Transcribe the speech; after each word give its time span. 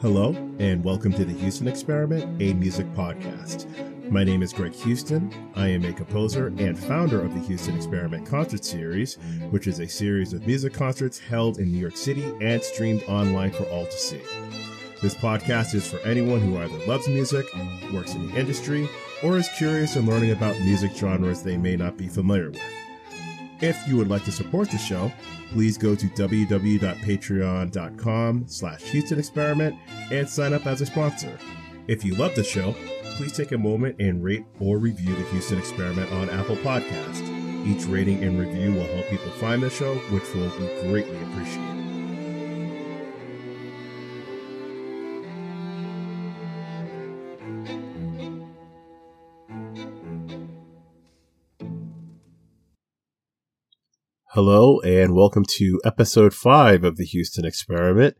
Hello, 0.00 0.28
and 0.60 0.84
welcome 0.84 1.12
to 1.12 1.24
the 1.24 1.32
Houston 1.32 1.66
Experiment, 1.66 2.40
a 2.40 2.54
music 2.54 2.86
podcast. 2.94 3.66
My 4.08 4.22
name 4.22 4.44
is 4.44 4.52
Greg 4.52 4.72
Houston. 4.72 5.34
I 5.56 5.66
am 5.66 5.84
a 5.84 5.92
composer 5.92 6.46
and 6.46 6.78
founder 6.78 7.20
of 7.20 7.34
the 7.34 7.40
Houston 7.40 7.74
Experiment 7.74 8.24
Concert 8.24 8.64
Series, 8.64 9.18
which 9.50 9.66
is 9.66 9.80
a 9.80 9.88
series 9.88 10.32
of 10.32 10.46
music 10.46 10.72
concerts 10.72 11.18
held 11.18 11.58
in 11.58 11.72
New 11.72 11.78
York 11.78 11.96
City 11.96 12.32
and 12.40 12.62
streamed 12.62 13.02
online 13.08 13.50
for 13.50 13.64
all 13.64 13.86
to 13.86 13.98
see. 13.98 14.20
This 15.02 15.16
podcast 15.16 15.74
is 15.74 15.90
for 15.90 15.98
anyone 16.06 16.42
who 16.42 16.58
either 16.58 16.86
loves 16.86 17.08
music, 17.08 17.46
works 17.92 18.14
in 18.14 18.28
the 18.28 18.38
industry, 18.38 18.88
or 19.24 19.36
is 19.36 19.48
curious 19.58 19.96
in 19.96 20.06
learning 20.06 20.30
about 20.30 20.60
music 20.60 20.92
genres 20.94 21.42
they 21.42 21.56
may 21.56 21.74
not 21.74 21.96
be 21.96 22.06
familiar 22.06 22.50
with. 22.50 22.62
If 23.60 23.88
you 23.88 23.96
would 23.96 24.08
like 24.08 24.24
to 24.24 24.32
support 24.32 24.70
the 24.70 24.78
show, 24.78 25.12
please 25.52 25.76
go 25.76 25.96
to 25.96 26.06
www.patreon.com 26.06 28.44
slash 28.46 28.82
Houston 28.82 29.18
Experiment 29.18 29.74
and 30.12 30.28
sign 30.28 30.52
up 30.52 30.64
as 30.66 30.80
a 30.80 30.86
sponsor. 30.86 31.36
If 31.88 32.04
you 32.04 32.14
love 32.14 32.36
the 32.36 32.44
show, 32.44 32.76
please 33.16 33.32
take 33.32 33.50
a 33.52 33.58
moment 33.58 33.96
and 33.98 34.22
rate 34.22 34.44
or 34.60 34.78
review 34.78 35.14
the 35.14 35.24
Houston 35.24 35.58
Experiment 35.58 36.12
on 36.12 36.30
Apple 36.30 36.56
Podcast. 36.56 37.26
Each 37.66 37.84
rating 37.86 38.22
and 38.22 38.38
review 38.38 38.72
will 38.72 38.86
help 38.86 39.08
people 39.08 39.30
find 39.32 39.60
the 39.62 39.70
show, 39.70 39.96
which 40.10 40.32
will 40.34 40.50
be 40.50 40.68
greatly 40.88 41.20
appreciated. 41.24 41.87
Hello, 54.40 54.78
and 54.82 55.16
welcome 55.16 55.44
to 55.56 55.80
episode 55.84 56.32
five 56.32 56.84
of 56.84 56.96
the 56.96 57.04
Houston 57.04 57.44
Experiment. 57.44 58.14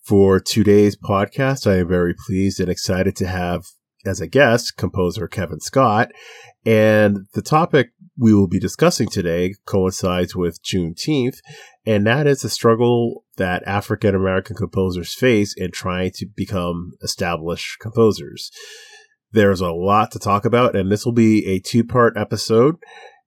For 0.00 0.38
today's 0.38 0.96
podcast, 0.96 1.68
I 1.68 1.78
am 1.78 1.88
very 1.88 2.14
pleased 2.14 2.60
and 2.60 2.70
excited 2.70 3.16
to 3.16 3.26
have 3.26 3.64
as 4.06 4.20
a 4.20 4.28
guest 4.28 4.76
composer 4.76 5.26
Kevin 5.26 5.58
Scott. 5.58 6.12
And 6.64 7.26
the 7.34 7.42
topic 7.42 7.88
we 8.16 8.32
will 8.32 8.46
be 8.46 8.60
discussing 8.60 9.08
today 9.08 9.54
coincides 9.66 10.36
with 10.36 10.62
Juneteenth, 10.62 11.38
and 11.84 12.06
that 12.06 12.28
is 12.28 12.42
the 12.42 12.48
struggle 12.48 13.24
that 13.36 13.66
African 13.66 14.14
American 14.14 14.54
composers 14.54 15.16
face 15.16 15.52
in 15.56 15.72
trying 15.72 16.12
to 16.12 16.26
become 16.36 16.92
established 17.02 17.80
composers. 17.80 18.52
There's 19.32 19.60
a 19.60 19.72
lot 19.72 20.12
to 20.12 20.20
talk 20.20 20.44
about, 20.44 20.76
and 20.76 20.92
this 20.92 21.04
will 21.04 21.10
be 21.10 21.44
a 21.44 21.58
two 21.58 21.82
part 21.82 22.16
episode. 22.16 22.76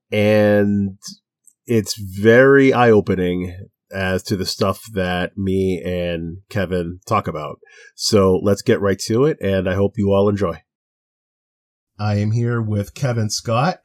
And 0.09 0.97
it's 1.69 1.95
very 1.95 2.73
eye 2.73 2.89
opening 2.89 3.55
as 3.91 4.23
to 4.23 4.35
the 4.35 4.45
stuff 4.45 4.83
that 4.93 5.37
me 5.37 5.81
and 5.83 6.39
Kevin 6.49 6.99
talk 7.07 7.27
about. 7.27 7.59
So 7.95 8.39
let's 8.43 8.61
get 8.61 8.81
right 8.81 8.99
to 9.05 9.25
it, 9.25 9.37
and 9.39 9.69
I 9.69 9.75
hope 9.75 9.93
you 9.95 10.11
all 10.11 10.29
enjoy. 10.29 10.61
I 11.99 12.15
am 12.15 12.31
here 12.31 12.61
with 12.61 12.93
Kevin 12.95 13.29
Scott. 13.29 13.81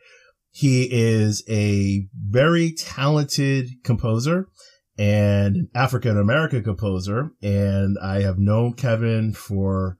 He 0.50 0.88
is 0.90 1.42
a 1.48 2.06
very 2.16 2.72
talented 2.72 3.70
composer 3.82 4.48
and 4.96 5.68
African 5.74 6.18
American 6.18 6.62
composer, 6.62 7.32
and 7.42 7.98
I 8.02 8.22
have 8.22 8.38
known 8.38 8.74
Kevin 8.74 9.32
for 9.32 9.98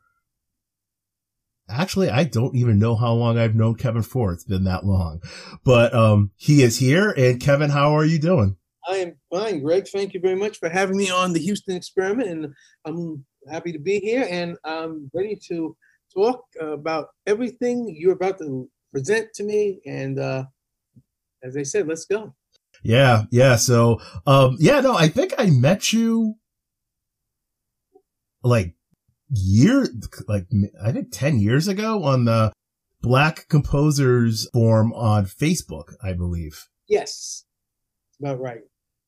actually 1.69 2.11
I 2.11 2.25
don't 2.25 2.55
even 2.55 2.79
know 2.79 2.95
how 2.95 3.13
long 3.13 3.39
I've 3.39 3.55
known 3.55 3.77
Kevin 3.77 4.03
for. 4.03 4.33
It's 4.33 4.45
been 4.45 4.65
that 4.65 4.85
long. 4.85 5.21
But 5.65 5.95
um 5.95 6.31
he 6.37 6.63
is 6.63 6.79
here 6.79 7.11
and 7.11 7.41
Kevin, 7.41 7.71
how 7.71 7.97
are 7.97 8.05
you 8.05 8.19
doing? 8.19 8.57
I 8.87 8.97
am 8.97 9.17
fine, 9.31 9.63
Greg. 9.63 9.89
Thank 9.89 10.13
you 10.13 10.21
very 10.21 10.37
much 10.37 10.59
for 10.59 10.69
having 10.69 10.97
me 10.97 11.11
on 11.11 11.33
the 11.33 11.41
Houston 11.41 11.77
experiment 11.77 12.29
and 12.29 12.55
I'm 12.85 13.25
happy 13.51 13.73
to 13.73 13.79
be 13.79 13.99
here 14.01 14.27
and 14.31 14.57
I'm 14.65 15.11
ready 15.15 15.39
to 15.49 15.77
talk 16.13 16.45
about 16.61 17.09
everything 17.27 17.95
you're 17.99 18.13
about 18.13 18.39
to 18.39 18.69
present 18.93 19.33
to 19.35 19.45
me 19.45 19.81
and 19.87 20.19
uh 20.19 20.45
as 21.43 21.57
I 21.59 21.63
said, 21.63 21.87
let's 21.87 22.07
go. 22.07 22.35
Yeah, 22.83 23.25
yeah. 23.31 23.57
So 23.57 24.01
um 24.27 24.57
yeah, 24.59 24.81
no, 24.81 24.95
I 24.95 25.09
think 25.09 25.35
I 25.39 25.47
met 25.47 25.93
you 25.93 26.35
like 28.43 28.75
year, 29.35 29.87
like 30.29 30.47
I 30.83 30.93
think 30.93 31.09
10 31.13 31.41
years 31.41 31.69
ago 31.69 32.03
on 32.05 32.25
the 32.25 32.53
Black 33.03 33.49
Composers 33.49 34.49
Forum 34.53 34.93
on 34.95 35.27
Facebook, 35.27 35.95
I 36.03 36.13
believe. 36.13 36.69
Yes, 36.89 37.45
about 38.21 38.41
right. 38.41 38.63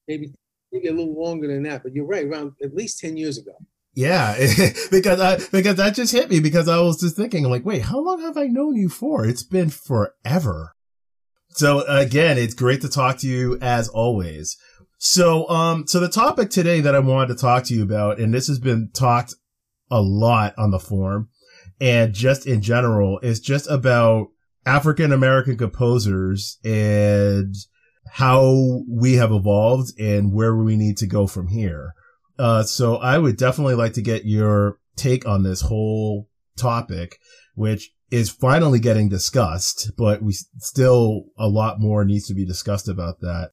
Maybe, 0.09 0.33
maybe 0.73 0.89
a 0.89 0.93
little 0.93 1.19
longer 1.19 1.49
than 1.49 1.63
that, 1.65 1.83
but 1.83 1.93
you're 1.93 2.07
right, 2.07 2.27
around 2.27 2.53
at 2.63 2.75
least 2.75 3.01
10 3.01 3.17
years 3.17 3.39
ago. 3.39 3.53
Yeah, 3.97 4.37
because 4.91 5.21
I 5.21 5.39
because 5.51 5.77
that 5.77 5.95
just 5.95 6.13
hit 6.13 6.29
me 6.29 6.39
because 6.39 6.69
I 6.69 6.79
was 6.81 7.01
just 7.01 7.17
thinking 7.17 7.45
like, 7.45 7.65
wait, 7.65 7.83
how 7.83 7.99
long 7.99 8.21
have 8.21 8.37
I 8.37 8.45
known 8.45 8.77
you 8.77 8.91
for? 8.91 9.25
It's 9.25 9.43
been 9.43 9.71
forever. 9.71 10.73
So 11.49 11.81
again, 11.89 12.37
it's 12.37 12.53
great 12.53 12.83
to 12.83 12.91
talk 12.91 13.17
to 13.19 13.27
you 13.27 13.59
as 13.63 13.89
always. 13.89 14.59
So 14.99 15.49
um 15.49 15.87
so 15.87 15.99
the 15.99 16.11
topic 16.11 16.51
today 16.51 16.83
that 16.83 16.95
I 16.95 16.99
wanted 16.99 17.29
to 17.29 17.41
talk 17.41 17.65
to 17.65 17.75
you 17.75 17.83
about 17.83 18.21
and 18.21 18.35
this 18.35 18.49
has 18.49 18.59
been 18.59 18.91
talked 18.93 19.35
a 19.91 20.01
lot 20.01 20.55
on 20.59 20.71
the 20.71 20.79
forum 20.79 21.29
and 21.81 22.15
just 22.15 22.47
in 22.47 22.61
general 22.61 23.19
it's 23.23 23.41
just 23.41 23.69
about 23.71 24.29
African 24.67 25.13
American 25.13 25.57
composers 25.57 26.59
and 26.65 27.55
how 28.11 28.83
we 28.89 29.15
have 29.15 29.33
evolved 29.33 29.99
and 29.99 30.33
where 30.33 30.57
we 30.57 30.77
need 30.77 30.97
to 30.99 31.07
go 31.07 31.27
from 31.27 31.49
here. 31.49 31.95
Uh, 32.39 32.63
so 32.63 32.97
I 32.97 33.19
would 33.19 33.37
definitely 33.37 33.75
like 33.75 33.95
to 33.95 34.03
get 34.03 34.27
your 34.27 34.79
take 34.97 35.27
on 35.27 35.43
this 35.43 35.63
whole 35.63 36.29
topic, 36.57 37.19
which 37.55 37.93
is 38.11 38.31
finally 38.31 38.79
getting 38.79 39.09
discussed, 39.09 39.93
but 39.97 40.23
we 40.23 40.33
still 40.33 41.25
a 41.39 41.49
lot 41.49 41.81
more 41.81 42.05
needs 42.05 42.27
to 42.29 42.35
be 42.35 42.45
discussed 42.45 42.89
about 42.89 43.21
that. 43.21 43.51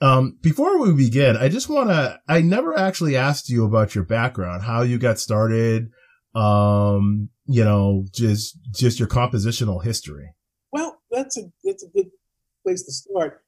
Um, 0.00 0.38
before 0.42 0.80
we 0.80 0.92
begin, 0.92 1.36
I 1.36 1.48
just 1.48 1.68
want 1.68 1.88
to, 1.88 2.20
I 2.28 2.42
never 2.42 2.76
actually 2.78 3.16
asked 3.16 3.48
you 3.48 3.64
about 3.64 3.94
your 3.94 4.04
background, 4.04 4.62
how 4.62 4.82
you 4.82 4.98
got 4.98 5.18
started, 5.18 5.90
um, 6.34 7.30
you 7.46 7.64
know, 7.64 8.04
just, 8.12 8.58
just 8.72 8.98
your 8.98 9.08
compositional 9.08 9.82
history. 9.82 10.34
Well, 10.72 11.00
that's 11.10 11.38
a, 11.38 11.42
that's 11.62 11.84
a 11.84 11.88
good 11.88 12.10
place 12.64 12.82
to 12.82 12.92
start. 12.92 13.44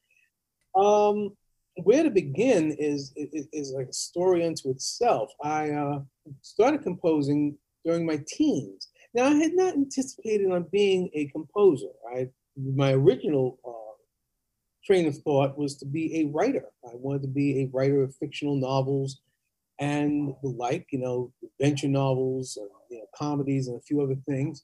Um, 0.75 1.35
where 1.83 2.03
to 2.03 2.09
begin 2.09 2.75
is, 2.79 3.13
is, 3.15 3.47
is 3.51 3.73
like 3.77 3.87
a 3.87 3.93
story 3.93 4.45
unto 4.45 4.69
itself. 4.69 5.29
I, 5.43 5.71
uh, 5.71 5.99
started 6.41 6.81
composing 6.83 7.57
during 7.85 8.05
my 8.05 8.19
teens. 8.27 8.89
Now, 9.13 9.25
I 9.25 9.33
had 9.35 9.53
not 9.53 9.73
anticipated 9.73 10.51
on 10.51 10.65
being 10.71 11.09
a 11.13 11.27
composer. 11.27 11.87
I, 12.15 12.27
my 12.57 12.93
original, 12.93 13.59
uh, 13.65 13.86
train 14.87 15.05
of 15.05 15.17
thought 15.17 15.57
was 15.57 15.75
to 15.75 15.85
be 15.85 16.21
a 16.21 16.27
writer. 16.27 16.65
I 16.85 16.91
wanted 16.93 17.23
to 17.23 17.27
be 17.27 17.61
a 17.61 17.69
writer 17.73 18.01
of 18.01 18.15
fictional 18.15 18.55
novels 18.55 19.19
and 19.79 20.33
the 20.41 20.49
like, 20.49 20.87
you 20.91 20.99
know, 20.99 21.31
adventure 21.43 21.89
novels, 21.89 22.57
or, 22.59 22.69
you 22.89 22.99
know, 22.99 23.05
comedies, 23.13 23.67
and 23.67 23.77
a 23.77 23.81
few 23.81 24.01
other 24.01 24.15
things. 24.27 24.63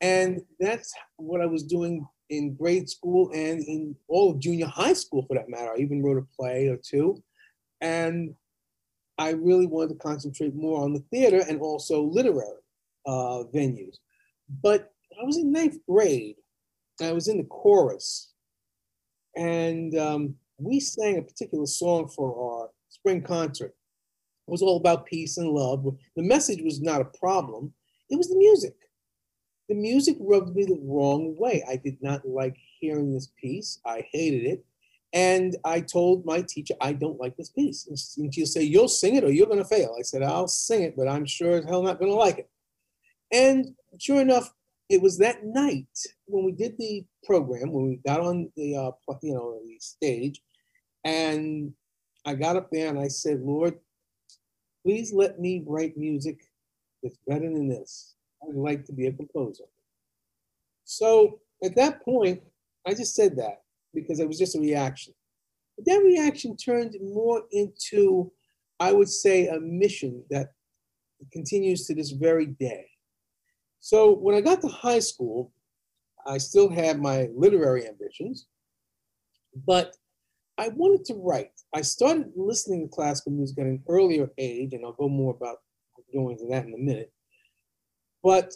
And 0.00 0.42
that's 0.58 0.92
what 1.16 1.40
I 1.40 1.46
was 1.46 1.62
doing 1.62 2.06
in 2.30 2.54
grade 2.54 2.90
school 2.90 3.30
and 3.32 3.62
in 3.62 3.96
all 4.08 4.32
of 4.32 4.40
junior 4.40 4.66
high 4.66 4.92
school, 4.92 5.24
for 5.26 5.34
that 5.34 5.48
matter. 5.48 5.72
I 5.72 5.78
even 5.78 6.02
wrote 6.02 6.18
a 6.18 6.36
play 6.36 6.66
or 6.66 6.76
two. 6.76 7.22
And 7.80 8.34
I 9.18 9.30
really 9.30 9.66
wanted 9.66 9.90
to 9.90 10.06
concentrate 10.06 10.54
more 10.54 10.82
on 10.82 10.92
the 10.92 11.04
theater 11.10 11.42
and 11.48 11.60
also 11.60 12.02
literary 12.02 12.60
uh, 13.06 13.44
venues. 13.54 13.96
But 14.62 14.92
I 15.20 15.24
was 15.24 15.38
in 15.38 15.52
ninth 15.52 15.78
grade. 15.88 16.36
I 17.00 17.12
was 17.12 17.28
in 17.28 17.38
the 17.38 17.44
chorus 17.44 18.29
and 19.36 19.96
um, 19.96 20.34
we 20.58 20.80
sang 20.80 21.18
a 21.18 21.22
particular 21.22 21.66
song 21.66 22.08
for 22.08 22.62
our 22.62 22.70
spring 22.88 23.22
concert. 23.22 23.74
It 24.46 24.50
was 24.50 24.62
all 24.62 24.76
about 24.76 25.06
peace 25.06 25.36
and 25.36 25.50
love. 25.50 25.84
The 26.16 26.22
message 26.22 26.62
was 26.62 26.80
not 26.80 27.00
a 27.00 27.18
problem, 27.18 27.72
it 28.08 28.16
was 28.16 28.28
the 28.28 28.36
music. 28.36 28.74
The 29.68 29.76
music 29.76 30.16
rubbed 30.18 30.56
me 30.56 30.64
the 30.64 30.80
wrong 30.82 31.36
way. 31.38 31.62
I 31.68 31.76
did 31.76 31.98
not 32.02 32.26
like 32.26 32.56
hearing 32.80 33.14
this 33.14 33.30
piece, 33.40 33.78
I 33.86 34.04
hated 34.12 34.44
it. 34.44 34.64
And 35.12 35.56
I 35.64 35.80
told 35.80 36.24
my 36.24 36.40
teacher, 36.42 36.74
I 36.80 36.92
don't 36.92 37.20
like 37.20 37.36
this 37.36 37.50
piece. 37.50 38.16
And 38.18 38.32
she'll 38.32 38.46
say, 38.46 38.62
You'll 38.62 38.88
sing 38.88 39.16
it 39.16 39.24
or 39.24 39.30
you're 39.30 39.46
going 39.46 39.58
to 39.58 39.64
fail. 39.64 39.94
I 39.98 40.02
said, 40.02 40.22
I'll 40.22 40.48
sing 40.48 40.82
it, 40.82 40.96
but 40.96 41.08
I'm 41.08 41.24
sure 41.24 41.56
as 41.56 41.64
hell 41.64 41.82
not 41.82 41.98
going 41.98 42.10
to 42.10 42.16
like 42.16 42.38
it. 42.38 42.50
And 43.32 43.74
sure 43.98 44.20
enough, 44.20 44.52
it 44.90 45.00
was 45.00 45.16
that 45.18 45.44
night 45.44 45.86
when 46.26 46.44
we 46.44 46.52
did 46.52 46.76
the 46.76 47.04
program, 47.24 47.70
when 47.72 47.88
we 47.88 48.00
got 48.04 48.20
on 48.20 48.50
the 48.56 48.76
uh, 48.76 48.90
you 49.22 49.32
know 49.32 49.60
the 49.64 49.78
stage, 49.78 50.42
and 51.04 51.72
I 52.26 52.34
got 52.34 52.56
up 52.56 52.70
there 52.70 52.88
and 52.88 52.98
I 52.98 53.06
said, 53.06 53.40
Lord, 53.40 53.78
please 54.84 55.12
let 55.12 55.38
me 55.38 55.62
write 55.64 55.96
music 55.96 56.40
that's 57.02 57.16
better 57.26 57.48
than 57.48 57.68
this. 57.68 58.16
I'd 58.42 58.56
like 58.56 58.84
to 58.86 58.92
be 58.92 59.06
a 59.06 59.12
composer. 59.12 59.64
So 60.84 61.40
at 61.62 61.76
that 61.76 62.04
point, 62.04 62.42
I 62.86 62.92
just 62.94 63.14
said 63.14 63.36
that 63.36 63.62
because 63.94 64.18
it 64.18 64.26
was 64.26 64.38
just 64.38 64.56
a 64.56 64.60
reaction. 64.60 65.14
But 65.76 65.86
that 65.86 66.02
reaction 66.02 66.56
turned 66.56 66.96
more 67.00 67.42
into, 67.52 68.32
I 68.80 68.92
would 68.92 69.08
say, 69.08 69.46
a 69.46 69.60
mission 69.60 70.24
that 70.30 70.52
continues 71.32 71.86
to 71.86 71.94
this 71.94 72.10
very 72.10 72.46
day. 72.46 72.86
So 73.80 74.14
when 74.14 74.34
I 74.34 74.40
got 74.40 74.60
to 74.60 74.68
high 74.68 74.98
school, 74.98 75.52
I 76.26 76.38
still 76.38 76.70
had 76.70 77.00
my 77.00 77.28
literary 77.34 77.88
ambitions, 77.88 78.46
but 79.66 79.96
I 80.58 80.68
wanted 80.68 81.06
to 81.06 81.14
write. 81.14 81.52
I 81.74 81.80
started 81.80 82.26
listening 82.36 82.82
to 82.86 82.94
classical 82.94 83.32
music 83.32 83.58
at 83.58 83.66
an 83.66 83.82
earlier 83.88 84.30
age, 84.36 84.74
and 84.74 84.84
I'll 84.84 84.92
go 84.92 85.08
more 85.08 85.34
about 85.34 85.58
going 86.12 86.32
into 86.38 86.46
that 86.50 86.66
in 86.66 86.74
a 86.74 86.78
minute. 86.78 87.10
But 88.22 88.52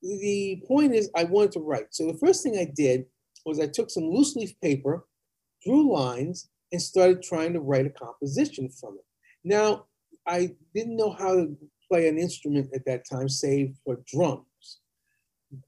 the 0.00 0.62
point 0.68 0.94
is, 0.94 1.10
I 1.16 1.24
wanted 1.24 1.52
to 1.52 1.60
write. 1.60 1.86
So 1.90 2.06
the 2.06 2.18
first 2.18 2.44
thing 2.44 2.56
I 2.56 2.70
did 2.72 3.06
was 3.44 3.58
I 3.58 3.66
took 3.66 3.90
some 3.90 4.04
loose 4.04 4.36
leaf 4.36 4.58
paper, 4.60 5.06
drew 5.64 5.92
lines, 5.92 6.48
and 6.70 6.80
started 6.80 7.22
trying 7.22 7.52
to 7.54 7.60
write 7.60 7.86
a 7.86 7.90
composition 7.90 8.68
from 8.68 8.94
it. 8.94 9.04
Now, 9.44 9.86
I 10.26 10.54
didn't 10.72 10.96
know 10.96 11.10
how 11.10 11.34
to 11.34 11.56
play 11.90 12.08
an 12.08 12.18
instrument 12.18 12.70
at 12.74 12.84
that 12.86 13.02
time, 13.10 13.28
save 13.28 13.74
for 13.84 14.00
drums. 14.06 14.46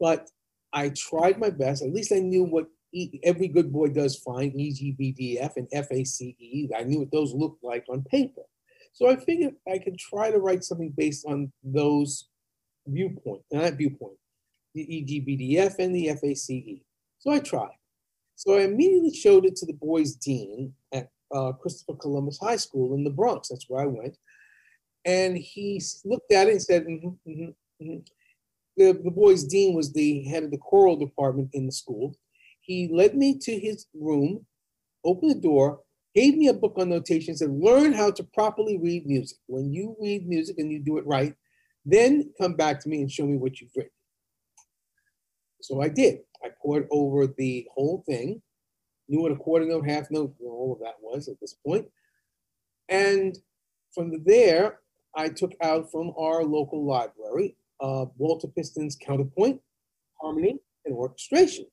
But 0.01 0.29
I 0.73 0.91
tried 0.91 1.39
my 1.39 1.51
best. 1.51 1.83
At 1.83 1.93
least 1.93 2.13
I 2.13 2.19
knew 2.19 2.45
what 2.45 2.67
e, 2.93 3.21
every 3.23 3.49
good 3.49 3.73
boy 3.73 3.89
does 3.89 4.17
find 4.17 4.59
E, 4.59 4.73
G, 4.73 4.93
B, 4.93 5.13
D, 5.13 5.39
F, 5.39 5.57
and 5.57 5.69
FACE. 5.71 6.23
I 6.77 6.83
knew 6.85 7.01
what 7.01 7.13
those 7.13 7.33
looked 7.33 7.63
like 7.63 7.85
on 7.89 8.03
paper. 8.03 8.43
So 8.93 9.11
I 9.11 9.17
figured 9.17 9.55
I 9.69 9.79
could 9.79 9.99
try 9.99 10.31
to 10.31 10.39
write 10.39 10.65
something 10.65 10.93
based 10.97 11.27
on 11.27 11.53
those 11.63 12.29
viewpoints, 12.87 13.45
not 13.53 13.63
that 13.63 13.77
viewpoint, 13.77 14.17
the 14.75 14.83
E, 14.97 15.03
G, 15.05 15.21
B, 15.21 15.37
D, 15.37 15.59
F, 15.59 15.79
and 15.79 15.95
the 15.95 16.11
F, 16.11 16.23
A, 16.23 16.35
C, 16.35 16.55
E. 16.55 16.83
So 17.19 17.31
I 17.31 17.41
tried. 17.41 17.77
So 18.37 18.55
I 18.55 18.63
immediately 18.63 19.15
showed 19.15 19.47
it 19.47 19.57
to 19.57 19.67
the 19.67 19.75
boys' 19.75 20.15
dean 20.17 20.75
at 20.93 21.09
uh, 21.35 21.53
Christopher 21.53 21.95
Columbus 21.95 22.39
High 22.39 22.57
School 22.57 22.95
in 22.95 23.05
the 23.05 23.11
Bronx. 23.11 23.49
That's 23.49 23.69
where 23.69 23.83
I 23.83 23.87
went. 23.87 24.17
And 25.05 25.37
he 25.37 25.83
looked 26.05 26.33
at 26.33 26.49
it 26.49 26.53
and 26.53 26.63
said, 26.63 26.85
mm-hmm, 26.85 27.31
mm-hmm, 27.31 27.85
mm-hmm. 27.85 27.99
The, 28.76 28.93
the 28.93 29.11
boys' 29.11 29.44
dean 29.44 29.75
was 29.75 29.93
the 29.93 30.25
head 30.25 30.43
of 30.43 30.50
the 30.50 30.59
choral 30.59 30.97
department 30.97 31.50
in 31.53 31.67
the 31.67 31.73
school. 31.73 32.17
He 32.61 32.88
led 32.93 33.15
me 33.17 33.38
to 33.38 33.59
his 33.59 33.87
room, 33.94 34.47
opened 35.05 35.31
the 35.31 35.41
door, 35.41 35.81
gave 36.15 36.37
me 36.37 36.49
a 36.49 36.55
book 36.55 36.75
on 36.76 36.88
notation, 36.88 37.37
said, 37.37 37.50
Learn 37.50 37.93
how 37.93 38.11
to 38.12 38.25
properly 38.25 38.79
read 38.79 39.06
music. 39.06 39.38
When 39.47 39.73
you 39.73 39.97
read 40.00 40.26
music 40.26 40.59
and 40.59 40.73
you 40.73 40.81
do 40.81 40.99
it 40.99 41.06
right, 41.06 41.35
then 41.85 42.32
come 42.41 42.55
back 42.55 42.81
to 42.81 42.88
me 42.88 43.00
and 43.00 43.11
show 43.11 43.26
me 43.26 43.37
what 43.37 43.61
you've 43.61 43.71
written. 43.76 43.91
So 45.61 45.81
I 45.81 45.88
did. 45.88 46.20
I 46.44 46.49
poured 46.61 46.88
over 46.91 47.27
the 47.27 47.67
whole 47.73 48.03
thing, 48.06 48.43
knew 49.09 49.20
what 49.20 49.32
a 49.32 49.37
quarter 49.37 49.67
note, 49.67 49.88
half 49.88 50.11
note, 50.11 50.35
all 50.44 50.73
of 50.73 50.81
that 50.81 50.97
was 51.00 51.29
at 51.29 51.41
this 51.41 51.55
point. 51.67 51.87
And 52.88 53.38
from 53.94 54.25
there, 54.25 54.81
I 55.17 55.29
took 55.29 55.53
out 55.62 55.91
from 55.91 56.12
our 56.19 56.44
local 56.44 56.85
library 56.85 57.56
uh, 57.85 58.07
Walter 58.17 58.49
Piston's 58.49 58.97
counterpoint, 58.97 59.61
harmony, 60.21 60.59
and 60.87 60.95
orchestration. 60.95 61.67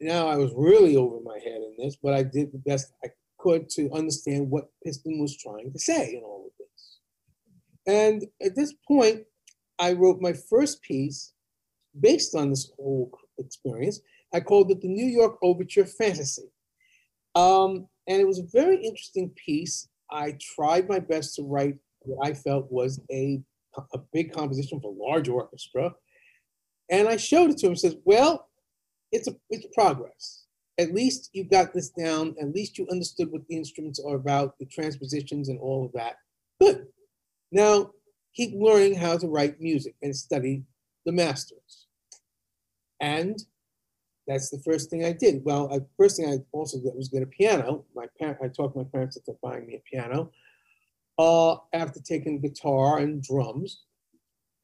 Now 0.00 0.26
I 0.26 0.36
was 0.36 0.52
really 0.54 0.96
over 0.96 1.18
my 1.20 1.38
head 1.38 1.62
in 1.62 1.74
this, 1.78 1.96
but 2.02 2.12
I 2.12 2.22
did 2.22 2.52
the 2.52 2.58
best 2.58 2.92
I 3.02 3.08
could 3.38 3.70
to 3.70 3.90
understand 3.92 4.50
what 4.50 4.70
Piston 4.84 5.18
was 5.18 5.36
trying 5.36 5.72
to 5.72 5.78
say 5.78 6.14
in 6.16 6.22
all 6.22 6.46
of 6.46 6.52
this. 6.58 6.98
And 7.86 8.26
at 8.44 8.54
this 8.54 8.74
point, 8.86 9.22
I 9.78 9.92
wrote 9.94 10.20
my 10.20 10.34
first 10.34 10.82
piece 10.82 11.32
based 11.98 12.34
on 12.34 12.50
this 12.50 12.70
whole 12.76 13.10
experience. 13.38 14.00
I 14.34 14.40
called 14.40 14.70
it 14.70 14.82
the 14.82 14.88
New 14.88 15.06
York 15.06 15.38
Overture 15.42 15.86
Fantasy. 15.86 16.50
Um, 17.34 17.88
and 18.06 18.20
it 18.20 18.26
was 18.26 18.40
a 18.40 18.46
very 18.52 18.76
interesting 18.76 19.30
piece. 19.30 19.88
I 20.10 20.36
tried 20.54 20.88
my 20.88 20.98
best 20.98 21.36
to 21.36 21.42
write 21.42 21.76
what 22.00 22.26
I 22.26 22.34
felt 22.34 22.70
was 22.70 23.00
a, 23.10 23.40
a 23.76 23.98
big 24.12 24.32
composition 24.32 24.80
for 24.80 24.94
large 24.96 25.28
orchestra. 25.28 25.94
And 26.90 27.08
I 27.08 27.16
showed 27.16 27.50
it 27.50 27.58
to 27.58 27.68
him 27.68 27.76
says, 27.76 27.96
well, 28.04 28.48
it's 29.10 29.28
a 29.28 29.36
it's 29.50 29.66
progress. 29.74 30.44
At 30.78 30.94
least 30.94 31.30
you 31.32 31.44
got 31.44 31.74
this 31.74 31.90
down. 31.90 32.34
At 32.40 32.52
least 32.52 32.78
you 32.78 32.86
understood 32.90 33.30
what 33.30 33.46
the 33.46 33.56
instruments 33.56 34.00
are 34.00 34.16
about, 34.16 34.58
the 34.58 34.66
transpositions 34.66 35.48
and 35.48 35.58
all 35.60 35.84
of 35.84 35.92
that. 35.92 36.16
Good. 36.60 36.86
Now 37.50 37.90
keep 38.34 38.54
learning 38.54 38.94
how 38.96 39.18
to 39.18 39.28
write 39.28 39.60
music 39.60 39.94
and 40.02 40.16
study 40.16 40.64
the 41.04 41.12
masters. 41.12 41.86
And 43.00 43.38
that's 44.26 44.50
the 44.50 44.60
first 44.60 44.88
thing 44.88 45.04
I 45.04 45.12
did. 45.12 45.44
Well, 45.44 45.68
the 45.68 45.86
first 45.98 46.16
thing 46.16 46.30
I 46.30 46.38
also 46.52 46.78
did 46.78 46.94
was 46.94 47.08
get 47.08 47.22
a 47.22 47.26
piano. 47.26 47.84
My 47.94 48.06
parent, 48.18 48.38
I 48.42 48.48
talked 48.48 48.76
my 48.76 48.84
parents 48.84 49.16
into 49.16 49.36
buying 49.42 49.66
me 49.66 49.74
a 49.74 49.82
piano. 49.90 50.30
Uh, 51.18 51.56
after 51.72 52.00
taking 52.00 52.40
guitar 52.40 52.98
and 52.98 53.22
drums, 53.22 53.84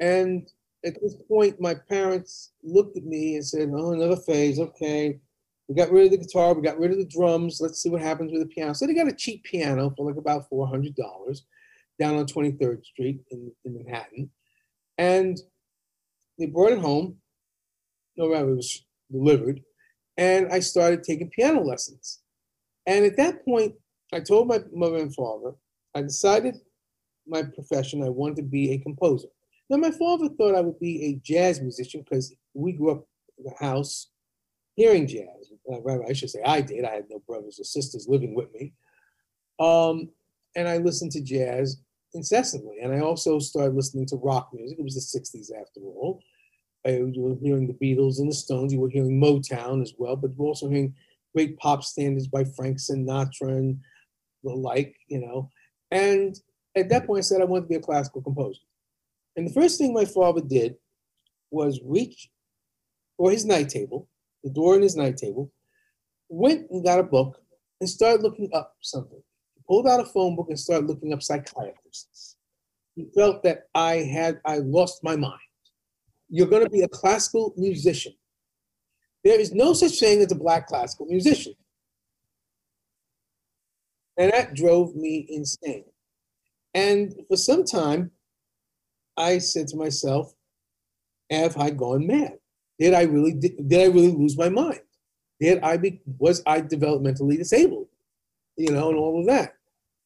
and 0.00 0.48
at 0.84 1.00
this 1.02 1.16
point, 1.28 1.60
my 1.60 1.74
parents 1.74 2.52
looked 2.62 2.96
at 2.96 3.04
me 3.04 3.34
and 3.34 3.46
said, 3.46 3.70
"Oh, 3.72 3.92
another 3.92 4.16
phase. 4.16 4.58
Okay, 4.58 5.20
we 5.68 5.74
got 5.74 5.90
rid 5.90 6.06
of 6.06 6.12
the 6.12 6.24
guitar, 6.26 6.54
we 6.54 6.62
got 6.62 6.78
rid 6.78 6.90
of 6.90 6.98
the 6.98 7.04
drums. 7.04 7.60
Let's 7.60 7.82
see 7.82 7.90
what 7.90 8.00
happens 8.00 8.32
with 8.32 8.40
the 8.40 8.48
piano." 8.48 8.72
So 8.72 8.86
they 8.86 8.94
got 8.94 9.08
a 9.08 9.12
cheap 9.12 9.44
piano 9.44 9.92
for 9.96 10.06
like 10.06 10.16
about 10.16 10.48
four 10.48 10.66
hundred 10.66 10.94
dollars 10.94 11.44
down 11.98 12.16
on 12.16 12.26
Twenty 12.26 12.52
Third 12.52 12.84
Street 12.84 13.20
in, 13.30 13.52
in 13.64 13.74
Manhattan, 13.74 14.30
and 14.96 15.38
they 16.38 16.46
brought 16.46 16.72
it 16.72 16.78
home. 16.78 17.16
No, 18.16 18.30
rather, 18.30 18.50
it 18.52 18.56
was 18.56 18.86
delivered, 19.10 19.60
and 20.16 20.50
I 20.50 20.60
started 20.60 21.02
taking 21.02 21.30
piano 21.30 21.60
lessons. 21.60 22.20
And 22.86 23.04
at 23.04 23.18
that 23.18 23.44
point, 23.44 23.74
I 24.14 24.20
told 24.20 24.48
my 24.48 24.60
mother 24.72 24.96
and 24.96 25.14
father, 25.14 25.52
I 25.94 26.02
decided 26.02 26.56
my 27.26 27.42
profession, 27.42 28.02
I 28.02 28.08
wanted 28.08 28.36
to 28.36 28.42
be 28.42 28.72
a 28.72 28.78
composer. 28.78 29.28
Now, 29.70 29.76
my 29.76 29.90
father 29.90 30.28
thought 30.28 30.54
I 30.54 30.60
would 30.60 30.78
be 30.78 31.04
a 31.04 31.20
jazz 31.22 31.60
musician 31.60 32.02
because 32.02 32.34
we 32.54 32.72
grew 32.72 32.92
up 32.92 33.06
in 33.36 33.44
the 33.44 33.54
house 33.58 34.08
hearing 34.76 35.06
jazz. 35.06 35.52
Uh, 35.70 35.80
I 36.08 36.12
should 36.12 36.30
say 36.30 36.40
I 36.44 36.60
did. 36.60 36.84
I 36.84 36.94
had 36.94 37.10
no 37.10 37.20
brothers 37.26 37.58
or 37.60 37.64
sisters 37.64 38.06
living 38.08 38.34
with 38.34 38.52
me. 38.54 38.72
Um, 39.58 40.08
and 40.56 40.68
I 40.68 40.78
listened 40.78 41.12
to 41.12 41.20
jazz 41.20 41.82
incessantly. 42.14 42.78
And 42.82 42.94
I 42.94 43.00
also 43.00 43.38
started 43.38 43.74
listening 43.74 44.06
to 44.06 44.16
rock 44.16 44.50
music. 44.54 44.78
It 44.78 44.84
was 44.84 44.94
the 44.94 45.18
60s 45.18 45.50
after 45.60 45.80
all. 45.80 46.22
I, 46.86 46.90
you 46.90 47.12
were 47.16 47.36
hearing 47.42 47.66
the 47.66 47.74
Beatles 47.74 48.20
and 48.20 48.30
the 48.30 48.34
Stones. 48.34 48.72
You 48.72 48.80
were 48.80 48.88
hearing 48.88 49.20
Motown 49.20 49.82
as 49.82 49.92
well, 49.98 50.16
but 50.16 50.30
you 50.30 50.36
were 50.38 50.46
also 50.46 50.68
hearing 50.68 50.94
great 51.34 51.58
pop 51.58 51.82
standards 51.82 52.28
by 52.28 52.44
Frank 52.44 52.78
Sinatra 52.78 53.48
and 53.48 53.78
the 54.44 54.54
like, 54.54 54.96
you 55.08 55.20
know. 55.20 55.50
And 55.90 56.38
at 56.76 56.88
that 56.90 57.06
point, 57.06 57.18
I 57.18 57.22
said 57.22 57.40
I 57.40 57.44
wanted 57.44 57.62
to 57.62 57.68
be 57.68 57.74
a 57.76 57.80
classical 57.80 58.22
composer. 58.22 58.60
And 59.36 59.48
the 59.48 59.52
first 59.52 59.78
thing 59.78 59.92
my 59.92 60.04
father 60.04 60.40
did 60.40 60.76
was 61.50 61.80
reach 61.84 62.28
for 63.16 63.30
his 63.30 63.44
night 63.44 63.68
table, 63.68 64.08
the 64.42 64.50
door 64.50 64.76
in 64.76 64.82
his 64.82 64.96
night 64.96 65.16
table, 65.16 65.52
went 66.28 66.70
and 66.70 66.84
got 66.84 66.98
a 67.00 67.04
book 67.04 67.40
and 67.80 67.88
started 67.88 68.22
looking 68.22 68.50
up 68.52 68.74
something. 68.80 69.22
He 69.54 69.62
pulled 69.66 69.86
out 69.86 70.00
a 70.00 70.06
phone 70.06 70.36
book 70.36 70.46
and 70.48 70.58
started 70.58 70.86
looking 70.86 71.12
up 71.12 71.22
psychiatrists. 71.22 72.36
He 72.94 73.06
felt 73.14 73.42
that 73.44 73.68
I 73.74 73.96
had 73.96 74.40
I 74.44 74.58
lost 74.58 75.04
my 75.04 75.16
mind. 75.16 75.38
You're 76.28 76.48
going 76.48 76.64
to 76.64 76.70
be 76.70 76.82
a 76.82 76.88
classical 76.88 77.54
musician. 77.56 78.12
There 79.24 79.40
is 79.40 79.52
no 79.52 79.72
such 79.72 79.98
thing 79.98 80.20
as 80.20 80.32
a 80.32 80.36
black 80.36 80.66
classical 80.66 81.06
musician. 81.06 81.54
And 84.18 84.32
that 84.32 84.54
drove 84.54 84.94
me 84.94 85.26
insane. 85.28 85.84
And 86.74 87.14
for 87.28 87.36
some 87.36 87.64
time, 87.64 88.10
I 89.16 89.38
said 89.38 89.68
to 89.68 89.76
myself, 89.76 90.34
have 91.30 91.56
I 91.56 91.70
gone 91.70 92.06
mad? 92.06 92.38
Did 92.78 92.94
I 92.94 93.02
really 93.02 93.32
did, 93.32 93.68
did 93.68 93.80
I 93.80 93.86
really 93.86 94.12
lose 94.12 94.36
my 94.36 94.48
mind? 94.48 94.80
Did 95.40 95.60
I 95.62 95.76
be 95.76 96.00
was 96.18 96.42
I 96.46 96.60
developmentally 96.60 97.36
disabled? 97.36 97.88
You 98.56 98.72
know, 98.72 98.90
and 98.90 98.98
all 98.98 99.20
of 99.20 99.26
that. 99.26 99.54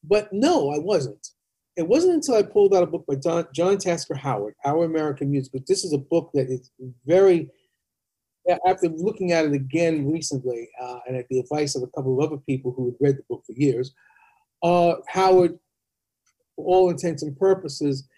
But 0.04 0.32
no, 0.32 0.70
I 0.70 0.78
wasn't. 0.78 1.28
It 1.76 1.88
wasn't 1.88 2.14
until 2.14 2.34
I 2.34 2.42
pulled 2.42 2.74
out 2.74 2.82
a 2.82 2.86
book 2.86 3.06
by 3.06 3.14
John, 3.14 3.46
John 3.54 3.78
Tasker 3.78 4.14
Howard, 4.14 4.54
Our 4.64 4.84
American 4.84 5.30
Music. 5.30 5.52
But 5.52 5.66
this 5.66 5.84
is 5.84 5.92
a 5.94 5.98
book 5.98 6.30
that 6.34 6.50
is 6.50 6.70
very, 7.06 7.48
after 8.66 8.88
looking 8.88 9.32
at 9.32 9.44
it 9.44 9.52
again 9.52 10.10
recently, 10.10 10.68
uh, 10.80 10.98
and 11.06 11.16
at 11.16 11.28
the 11.28 11.38
advice 11.38 11.74
of 11.74 11.82
a 11.82 11.88
couple 11.88 12.18
of 12.18 12.26
other 12.26 12.38
people 12.38 12.72
who 12.72 12.86
had 12.86 12.94
read 13.00 13.16
the 13.16 13.24
book 13.28 13.44
for 13.46 13.52
years, 13.52 13.94
uh, 14.62 14.94
Howard, 15.08 15.58
for 16.56 16.64
all 16.64 16.90
intents 16.90 17.22
and 17.22 17.38
purposes, 17.38 18.08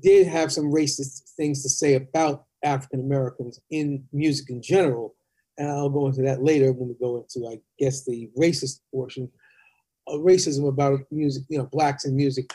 did 0.00 0.26
have 0.26 0.52
some 0.52 0.72
racist 0.72 1.30
things 1.36 1.62
to 1.62 1.68
say 1.68 1.94
about 1.94 2.46
African 2.64 3.00
Americans 3.00 3.60
in 3.70 4.04
music 4.12 4.50
in 4.50 4.62
general. 4.62 5.14
And 5.58 5.68
I'll 5.68 5.90
go 5.90 6.06
into 6.06 6.22
that 6.22 6.42
later 6.42 6.72
when 6.72 6.88
we 6.88 6.94
go 6.94 7.16
into, 7.18 7.48
I 7.48 7.60
guess, 7.78 8.04
the 8.04 8.28
racist 8.36 8.80
portion 8.92 9.30
of 10.08 10.20
racism 10.20 10.68
about 10.68 11.00
music, 11.10 11.44
you 11.48 11.58
know, 11.58 11.66
blacks 11.66 12.04
and 12.04 12.16
music. 12.16 12.52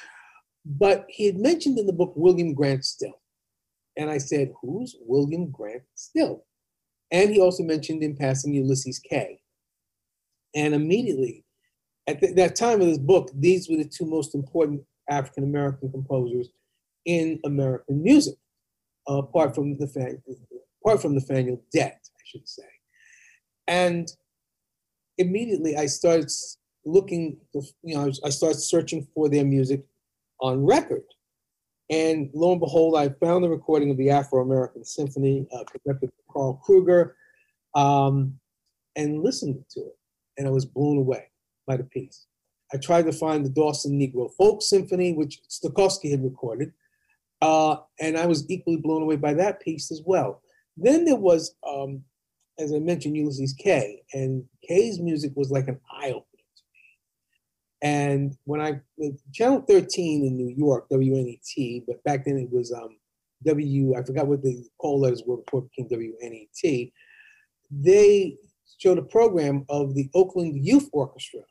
But 0.65 1.05
he 1.07 1.25
had 1.25 1.37
mentioned 1.37 1.79
in 1.79 1.85
the 1.85 1.93
book 1.93 2.13
William 2.15 2.53
Grant 2.53 2.83
Still. 2.83 3.21
And 3.97 4.09
I 4.09 4.17
said, 4.17 4.51
Who's 4.61 4.95
William 5.01 5.49
Grant 5.49 5.83
Still? 5.95 6.43
And 7.11 7.31
he 7.31 7.39
also 7.39 7.63
mentioned 7.63 8.03
in 8.03 8.15
passing 8.15 8.53
Ulysses 8.53 8.99
Kay. 8.99 9.39
And 10.55 10.73
immediately, 10.73 11.43
at 12.07 12.21
that 12.35 12.55
time 12.55 12.81
of 12.81 12.87
this 12.87 12.97
book, 12.97 13.29
these 13.33 13.69
were 13.69 13.77
the 13.77 13.85
two 13.85 14.05
most 14.05 14.35
important 14.35 14.81
African 15.09 15.43
American 15.43 15.91
composers 15.91 16.49
in 17.05 17.39
American 17.45 18.03
music, 18.03 18.35
uh, 19.09 19.17
apart 19.17 19.55
from 19.55 19.77
the 19.77 19.87
fan, 19.87 20.21
apart 20.83 21.01
from 21.01 21.15
Nathaniel 21.15 21.61
Dett, 21.73 21.99
I 22.03 22.23
should 22.25 22.47
say. 22.47 22.63
And 23.67 24.11
immediately 25.17 25.77
I 25.77 25.85
started 25.85 26.31
looking, 26.85 27.37
you 27.83 27.95
know, 27.95 28.11
I 28.23 28.29
started 28.29 28.59
searching 28.59 29.07
for 29.13 29.29
their 29.29 29.45
music 29.45 29.83
on 30.41 30.65
record. 30.65 31.03
And 31.89 32.29
lo 32.33 32.51
and 32.51 32.59
behold, 32.59 32.95
I 32.95 33.09
found 33.09 33.43
the 33.43 33.49
recording 33.49 33.89
of 33.89 33.97
the 33.97 34.11
Afro 34.11 34.43
American 34.43 34.85
Symphony, 34.85 35.47
uh, 35.51 35.63
conducted 35.63 36.07
by 36.07 36.33
Karl 36.33 36.61
Krueger 36.63 37.15
um, 37.75 38.39
and 38.95 39.23
listened 39.23 39.63
to 39.71 39.79
it. 39.81 39.97
And 40.37 40.47
I 40.47 40.51
was 40.51 40.65
blown 40.65 40.97
away 40.97 41.29
by 41.65 41.77
the 41.77 41.83
piece. 41.83 42.27
I 42.73 42.77
tried 42.77 43.05
to 43.05 43.11
find 43.11 43.43
the 43.43 43.49
Dawson 43.49 43.99
Negro 43.99 44.31
Folk 44.37 44.61
Symphony, 44.61 45.13
which 45.13 45.41
Stokowski 45.49 46.11
had 46.11 46.23
recorded, 46.23 46.71
uh, 47.41 47.77
and 47.99 48.17
I 48.17 48.27
was 48.27 48.49
equally 48.49 48.77
blown 48.77 49.01
away 49.01 49.15
by 49.15 49.33
that 49.33 49.59
piece 49.61 49.91
as 49.91 50.01
well. 50.05 50.43
Then 50.77 51.05
there 51.05 51.15
was, 51.15 51.55
um, 51.67 52.03
as 52.59 52.71
I 52.71 52.79
mentioned, 52.79 53.17
Ulysses 53.17 53.53
Kay. 53.53 54.03
and 54.13 54.43
Kay's 54.67 54.99
music 54.99 55.31
was 55.35 55.49
like 55.49 55.67
an 55.67 55.79
me. 56.03 56.23
And 57.81 58.35
when 58.43 58.59
I, 58.59 58.81
Channel 59.33 59.61
13 59.61 60.25
in 60.25 60.35
New 60.35 60.53
York, 60.55 60.87
WNET, 60.91 61.85
but 61.87 62.03
back 62.03 62.25
then 62.25 62.37
it 62.37 62.51
was 62.51 62.73
um, 62.73 62.97
W, 63.45 63.95
I 63.95 64.03
forgot 64.03 64.27
what 64.27 64.43
the 64.43 64.65
call 64.77 64.99
letters 64.99 65.23
were 65.25 65.37
before 65.37 65.63
it 65.63 65.87
became 65.87 66.13
WNET, 66.13 66.91
they 67.71 68.37
showed 68.79 68.97
a 68.97 69.03
program 69.03 69.65
of 69.69 69.95
the 69.95 70.09
Oakland 70.13 70.65
Youth 70.65 70.89
Orchestra 70.91 71.41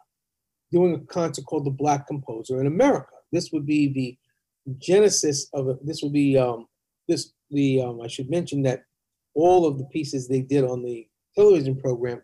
doing 0.70 0.94
a 0.94 0.98
concert 1.12 1.46
called 1.46 1.64
The 1.64 1.70
Black 1.70 2.06
Composer 2.06 2.60
in 2.60 2.66
America. 2.66 3.12
This 3.32 3.50
would 3.52 3.66
be 3.66 3.92
the 3.92 4.76
genesis 4.78 5.48
of 5.54 5.68
it. 5.68 5.86
This 5.86 6.02
would 6.02 6.12
be 6.12 6.36
um, 6.36 6.66
this 7.08 7.32
the 7.50 7.80
um, 7.82 8.00
I 8.02 8.08
should 8.08 8.28
mention 8.28 8.62
that 8.62 8.84
all 9.34 9.66
of 9.66 9.78
the 9.78 9.84
pieces 9.86 10.28
they 10.28 10.42
did 10.42 10.64
on 10.64 10.82
the 10.82 11.06
television 11.34 11.76
program 11.76 12.20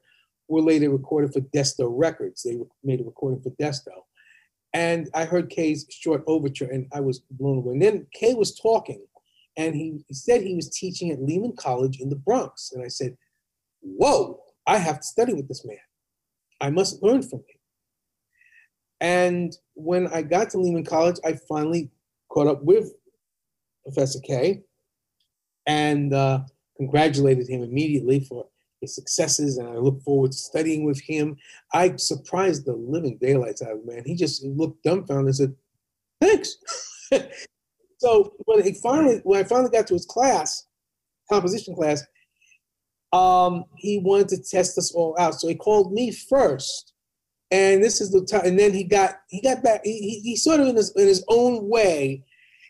were 0.48 0.60
later 0.60 0.90
recorded 0.90 1.32
for 1.32 1.40
Desto 1.40 1.90
Records. 1.90 2.42
They 2.42 2.58
made 2.82 3.00
a 3.00 3.04
recording 3.04 3.40
for 3.40 3.50
Desto. 3.50 4.04
And 4.72 5.08
I 5.14 5.24
heard 5.24 5.50
Kay's 5.50 5.86
short 5.88 6.24
overture 6.26 6.68
and 6.70 6.88
I 6.92 7.00
was 7.00 7.20
blown 7.30 7.58
away. 7.58 7.74
And 7.74 7.82
then 7.82 8.06
Kay 8.12 8.34
was 8.34 8.58
talking 8.58 9.04
and 9.56 9.74
he, 9.74 10.04
said 10.10 10.42
he 10.42 10.56
was 10.56 10.68
teaching 10.68 11.10
at 11.10 11.22
Lehman 11.22 11.54
College 11.56 12.00
in 12.00 12.08
the 12.08 12.16
Bronx. 12.16 12.72
And 12.72 12.84
I 12.84 12.88
said, 12.88 13.16
Whoa, 13.80 14.40
I 14.66 14.78
have 14.78 15.00
to 15.00 15.06
study 15.06 15.34
with 15.34 15.46
this 15.46 15.64
man. 15.64 15.76
I 16.60 16.70
must 16.70 17.02
learn 17.02 17.22
from 17.22 17.40
him. 17.40 17.58
And 19.00 19.56
when 19.74 20.08
I 20.08 20.22
got 20.22 20.50
to 20.50 20.58
Lehman 20.58 20.84
College, 20.84 21.16
I 21.24 21.38
finally 21.48 21.90
caught 22.30 22.46
up 22.46 22.64
with 22.64 22.92
Professor 23.84 24.18
Kay 24.20 24.62
and 25.66 26.12
uh, 26.14 26.40
congratulated 26.76 27.48
him 27.48 27.62
immediately 27.62 28.20
for 28.20 28.46
his 28.84 28.94
successes. 28.94 29.58
And 29.58 29.68
I 29.68 29.76
look 29.76 30.02
forward 30.02 30.32
to 30.32 30.38
studying 30.38 30.84
with 30.84 31.00
him. 31.00 31.36
I 31.72 31.96
surprised 31.96 32.64
the 32.64 32.74
living 32.74 33.18
daylights 33.20 33.62
out 33.62 33.72
of 33.72 33.86
man. 33.86 34.02
He 34.04 34.14
just 34.14 34.44
looked 34.44 34.82
dumbfounded 34.82 35.26
and 35.26 35.36
said, 35.36 35.54
Thanks. 36.20 36.56
so 37.98 38.32
when 38.44 38.62
he 38.62 38.74
finally, 38.74 39.20
when 39.24 39.40
I 39.40 39.44
finally 39.44 39.70
got 39.70 39.86
to 39.88 39.94
his 39.94 40.06
class, 40.06 40.66
composition 41.30 41.74
class, 41.74 42.02
um, 43.12 43.64
he 43.76 43.98
wanted 43.98 44.28
to 44.28 44.42
test 44.42 44.78
us 44.78 44.92
all 44.92 45.16
out. 45.18 45.34
So 45.34 45.48
he 45.48 45.54
called 45.54 45.92
me 45.92 46.10
first 46.10 46.94
and 47.54 47.82
this 47.82 48.00
is 48.00 48.10
the 48.10 48.24
time 48.24 48.44
and 48.44 48.58
then 48.58 48.72
he 48.72 48.84
got 48.84 49.16
he 49.28 49.40
got 49.40 49.62
back 49.62 49.80
he, 49.84 49.98
he, 50.00 50.20
he 50.20 50.36
sort 50.36 50.60
of 50.60 50.66
in 50.66 50.76
his, 50.76 50.92
in 50.96 51.06
his 51.06 51.24
own 51.28 51.68
way 51.68 52.22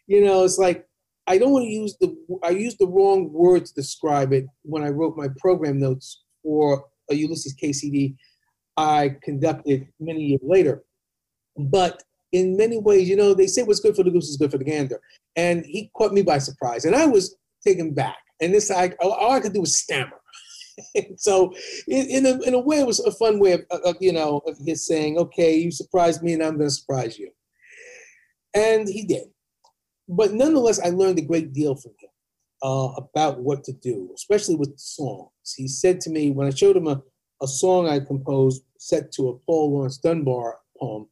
you 0.06 0.23
know 0.23 0.44
it's 0.44 0.59
like 0.59 0.87
i 1.26 1.38
don't 1.38 1.52
want 1.52 1.64
to 1.64 1.71
use 1.71 1.97
the 2.00 2.16
i 2.43 2.50
used 2.50 2.78
the 2.78 2.87
wrong 2.87 3.33
word 3.33 3.64
to 3.64 3.75
describe 3.75 4.33
it 4.33 4.47
when 4.62 4.83
i 4.83 4.88
wrote 4.88 5.16
my 5.16 5.28
program 5.38 5.78
notes 5.78 6.23
for 6.43 6.85
a 7.11 7.14
ulysses 7.14 7.54
Kay 7.54 7.73
CD 7.73 8.16
i 8.76 9.16
conducted 9.23 9.87
many 10.00 10.21
years 10.21 10.40
later. 10.43 10.85
But 11.57 12.02
in 12.33 12.57
many 12.57 12.78
ways 12.78 13.09
you 13.09 13.16
know 13.16 13.35
they 13.35 13.47
say 13.47 13.62
what's 13.62 13.81
good 13.81 13.97
for 13.97 14.02
the 14.02 14.11
goose 14.11 14.28
is 14.28 14.37
good 14.37 14.50
for 14.50 14.59
the 14.59 14.64
gander. 14.64 15.00
And 15.37 15.64
he 15.64 15.90
caught 15.97 16.12
me 16.12 16.23
by 16.23 16.38
surprise. 16.38 16.85
And 16.85 16.95
i 16.95 17.07
was 17.07 17.37
taken 17.64 17.95
back. 17.95 18.19
And 18.40 18.52
this 18.52 18.71
i 18.71 18.90
all 19.00 19.33
i 19.33 19.40
could 19.40 19.52
do 19.52 19.61
was 19.61 19.78
stammer. 19.78 20.12
So 21.19 21.54
in, 21.87 22.11
in, 22.11 22.26
a, 22.26 22.40
in 22.43 22.54
a 22.54 22.59
way, 22.59 22.81
it 22.81 22.87
was 22.87 22.99
a 22.99 23.12
fun 23.12 23.38
way 23.38 23.52
of, 23.52 23.61
of, 23.85 23.95
you 24.00 24.12
know, 24.12 24.43
of 24.45 24.59
his 24.66 24.85
saying, 24.85 25.19
okay, 25.19 25.57
you 25.57 25.71
surprised 25.71 26.21
me 26.21 26.33
and 26.33 26.43
I'm 26.43 26.57
going 26.59 26.69
to 26.69 26.75
surprise 26.75 27.16
you. 27.16 27.31
And 28.54 28.88
he 28.88 29.04
did. 29.04 29.28
But 30.09 30.33
nonetheless, 30.33 30.81
I 30.81 30.91
learned 30.91 31.19
a 31.19 31.23
great 31.23 31.53
deal 31.53 31.75
from 31.77 31.93
him 32.01 32.11
uh, 32.63 32.93
about 32.97 33.41
what 33.41 33.65
to 33.65 33.73
do, 33.73 34.11
especially 34.15 34.57
with 34.57 34.79
songs. 34.79 35.31
He 35.57 35.69
said 35.69 36.01
to 36.03 36.11
me, 36.11 36.31
when 36.31 36.47
I 36.47 36.51
showed 36.51 36.77
him 36.77 36.87
a, 36.87 37.03
a 37.43 37.47
song 37.47 37.89
I 37.89 38.01
composed 38.01 38.65
set 38.79 39.13
to 39.13 39.29
a 39.29 39.39
Paul 39.47 39.73
Laurence 39.73 39.99
Dunbar 39.99 40.59
poem, 40.79 41.09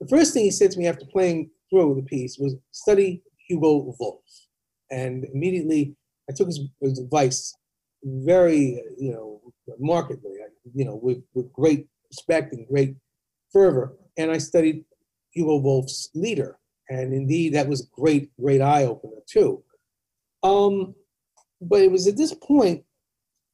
the 0.00 0.08
first 0.08 0.32
thing 0.32 0.44
he 0.44 0.50
said 0.50 0.70
to 0.72 0.78
me 0.78 0.86
after 0.86 1.04
playing 1.06 1.50
through 1.70 1.94
the 1.94 2.02
piece 2.02 2.38
was 2.38 2.56
study 2.70 3.22
Hugo 3.48 3.94
Wolf. 3.98 4.22
And 4.90 5.24
immediately 5.32 5.96
I 6.28 6.32
took 6.34 6.46
his, 6.46 6.60
his 6.80 6.98
advice 6.98 7.54
very, 8.02 8.82
you 8.98 9.12
know, 9.12 9.40
markedly, 9.78 10.32
you 10.74 10.84
know, 10.84 10.98
with, 11.00 11.22
with 11.34 11.52
great 11.52 11.86
respect 12.10 12.52
and 12.52 12.66
great 12.66 12.96
fervor. 13.52 13.96
And 14.16 14.30
I 14.30 14.38
studied 14.38 14.84
Hugo 15.30 15.56
Wolf's 15.56 16.10
Lieder. 16.14 16.59
And 16.90 17.14
indeed, 17.14 17.54
that 17.54 17.68
was 17.68 17.88
great, 17.92 18.30
great 18.38 18.60
eye 18.60 18.84
opener 18.84 19.22
too. 19.26 19.62
Um, 20.42 20.94
but 21.60 21.80
it 21.80 21.90
was 21.90 22.06
at 22.08 22.16
this 22.16 22.34
point, 22.34 22.84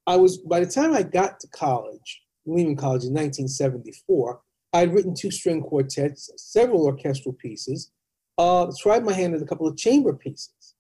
I 0.07 0.17
was, 0.17 0.39
by 0.39 0.61
the 0.61 0.67
time 0.67 0.95
I 0.95 1.03
got 1.03 1.39
to 1.41 1.49
college, 1.49 2.23
Lehman 2.47 2.77
College 2.77 3.05
in 3.05 3.13
1974, 3.13 4.41
I 4.73 4.81
had 4.81 4.95
written 4.95 5.15
two 5.15 5.31
string 5.31 5.61
quartets, 5.61 6.31
several 6.37 6.85
orchestral 6.85 7.35
pieces, 7.35 7.91
uh, 8.39 8.71
tried 8.81 9.05
my 9.05 9.13
hand 9.13 9.35
at 9.35 9.43
a 9.43 9.47
couple 9.47 9.67
of 9.67 9.77
chamber 9.77 10.15
pieces. 10.15 10.75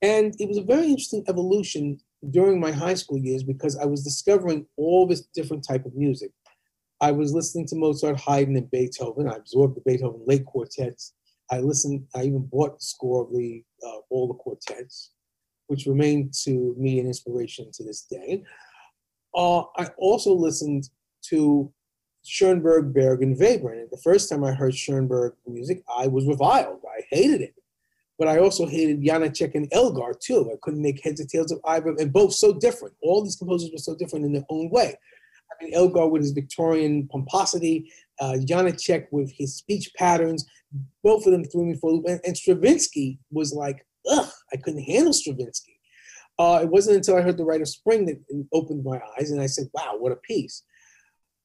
And 0.00 0.34
it 0.38 0.48
was 0.48 0.58
a 0.58 0.62
very 0.62 0.86
interesting 0.86 1.24
evolution 1.28 1.98
during 2.30 2.60
my 2.60 2.70
high 2.70 2.94
school 2.94 3.18
years 3.18 3.42
because 3.42 3.76
I 3.76 3.86
was 3.86 4.04
discovering 4.04 4.66
all 4.76 5.06
this 5.06 5.22
different 5.34 5.66
type 5.66 5.86
of 5.86 5.96
music. 5.96 6.30
I 7.00 7.12
was 7.12 7.32
listening 7.32 7.66
to 7.68 7.76
Mozart, 7.76 8.20
Haydn, 8.20 8.56
and 8.56 8.70
Beethoven. 8.70 9.28
I 9.28 9.36
absorbed 9.36 9.76
the 9.76 9.82
Beethoven 9.82 10.22
late 10.26 10.44
quartets. 10.44 11.12
I 11.50 11.60
listened. 11.60 12.06
I 12.14 12.24
even 12.24 12.46
bought 12.46 12.78
the 12.78 12.84
score 12.84 13.24
of 13.24 13.32
the 13.32 13.62
uh, 13.86 13.98
all 14.10 14.28
the 14.28 14.34
quartets, 14.34 15.12
which 15.68 15.86
remain 15.86 16.30
to 16.44 16.74
me 16.78 16.98
an 16.98 17.06
inspiration 17.06 17.70
to 17.72 17.84
this 17.84 18.02
day. 18.02 18.42
Uh, 19.34 19.62
I 19.76 19.88
also 19.98 20.32
listened 20.32 20.88
to 21.28 21.72
Schoenberg, 22.24 22.92
Berg, 22.92 23.22
and 23.22 23.38
Webern. 23.38 23.80
And 23.80 23.90
the 23.90 24.00
first 24.02 24.28
time 24.28 24.42
I 24.44 24.52
heard 24.52 24.74
Schoenberg 24.74 25.34
music, 25.46 25.82
I 25.94 26.08
was 26.08 26.26
reviled. 26.26 26.80
I 26.84 27.02
hated 27.10 27.40
it. 27.40 27.54
But 28.18 28.28
I 28.28 28.38
also 28.38 28.66
hated 28.66 29.02
Janacek 29.02 29.54
and 29.54 29.68
Elgar 29.72 30.14
too. 30.18 30.50
I 30.50 30.56
couldn't 30.62 30.82
make 30.82 31.04
heads 31.04 31.20
or 31.20 31.26
tails 31.26 31.52
of 31.52 31.60
either, 31.66 31.94
and 31.98 32.12
both 32.12 32.32
so 32.32 32.52
different. 32.52 32.94
All 33.02 33.22
these 33.22 33.36
composers 33.36 33.70
were 33.70 33.78
so 33.78 33.94
different 33.94 34.24
in 34.24 34.32
their 34.32 34.46
own 34.48 34.70
way. 34.70 34.94
I 35.52 35.64
mean, 35.64 35.74
Elgar 35.74 36.06
with 36.06 36.22
his 36.22 36.32
Victorian 36.32 37.08
pomposity, 37.08 37.92
uh, 38.18 38.36
Janacek 38.40 39.06
with 39.10 39.30
his 39.30 39.54
speech 39.54 39.92
patterns, 39.94 40.46
both 41.02 41.26
of 41.26 41.32
them 41.32 41.44
threw 41.44 41.64
me 41.64 41.74
for 41.74 41.90
a 41.90 41.94
loop. 41.94 42.06
And, 42.06 42.20
and 42.24 42.36
Stravinsky 42.36 43.18
was 43.30 43.52
like, 43.52 43.86
ugh, 44.10 44.28
I 44.52 44.56
couldn't 44.56 44.82
handle 44.82 45.12
Stravinsky. 45.12 45.78
Uh, 46.38 46.60
it 46.62 46.68
wasn't 46.68 46.96
until 46.96 47.16
I 47.16 47.22
heard 47.22 47.38
The 47.38 47.44
Rite 47.44 47.62
of 47.62 47.68
Spring 47.68 48.04
that 48.06 48.46
opened 48.52 48.84
my 48.84 49.00
eyes, 49.18 49.30
and 49.30 49.40
I 49.40 49.46
said, 49.46 49.68
wow, 49.72 49.96
what 49.98 50.12
a 50.12 50.16
piece. 50.16 50.62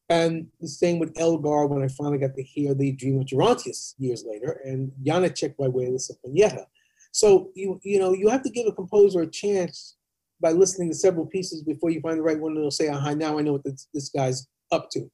And 0.09 0.47
the 0.59 0.67
same 0.67 0.99
with 0.99 1.17
Elgar 1.17 1.67
when 1.67 1.81
I 1.81 1.87
finally 1.87 2.17
got 2.17 2.35
to 2.35 2.43
hear 2.43 2.73
the 2.73 2.91
Dream 2.91 3.21
of 3.21 3.27
Gerontius 3.27 3.95
years 3.97 4.25
later, 4.27 4.59
and 4.65 4.91
Janacek 5.05 5.55
by 5.55 5.69
way 5.69 5.85
of 5.85 5.93
the 5.93 5.99
Sinfonietta. 5.99 6.65
So 7.13 7.51
you 7.55 7.79
you 7.83 7.97
know 7.97 8.13
you 8.13 8.27
have 8.27 8.43
to 8.43 8.49
give 8.49 8.67
a 8.67 8.73
composer 8.73 9.21
a 9.21 9.27
chance 9.27 9.95
by 10.41 10.51
listening 10.51 10.89
to 10.89 10.95
several 10.95 11.25
pieces 11.25 11.63
before 11.63 11.91
you 11.91 12.01
find 12.01 12.17
the 12.17 12.23
right 12.23 12.39
one 12.39 12.55
that'll 12.55 12.71
say, 12.71 12.89
"Aha, 12.89 13.13
now 13.13 13.37
I 13.37 13.41
know 13.41 13.53
what 13.53 13.63
this, 13.63 13.87
this 13.93 14.09
guy's 14.09 14.47
up 14.71 14.89
to." 14.91 15.09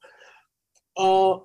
Uh, 0.98 1.40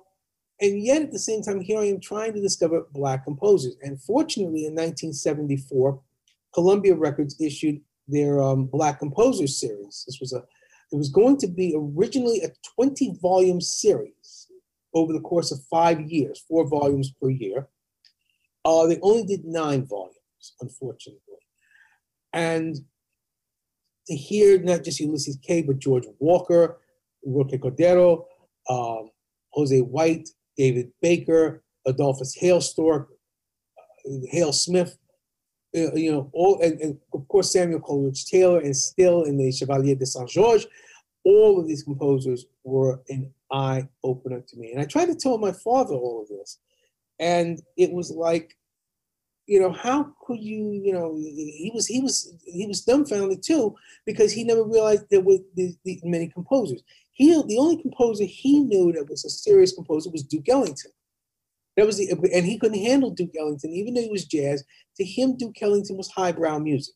and 0.63 0.81
yet 0.81 1.01
at 1.01 1.11
the 1.11 1.19
same 1.19 1.43
time, 1.43 1.59
here 1.59 1.77
I 1.77 1.87
am 1.87 1.99
trying 1.99 2.33
to 2.33 2.41
discover 2.41 2.87
black 2.93 3.25
composers. 3.25 3.75
And 3.81 4.01
fortunately, 4.01 4.65
in 4.65 4.71
1974, 4.71 5.99
Columbia 6.53 6.95
Records 6.95 7.35
issued 7.41 7.81
their 8.07 8.41
um, 8.41 8.67
Black 8.67 8.99
Composers 8.99 9.59
series. 9.59 10.05
This 10.07 10.19
was 10.21 10.31
a 10.31 10.41
it 10.93 10.95
was 10.95 11.09
going 11.09 11.37
to 11.37 11.47
be 11.47 11.75
originally 11.75 12.43
a 12.43 12.51
20 12.75 13.17
volume 13.21 13.59
series 13.59 14.47
over 14.93 15.11
the 15.11 15.19
course 15.19 15.51
of 15.51 15.59
five 15.69 15.99
years, 15.99 16.45
four 16.47 16.65
volumes 16.67 17.11
per 17.21 17.29
year. 17.29 17.67
Uh, 18.63 18.85
they 18.87 18.99
only 19.01 19.25
did 19.25 19.43
nine 19.43 19.85
volumes, 19.85 20.53
unfortunately. 20.61 21.19
And 22.31 22.77
to 24.07 24.15
hear 24.15 24.61
not 24.61 24.83
just 24.83 24.99
Ulysses 24.99 25.39
Kay, 25.41 25.63
but 25.63 25.79
George 25.79 26.05
Walker, 26.19 26.77
Roque 27.25 27.51
Cordero, 27.51 28.25
um, 28.69 29.09
Jose 29.53 29.79
White, 29.79 30.29
David 30.57 30.91
Baker, 31.01 31.63
Adolphus 31.85 32.37
Hailstork, 32.39 33.07
uh, 33.77 34.11
Hale 34.29 34.53
Smith, 34.53 34.97
uh, 35.75 35.93
you 35.93 36.11
know, 36.11 36.29
all 36.33 36.61
and, 36.61 36.79
and, 36.81 36.97
of 37.13 37.27
course 37.27 37.51
Samuel 37.51 37.79
Coleridge 37.79 38.25
Taylor 38.25 38.59
and 38.59 38.75
still 38.75 39.23
in 39.23 39.37
the 39.37 39.51
Chevalier 39.51 39.95
de 39.95 40.05
Saint 40.05 40.29
Georges, 40.29 40.67
all 41.25 41.59
of 41.59 41.67
these 41.67 41.83
composers 41.83 42.45
were 42.63 43.01
an 43.09 43.33
eye 43.51 43.87
opener 44.03 44.41
to 44.41 44.57
me. 44.57 44.71
And 44.71 44.81
I 44.81 44.85
tried 44.85 45.07
to 45.07 45.15
tell 45.15 45.37
my 45.37 45.51
father 45.51 45.95
all 45.95 46.21
of 46.21 46.27
this, 46.27 46.59
and 47.19 47.61
it 47.77 47.91
was 47.91 48.11
like, 48.11 48.55
you 49.47 49.59
know, 49.59 49.71
how 49.71 50.13
could 50.25 50.41
you, 50.41 50.71
you 50.71 50.93
know, 50.93 51.17
he 51.17 51.71
was 51.73 51.87
he 51.87 52.01
was 52.01 52.33
he 52.45 52.67
was 52.67 52.81
dumbfounded 52.81 53.43
too 53.43 53.75
because 54.05 54.31
he 54.31 54.43
never 54.43 54.63
realized 54.63 55.05
there 55.09 55.21
were 55.21 55.39
the, 55.55 55.75
the 55.83 55.99
many 56.03 56.27
composers. 56.27 56.81
He 57.13 57.29
the 57.29 57.57
only 57.59 57.81
composer 57.81 58.25
he 58.25 58.59
knew 58.59 58.91
that 58.91 59.09
was 59.09 59.23
a 59.23 59.29
serious 59.29 59.73
composer 59.73 60.09
was 60.09 60.23
Duke 60.23 60.49
Ellington. 60.49 60.91
That 61.77 61.85
was 61.85 61.97
the 61.97 62.09
and 62.33 62.45
he 62.45 62.57
couldn't 62.57 62.79
handle 62.79 63.11
Duke 63.11 63.35
Ellington, 63.39 63.71
even 63.71 63.93
though 63.93 64.01
he 64.01 64.09
was 64.09 64.25
jazz. 64.25 64.63
To 64.97 65.03
him, 65.03 65.37
Duke 65.37 65.61
Ellington 65.61 65.97
was 65.97 66.09
highbrow 66.09 66.59
music. 66.59 66.95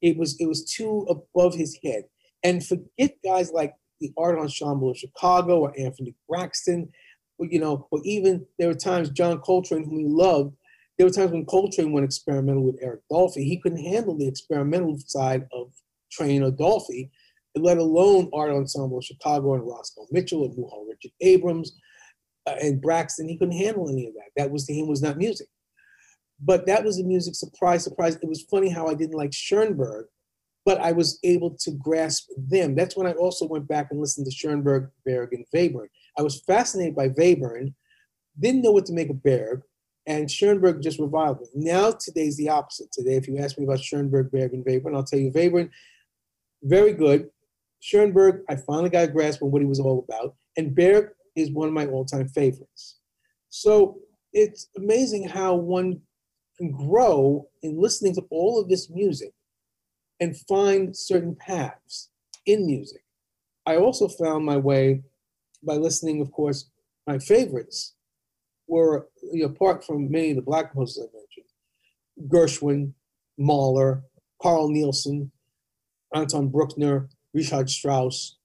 It 0.00 0.16
was 0.16 0.36
it 0.40 0.46
was 0.46 0.64
too 0.64 1.06
above 1.08 1.54
his 1.54 1.78
head. 1.84 2.04
And 2.44 2.64
forget 2.64 3.16
guys 3.24 3.50
like 3.52 3.74
the 4.00 4.12
Art 4.16 4.38
Ensemble 4.38 4.90
of 4.90 4.96
Chicago 4.96 5.58
or 5.58 5.78
Anthony 5.78 6.14
Braxton, 6.28 6.88
or, 7.38 7.46
you 7.46 7.58
know, 7.58 7.88
or 7.90 8.00
even 8.04 8.46
there 8.58 8.68
were 8.68 8.74
times 8.74 9.10
John 9.10 9.40
Coltrane, 9.40 9.84
whom 9.84 9.98
he 9.98 10.06
loved. 10.06 10.54
There 10.96 11.06
were 11.06 11.12
times 11.12 11.30
when 11.30 11.46
Coltrane 11.46 11.92
went 11.92 12.04
experimental 12.04 12.64
with 12.64 12.78
Eric 12.80 13.00
Dolphy. 13.10 13.44
He 13.44 13.60
couldn't 13.60 13.84
handle 13.84 14.16
the 14.16 14.28
experimental 14.28 14.98
side 15.06 15.46
of 15.52 15.72
Trane 16.12 16.42
or 16.42 16.50
Dolphy, 16.50 17.10
let 17.54 17.78
alone 17.78 18.30
Art 18.32 18.50
Ensemble 18.50 19.00
Chicago 19.00 19.54
and 19.54 19.66
Roscoe 19.66 20.06
Mitchell 20.10 20.44
and 20.44 20.56
Muhal 20.56 20.86
Richard 20.88 21.12
Abrams 21.20 21.76
uh, 22.46 22.54
and 22.60 22.80
Braxton. 22.80 23.28
He 23.28 23.36
couldn't 23.36 23.58
handle 23.58 23.88
any 23.88 24.06
of 24.06 24.14
that. 24.14 24.30
That 24.36 24.50
was 24.50 24.66
to 24.66 24.74
him 24.74 24.88
was 24.88 25.02
not 25.02 25.18
music. 25.18 25.48
But 26.40 26.66
that 26.66 26.84
was 26.84 26.98
the 26.98 27.04
music. 27.04 27.34
Surprise, 27.34 27.84
surprise. 27.84 28.16
It 28.16 28.28
was 28.28 28.42
funny 28.42 28.68
how 28.68 28.86
I 28.86 28.94
didn't 28.94 29.16
like 29.16 29.32
Schoenberg, 29.32 30.06
but 30.64 30.80
I 30.80 30.92
was 30.92 31.18
able 31.24 31.56
to 31.60 31.72
grasp 31.72 32.28
them. 32.36 32.76
That's 32.76 32.96
when 32.96 33.06
I 33.06 33.12
also 33.12 33.46
went 33.46 33.66
back 33.66 33.88
and 33.90 34.00
listened 34.00 34.26
to 34.26 34.32
Schoenberg, 34.32 34.90
Berg, 35.04 35.32
and 35.32 35.44
Webern. 35.54 35.88
I 36.16 36.22
was 36.22 36.42
fascinated 36.42 36.94
by 36.94 37.08
Webern, 37.08 37.74
didn't 38.38 38.62
know 38.62 38.70
what 38.70 38.86
to 38.86 38.92
make 38.92 39.10
of 39.10 39.22
Berg, 39.22 39.62
and 40.06 40.30
Schoenberg 40.30 40.80
just 40.80 41.00
revived 41.00 41.40
me. 41.40 41.46
Now 41.54 41.90
today's 41.90 42.36
the 42.36 42.50
opposite. 42.50 42.92
Today, 42.92 43.16
if 43.16 43.26
you 43.26 43.38
ask 43.38 43.58
me 43.58 43.64
about 43.64 43.80
Schoenberg, 43.80 44.30
Berg, 44.30 44.52
and 44.52 44.64
Webern, 44.64 44.94
I'll 44.94 45.04
tell 45.04 45.18
you 45.18 45.32
Webern, 45.32 45.70
very 46.62 46.92
good. 46.92 47.30
Schoenberg, 47.80 48.42
I 48.48 48.56
finally 48.56 48.90
got 48.90 49.08
a 49.08 49.12
grasp 49.12 49.42
on 49.42 49.50
what 49.50 49.62
he 49.62 49.66
was 49.68 49.80
all 49.80 50.04
about, 50.08 50.34
and 50.56 50.74
Berg 50.74 51.10
is 51.36 51.50
one 51.50 51.68
of 51.68 51.74
my 51.74 51.86
all-time 51.86 52.28
favorites. 52.28 52.98
So 53.50 53.98
it's 54.32 54.68
amazing 54.76 55.28
how 55.28 55.54
one 55.54 56.00
can 56.56 56.72
grow 56.72 57.48
in 57.62 57.80
listening 57.80 58.14
to 58.16 58.22
all 58.30 58.60
of 58.60 58.68
this 58.68 58.90
music 58.90 59.32
and 60.20 60.36
find 60.36 60.96
certain 60.96 61.36
paths 61.36 62.10
in 62.46 62.66
music. 62.66 63.02
I 63.64 63.76
also 63.76 64.08
found 64.08 64.44
my 64.44 64.56
way 64.56 65.02
by 65.62 65.74
listening, 65.74 66.20
of 66.20 66.32
course, 66.32 66.70
my 67.06 67.18
favorites 67.18 67.94
were, 68.66 69.08
you 69.32 69.44
know, 69.44 69.50
apart 69.50 69.84
from 69.84 70.10
many 70.10 70.30
of 70.30 70.36
the 70.36 70.42
black 70.42 70.72
composers 70.72 71.06
I 71.06 71.16
mentioned, 71.16 72.32
Gershwin, 72.32 72.92
Mahler, 73.38 74.02
Carl 74.42 74.68
Nielsen, 74.68 75.30
Anton 76.14 76.48
Bruckner, 76.48 77.08
Richard 77.34 77.70
Strauss, 77.70 78.36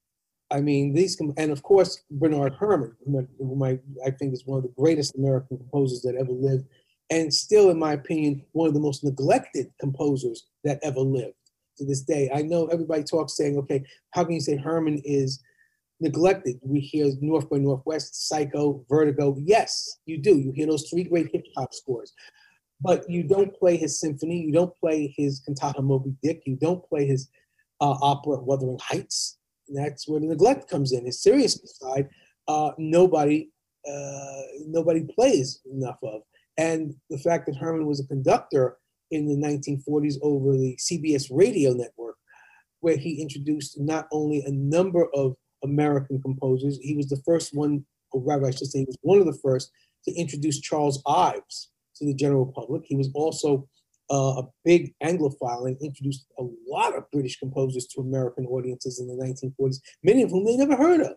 I 0.50 0.60
mean, 0.60 0.92
these, 0.92 1.18
and 1.36 1.50
of 1.50 1.62
course, 1.62 2.02
Bernard 2.10 2.54
Herrmann, 2.58 2.96
who 3.06 3.64
I, 3.64 3.78
I 4.06 4.10
think 4.10 4.32
is 4.34 4.46
one 4.46 4.58
of 4.58 4.62
the 4.62 4.74
greatest 4.78 5.16
American 5.16 5.58
composers 5.58 6.02
that 6.02 6.16
ever 6.16 6.32
lived, 6.32 6.66
and 7.10 7.32
still, 7.32 7.70
in 7.70 7.78
my 7.78 7.92
opinion, 7.92 8.44
one 8.52 8.68
of 8.68 8.74
the 8.74 8.80
most 8.80 9.04
neglected 9.04 9.72
composers 9.80 10.46
that 10.62 10.78
ever 10.82 11.00
lived 11.00 11.34
to 11.78 11.84
this 11.84 12.02
day. 12.02 12.30
I 12.32 12.42
know 12.42 12.66
everybody 12.66 13.02
talks 13.02 13.36
saying, 13.36 13.58
okay, 13.58 13.84
how 14.12 14.24
can 14.24 14.34
you 14.34 14.40
say 14.40 14.56
Herrmann 14.56 15.02
is 15.04 15.42
neglected? 16.00 16.56
We 16.62 16.80
hear 16.80 17.10
North 17.20 17.50
by 17.50 17.58
Northwest, 17.58 18.28
Psycho, 18.28 18.84
Vertigo. 18.88 19.36
Yes, 19.40 19.98
you 20.06 20.18
do. 20.18 20.38
You 20.38 20.52
hear 20.52 20.66
those 20.66 20.88
three 20.88 21.04
great 21.04 21.30
hip 21.32 21.44
hop 21.56 21.74
scores. 21.74 22.12
But 22.80 23.08
you 23.08 23.22
don't 23.22 23.54
play 23.54 23.76
his 23.76 23.98
symphony, 23.98 24.40
you 24.40 24.52
don't 24.52 24.76
play 24.76 25.14
his 25.16 25.40
cantata 25.40 25.82
Moby 25.82 26.14
Dick, 26.22 26.42
you 26.44 26.56
don't 26.56 26.86
play 26.88 27.06
his 27.06 27.28
uh, 27.80 27.96
opera 28.00 28.38
Wuthering 28.38 28.78
Heights, 28.80 29.38
that's 29.68 30.08
where 30.08 30.20
the 30.20 30.26
neglect 30.26 30.68
comes 30.68 30.92
in. 30.92 31.06
His 31.06 31.22
serious 31.22 31.58
side, 31.80 32.08
uh, 32.48 32.72
nobody 32.78 33.48
uh, 33.86 34.42
nobody 34.66 35.04
plays 35.14 35.60
enough 35.70 35.98
of. 36.02 36.22
And 36.56 36.94
the 37.10 37.18
fact 37.18 37.46
that 37.46 37.56
Herrmann 37.56 37.86
was 37.86 38.00
a 38.00 38.06
conductor 38.06 38.78
in 39.10 39.26
the 39.26 39.36
1940s 39.36 40.14
over 40.22 40.52
the 40.52 40.76
CBS 40.76 41.28
radio 41.30 41.72
network, 41.72 42.16
where 42.80 42.96
he 42.96 43.20
introduced 43.20 43.78
not 43.78 44.06
only 44.12 44.42
a 44.42 44.50
number 44.50 45.06
of 45.14 45.34
American 45.62 46.20
composers, 46.22 46.78
he 46.80 46.96
was 46.96 47.08
the 47.08 47.20
first 47.26 47.54
one, 47.54 47.84
or 48.12 48.22
rather, 48.22 48.46
I 48.46 48.50
should 48.50 48.68
say, 48.68 48.80
he 48.80 48.84
was 48.86 48.98
one 49.02 49.18
of 49.18 49.26
the 49.26 49.38
first 49.42 49.70
to 50.06 50.14
introduce 50.14 50.60
Charles 50.60 51.02
Ives 51.06 51.70
to 51.96 52.06
the 52.06 52.14
general 52.14 52.46
public. 52.54 52.82
He 52.84 52.96
was 52.96 53.10
also 53.14 53.68
uh, 54.10 54.42
a 54.42 54.48
big 54.64 54.94
Anglophile 55.02 55.66
and 55.66 55.80
introduced 55.80 56.26
a 56.38 56.44
lot 56.68 56.96
of 56.96 57.10
British 57.10 57.38
composers 57.38 57.86
to 57.88 58.00
American 58.00 58.46
audiences 58.46 59.00
in 59.00 59.06
the 59.06 59.14
1940s, 59.14 59.76
many 60.02 60.22
of 60.22 60.30
whom 60.30 60.44
they 60.44 60.56
never 60.56 60.76
heard 60.76 61.00
of. 61.00 61.14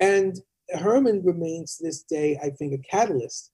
And 0.00 0.36
Herrmann 0.70 1.24
remains 1.24 1.76
to 1.76 1.84
this 1.84 2.02
day, 2.02 2.38
I 2.42 2.50
think, 2.50 2.72
a 2.72 2.88
catalyst 2.88 3.52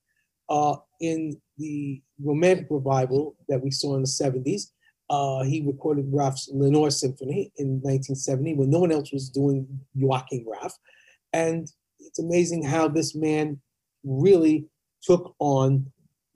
uh, 0.49 0.77
in 1.01 1.41
the 1.59 2.03
Romantic 2.23 2.67
revival 2.71 3.37
that 3.49 3.63
we 3.63 3.71
saw 3.71 3.97
in 3.97 4.03
the 4.03 4.09
70s. 4.09 4.71
Uh, 5.09 5.43
he 5.43 5.67
recorded 5.67 6.07
Raff's 6.13 6.49
Lenore 6.53 6.91
Symphony 6.91 7.53
in 7.57 7.81
1970 7.83 8.55
when 8.55 8.71
no 8.71 8.79
one 8.79 8.93
else 8.93 9.13
was 9.13 9.29
doing 9.29 9.67
Joachim 9.95 10.45
Raff. 10.47 10.75
And 11.33 11.69
it's 11.99 12.19
amazing 12.19 12.65
how 12.65 12.89
this 12.89 13.15
man 13.15 13.61
really 14.05 14.67
took 15.03 15.35
on 15.39 15.87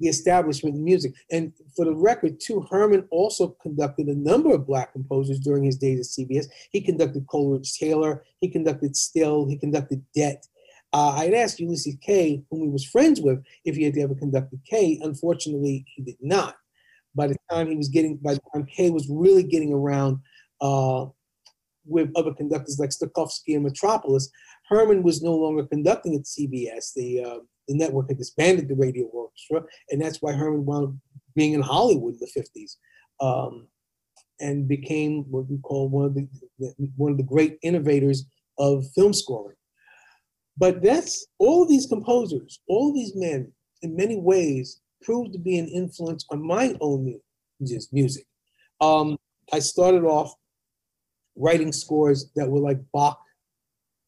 the 0.01 0.09
establishment 0.09 0.77
in 0.77 0.85
music. 0.85 1.15
And 1.31 1.53
for 1.77 1.85
the 1.85 1.95
record, 1.95 2.41
too, 2.41 2.67
Herrmann 2.71 3.07
also 3.11 3.57
conducted 3.63 4.09
a 4.09 4.15
number 4.15 4.53
of 4.53 4.67
black 4.67 4.93
composers 4.93 5.39
during 5.39 5.65
his 5.65 5.77
days 5.77 6.01
at 6.01 6.27
CBS. 6.27 6.47
He 6.71 6.81
conducted 6.81 7.27
Coleridge 7.29 7.79
Taylor, 7.79 8.25
he 8.41 8.49
conducted 8.49 8.97
Still, 8.97 9.47
he 9.47 9.57
conducted 9.57 10.03
Dett. 10.15 10.47
Uh, 10.93 11.11
I'd 11.19 11.35
asked 11.35 11.59
Ulysses 11.59 11.97
Kay, 12.01 12.45
whom 12.51 12.63
he 12.63 12.69
was 12.69 12.85
friends 12.85 13.21
with, 13.21 13.43
if 13.65 13.75
he 13.75 13.83
had 13.83 13.99
ever 13.99 14.15
conducted 14.15 14.61
Kay. 14.65 15.01
Unfortunately, 15.03 15.85
he 15.89 16.03
did 16.03 16.17
not. 16.21 16.57
By 17.17 17.27
the 17.27 17.37
time 17.51 17.69
he 17.69 17.77
was 17.77 17.89
getting, 17.89 18.17
by 18.17 18.35
the 18.35 18.41
time 18.53 18.67
Kay 18.67 18.91
was 18.91 19.09
really 19.09 19.43
getting 19.43 19.73
around 19.73 20.19
uh, 20.61 21.07
with 21.85 22.11
other 22.17 22.33
conductors 22.33 22.79
like 22.79 22.91
Stokowski 22.91 23.57
and 23.57 23.67
Mitropoulos, 23.67 24.29
Herrmann 24.69 25.03
was 25.03 25.23
no 25.23 25.35
longer 25.35 25.65
conducting 25.65 26.15
at 26.15 26.23
CBS. 26.23 26.95
The 26.95 27.25
uh, 27.25 27.39
the 27.69 27.75
network 27.75 28.09
had 28.09 28.19
disbanded 28.19 28.69
the 28.69 28.75
radio 28.75 29.05
orchestra, 29.07 29.63
and 29.91 30.01
that's 30.01 30.21
why 30.21 30.33
Herrmann 30.33 30.65
wound 30.65 31.01
being 31.35 31.53
in 31.53 31.63
Hollywood 31.63 32.15
in 32.15 32.21
the 32.21 32.41
50s 32.41 32.77
um, 33.21 33.67
and 34.41 34.69
became 34.69 35.25
what 35.31 35.49
we 35.49 35.59
call 35.59 35.89
one 35.89 36.07
of 36.07 36.15
the, 36.15 36.29
one 36.97 37.13
of 37.13 37.19
the 37.19 37.25
great 37.25 37.59
innovators 37.63 38.25
of 38.59 38.85
film 38.95 39.13
scoring. 39.13 39.57
But 40.57 40.83
that's 40.83 41.27
all 41.39 41.67
these 41.67 41.87
composers, 41.87 42.61
all 42.69 42.93
these 42.93 43.13
men, 43.17 43.53
in 43.83 43.97
many 43.97 44.17
ways, 44.17 44.81
proved 45.03 45.33
to 45.33 45.39
be 45.39 45.59
an 45.59 45.69
influence 45.69 46.25
on 46.31 46.47
my 46.47 46.77
own 46.81 47.19
music. 47.93 48.25
Um, 48.81 49.19
I 49.53 49.59
started 49.59 50.05
off 50.05 50.33
writing 51.37 51.73
scores 51.73 52.31
that 52.37 52.49
were 52.49 52.61
like 52.61 52.79
Bach 52.93 53.21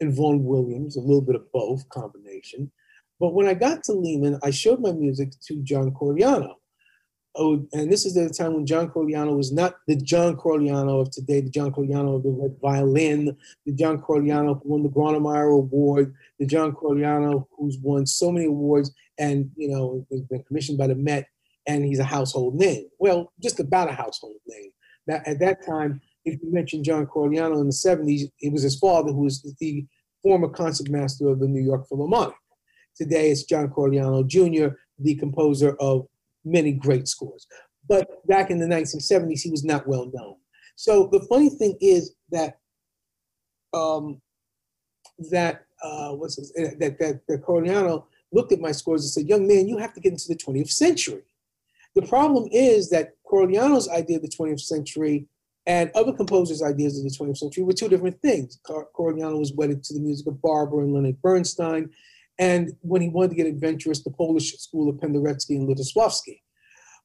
and 0.01 0.13
Vaughan 0.13 0.45
Williams, 0.45 0.97
a 0.97 1.01
little 1.01 1.21
bit 1.23 1.35
of 1.35 1.51
both 1.53 1.89
combination. 1.89 2.71
But 3.19 3.35
when 3.35 3.47
I 3.47 3.55
got 3.55 3.83
to 3.85 3.93
Lehman, 3.93 4.39
I 4.43 4.51
showed 4.51 4.81
my 4.81 4.93
music 4.93 5.33
to 5.47 5.63
John 5.63 5.91
Corigliano. 5.93 6.55
Oh, 7.39 7.67
and 7.75 7.93
this 7.93 8.07
is 8.07 8.15
the 8.15 8.31
time 8.31 8.55
when 8.55 8.65
John 8.65 8.89
Corigliano 8.89 9.37
was 9.37 9.53
not 9.53 9.77
the 9.87 9.97
John 9.97 10.37
Corigliano 10.37 11.03
of 11.03 11.11
today, 11.11 11.43
the 11.43 11.51
John 11.51 11.71
Corigliano 11.71 12.17
of 12.17 12.23
the 12.23 12.31
red 12.31 12.57
violin, 12.63 13.37
the 13.67 13.73
John 13.73 14.01
Corigliano 14.01 14.63
who 14.63 14.69
won 14.71 14.83
the 14.83 14.89
Grawemeyer 14.89 15.53
Award, 15.53 16.15
the 16.39 16.47
John 16.47 16.73
Corigliano 16.73 17.47
who's 17.59 17.77
won 17.83 18.07
so 18.07 18.33
many 18.33 18.47
awards 18.47 18.91
and 19.19 19.51
you 19.55 19.69
know 19.69 20.07
has 20.11 20.23
been 20.23 20.43
commissioned 20.45 20.79
by 20.79 20.87
the 20.87 20.95
Met, 20.95 21.29
and 21.67 21.85
he's 21.85 21.99
a 21.99 22.05
household 22.05 22.55
name. 22.55 22.87
Well, 22.99 23.33
just 23.43 23.61
about 23.61 23.91
a 23.91 23.93
household 23.93 24.37
name. 24.47 24.71
Now, 25.07 25.21
at 25.27 25.39
that 25.41 25.65
time, 25.65 26.01
if 26.25 26.43
you 26.43 26.53
mentioned 26.53 26.85
John 26.85 27.07
Corigliano 27.07 27.61
in 27.61 27.67
the 27.67 27.73
70s, 27.73 28.31
it 28.41 28.53
was 28.53 28.63
his 28.63 28.79
father 28.79 29.13
who 29.13 29.23
was 29.25 29.43
the 29.61 29.87
former 30.23 30.49
concertmaster 30.49 31.29
of 31.29 31.39
the 31.39 31.47
New 31.47 31.63
York 31.63 31.87
Philharmonic. 31.89 32.35
Today 32.97 33.31
it's 33.31 33.45
John 33.45 33.69
Corigliano 33.69 34.27
Jr., 34.27 34.75
the 34.99 35.15
composer 35.17 35.77
of 35.81 36.07
many 36.45 36.73
great 36.73 37.09
scores. 37.09 37.47
But 37.89 38.27
back 38.27 38.51
in 38.51 38.59
the 38.59 38.67
1970s, 38.67 39.43
he 39.43 39.51
was 39.51 39.65
not 39.65 39.87
well 39.87 40.11
known. 40.13 40.37
So 40.77 41.09
the 41.13 41.21
funny 41.21 41.49
thing 41.49 41.77
is 41.81 42.15
that 42.31 42.59
um, 43.73 44.21
that 45.31 45.67
uh, 45.83 46.11
what's 46.11 46.37
this, 46.37 46.53
eh, 46.57 46.71
that 46.79 46.99
that 46.99 47.21
that 47.29 47.43
Corigliano 47.43 48.05
looked 48.33 48.53
at 48.53 48.61
my 48.61 48.73
scores 48.73 49.03
and 49.03 49.11
said, 49.11 49.29
"Young 49.29 49.47
man, 49.47 49.69
you 49.69 49.79
have 49.79 49.95
to 49.95 50.01
get 50.01 50.13
into 50.13 50.29
the 50.29 50.37
20th 50.37 50.71
century." 50.71 51.23
The 51.95 52.03
problem 52.03 52.49
is 52.53 52.91
that 52.91 53.15
Corigliano's 53.27 53.89
idea 53.89 54.17
of 54.17 54.23
the 54.23 54.29
20th 54.29 54.61
century 54.61 55.27
and 55.67 55.91
other 55.95 56.13
composers' 56.13 56.63
ideas 56.63 56.99
of 56.99 57.05
the 57.05 57.11
20th 57.11 57.39
century 57.39 57.65
were 57.65 57.73
two 57.73 57.89
different 57.89 58.21
things. 58.21 58.61
Corigliano 58.67 59.39
was 59.39 59.53
wedded 59.53 59.83
to 59.85 59.95
the 59.95 60.01
music 60.01 60.27
of 60.27 60.41
Barber 60.43 60.83
and 60.83 60.93
Leonard 60.93 61.21
Bernstein. 61.23 61.91
And 62.39 62.73
when 62.83 63.03
he 63.03 63.09
wanted 63.09 63.31
to 63.31 63.37
get 63.37 63.47
adventurous, 63.47 64.03
the 64.03 64.11
Polish 64.11 64.57
school 64.59 64.91
of 64.91 64.97
Penderecki 64.97 65.51
and 65.51 65.69
Lutosławski. 65.69 66.41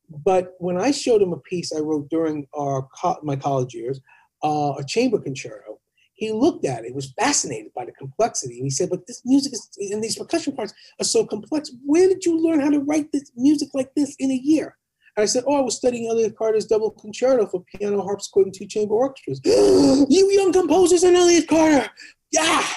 But 0.10 0.56
when 0.60 0.78
I 0.78 0.91
showed 0.91 1.22
him 1.22 1.32
a 1.32 1.39
piece 1.39 1.72
I 1.74 1.80
wrote 1.80 2.10
during 2.10 2.48
our 2.54 2.88
my 3.24 3.36
college 3.36 3.74
years, 3.74 4.02
uh, 4.44 4.74
a 4.78 4.84
chamber 4.86 5.20
concerto, 5.20 5.80
he 6.22 6.32
looked 6.32 6.65
at 6.65 6.86
it, 6.86 6.94
was 6.94 7.13
fascinated 7.13 7.72
by 7.74 7.86
the 7.86 7.91
complexity. 7.94 8.58
And 8.58 8.65
he 8.65 8.70
said, 8.70 8.89
But 8.89 9.08
this 9.08 9.22
music 9.26 9.54
is, 9.54 9.70
and 9.91 10.04
these 10.04 10.17
percussion 10.17 10.54
parts 10.54 10.74
are 11.00 11.06
so 11.06 11.26
complex. 11.26 11.72
Where 11.86 12.08
did 12.08 12.26
you 12.26 12.38
learn 12.39 12.60
how 12.60 12.70
to 12.70 12.80
write 12.80 13.12
this 13.12 13.32
music 13.36 13.70
like 13.74 13.91
this 13.96 14.15
in 14.20 14.32
a 14.32 14.36
year? 14.36 14.78
And 15.17 15.24
I 15.24 15.26
said, 15.26 15.46
Oh, 15.48 15.56
I 15.56 15.62
was 15.62 15.78
studying 15.78 16.10
Elliott 16.10 16.38
Carter's 16.38 16.65
double 16.65 16.91
concerto 16.91 17.48
for 17.48 17.63
piano, 17.74 18.04
harpsichord, 18.04 18.46
and 18.48 18.54
two 18.54 18.67
chamber 18.67 18.94
orchestras. 18.94 19.41
you 19.46 20.32
young 20.32 20.54
composers 20.54 21.04
and 21.04 21.15
Elliott 21.15 21.48
Carter. 21.48 21.89
Yeah. 22.32 22.67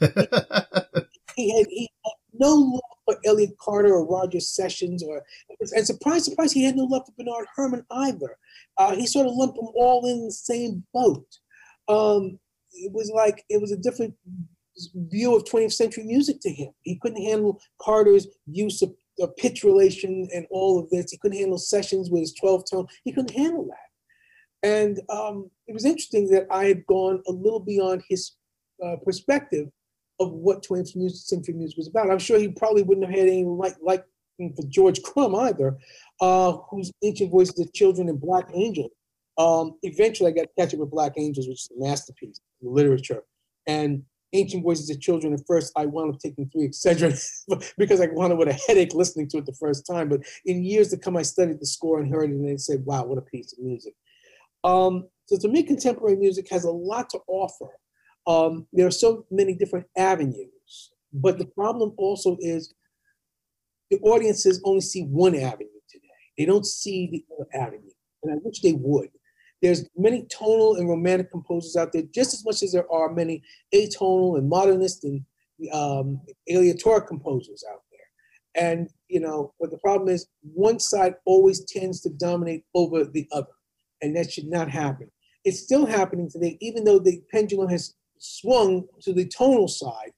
he, 1.36 1.56
had, 1.56 1.66
he 1.68 1.90
had 2.04 2.12
no 2.32 2.54
love 2.54 2.80
for 3.04 3.16
Elliott 3.24 3.56
Carter 3.58 3.94
or 3.94 4.06
Roger 4.06 4.40
Sessions, 4.40 5.02
or 5.02 5.22
and 5.74 5.86
surprise, 5.86 6.24
surprise, 6.24 6.52
he 6.52 6.64
had 6.64 6.76
no 6.76 6.84
love 6.84 7.06
for 7.06 7.12
Bernard 7.16 7.46
Herrmann 7.56 7.84
either. 7.90 8.36
Uh, 8.78 8.94
he 8.94 9.06
sort 9.06 9.26
of 9.26 9.34
lumped 9.34 9.56
them 9.56 9.68
all 9.74 10.06
in 10.06 10.24
the 10.24 10.32
same 10.32 10.84
boat. 10.94 11.26
Um, 11.88 12.38
it 12.72 12.92
was 12.92 13.10
like 13.14 13.44
it 13.48 13.60
was 13.60 13.72
a 13.72 13.76
different 13.76 14.14
view 14.94 15.36
of 15.36 15.44
20th 15.44 15.72
century 15.72 16.04
music 16.04 16.40
to 16.40 16.50
him. 16.50 16.72
He 16.82 16.96
couldn't 16.96 17.22
handle 17.22 17.60
Carter's 17.80 18.26
use 18.46 18.82
of, 18.82 18.94
of 19.20 19.36
pitch 19.36 19.64
relation 19.64 20.28
and 20.34 20.46
all 20.50 20.78
of 20.78 20.88
this. 20.90 21.10
He 21.10 21.18
couldn't 21.18 21.38
handle 21.38 21.58
sessions 21.58 22.10
with 22.10 22.20
his 22.20 22.34
12 22.34 22.64
tone. 22.70 22.86
He 23.04 23.12
couldn't 23.12 23.36
handle 23.36 23.66
that. 23.66 24.68
And 24.68 25.00
um, 25.10 25.50
it 25.66 25.74
was 25.74 25.84
interesting 25.84 26.28
that 26.30 26.46
I 26.50 26.66
had 26.66 26.86
gone 26.86 27.22
a 27.26 27.32
little 27.32 27.60
beyond 27.60 28.02
his 28.08 28.32
uh, 28.84 28.96
perspective 29.04 29.68
of 30.22 30.32
what 30.32 30.64
20th 30.64 31.12
century 31.12 31.54
music 31.54 31.76
was 31.76 31.88
about. 31.88 32.10
I'm 32.10 32.18
sure 32.18 32.38
he 32.38 32.48
probably 32.48 32.82
wouldn't 32.82 33.06
have 33.06 33.14
had 33.14 33.28
any 33.28 33.44
like 33.44 33.76
like 33.82 34.04
for 34.56 34.66
George 34.68 35.02
Crumb 35.02 35.34
either, 35.36 35.76
uh, 36.20 36.52
whose 36.70 36.90
Ancient 37.02 37.30
Voices 37.30 37.58
of 37.60 37.72
Children 37.72 38.08
and 38.08 38.20
Black 38.20 38.48
Angel. 38.54 38.88
Um, 39.38 39.78
eventually, 39.82 40.30
I 40.30 40.34
got 40.34 40.42
to 40.42 40.48
catch 40.58 40.74
up 40.74 40.80
with 40.80 40.90
Black 40.90 41.12
Angels, 41.16 41.48
which 41.48 41.60
is 41.60 41.70
a 41.76 41.80
masterpiece 41.80 42.40
in 42.60 42.72
literature. 42.72 43.22
And 43.66 44.02
Ancient 44.32 44.62
Voices 44.62 44.90
of 44.90 45.00
Children, 45.00 45.34
at 45.34 45.46
first, 45.46 45.72
I 45.76 45.86
wound 45.86 46.14
up 46.14 46.20
taking 46.20 46.48
three 46.48 46.68
Excedrin 46.68 47.18
because 47.78 48.00
I 48.00 48.06
wound 48.06 48.32
up 48.32 48.38
with 48.38 48.48
a 48.48 48.60
headache 48.66 48.94
listening 48.94 49.28
to 49.28 49.38
it 49.38 49.46
the 49.46 49.52
first 49.52 49.86
time. 49.86 50.08
But 50.08 50.20
in 50.46 50.64
years 50.64 50.88
to 50.88 50.96
come, 50.96 51.16
I 51.16 51.22
studied 51.22 51.60
the 51.60 51.66
score 51.66 52.00
and 52.00 52.12
heard 52.12 52.30
it 52.30 52.36
and 52.36 52.48
they 52.48 52.56
said, 52.56 52.84
wow, 52.84 53.04
what 53.04 53.18
a 53.18 53.22
piece 53.22 53.52
of 53.52 53.58
music. 53.58 53.94
Um, 54.64 55.08
so 55.26 55.36
to 55.38 55.48
me, 55.48 55.62
contemporary 55.62 56.16
music 56.16 56.48
has 56.50 56.64
a 56.64 56.70
lot 56.70 57.10
to 57.10 57.20
offer. 57.26 57.68
Um, 58.26 58.66
there 58.72 58.86
are 58.86 58.92
so 58.92 59.26
many 59.30 59.54
different 59.54 59.86
avenues, 59.96 60.92
but 61.12 61.38
the 61.38 61.46
problem 61.46 61.92
also 61.96 62.36
is 62.40 62.74
the 63.90 63.98
audiences 64.00 64.60
only 64.64 64.80
see 64.80 65.02
one 65.04 65.34
avenue 65.34 65.68
today. 65.88 66.06
They 66.38 66.44
don't 66.44 66.66
see 66.66 67.08
the 67.10 67.24
other 67.34 67.48
avenue, 67.52 67.90
and 68.22 68.32
I 68.32 68.36
wish 68.42 68.60
they 68.60 68.72
would. 68.72 69.08
There's 69.60 69.88
many 69.96 70.26
tonal 70.26 70.76
and 70.76 70.88
romantic 70.88 71.30
composers 71.30 71.76
out 71.76 71.92
there, 71.92 72.02
just 72.14 72.34
as 72.34 72.44
much 72.44 72.62
as 72.62 72.72
there 72.72 72.90
are 72.90 73.12
many 73.12 73.42
atonal 73.74 74.38
and 74.38 74.48
modernist 74.48 75.04
and 75.04 75.24
um, 75.72 76.20
aleatoric 76.50 77.06
composers 77.06 77.64
out 77.70 77.82
there. 77.90 78.64
And 78.70 78.88
you 79.08 79.20
know, 79.20 79.54
but 79.60 79.70
the 79.70 79.78
problem 79.78 80.08
is, 80.08 80.26
one 80.42 80.78
side 80.80 81.14
always 81.24 81.64
tends 81.64 82.00
to 82.02 82.10
dominate 82.10 82.64
over 82.74 83.04
the 83.04 83.28
other, 83.32 83.52
and 84.00 84.16
that 84.16 84.32
should 84.32 84.48
not 84.48 84.68
happen. 84.68 85.10
It's 85.44 85.60
still 85.60 85.86
happening 85.86 86.30
today, 86.30 86.56
even 86.60 86.84
though 86.84 86.98
the 86.98 87.20
pendulum 87.30 87.68
has 87.68 87.94
swung 88.22 88.86
to 89.00 89.12
the 89.12 89.26
tonal 89.26 89.68
side. 89.68 90.12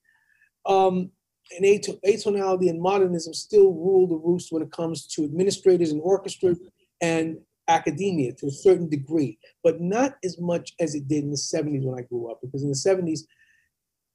Um, 0.66 1.10
and 1.56 1.64
atonality 1.64 2.70
and 2.70 2.80
modernism 2.80 3.34
still 3.34 3.72
rule 3.72 4.06
the 4.06 4.16
roost 4.16 4.50
when 4.50 4.62
it 4.62 4.72
comes 4.72 5.06
to 5.08 5.24
administrators 5.24 5.90
and 5.90 6.00
orchestras 6.02 6.58
and 7.02 7.38
academia 7.68 8.32
to 8.32 8.46
a 8.46 8.50
certain 8.50 8.88
degree, 8.88 9.38
but 9.62 9.80
not 9.80 10.16
as 10.24 10.38
much 10.40 10.72
as 10.80 10.94
it 10.94 11.06
did 11.08 11.24
in 11.24 11.30
the 11.30 11.36
70s 11.36 11.84
when 11.84 11.98
I 11.98 12.02
grew 12.02 12.30
up. 12.30 12.40
Because 12.42 12.62
in 12.62 12.68
the 12.68 12.74
70s, 12.74 13.20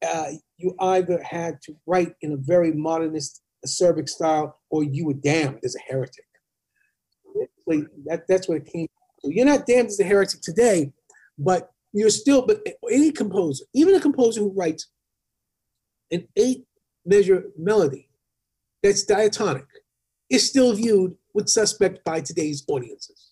uh, 0.07 0.31
you 0.57 0.75
either 0.79 1.21
had 1.23 1.61
to 1.63 1.75
write 1.85 2.13
in 2.21 2.33
a 2.33 2.37
very 2.37 2.71
modernist, 2.71 3.41
acerbic 3.65 4.09
style, 4.09 4.59
or 4.69 4.83
you 4.83 5.05
were 5.05 5.13
damned 5.13 5.59
as 5.63 5.75
a 5.75 5.91
heretic. 5.91 6.25
That, 8.05 8.23
that's 8.27 8.47
what 8.47 8.57
it 8.57 8.65
came 8.65 8.87
to. 9.21 9.33
You're 9.33 9.45
not 9.45 9.67
damned 9.67 9.87
as 9.87 9.99
a 9.99 10.03
heretic 10.03 10.41
today, 10.41 10.91
but 11.37 11.71
you're 11.93 12.09
still, 12.09 12.45
but 12.45 12.61
any 12.91 13.11
composer, 13.11 13.65
even 13.73 13.95
a 13.95 13.99
composer 13.99 14.41
who 14.41 14.53
writes 14.53 14.87
an 16.11 16.27
eight 16.35 16.65
measure 17.05 17.45
melody 17.57 18.09
that's 18.83 19.03
diatonic, 19.03 19.65
is 20.29 20.47
still 20.47 20.73
viewed 20.73 21.15
with 21.33 21.49
suspect 21.49 22.03
by 22.03 22.21
today's 22.21 22.63
audiences. 22.67 23.31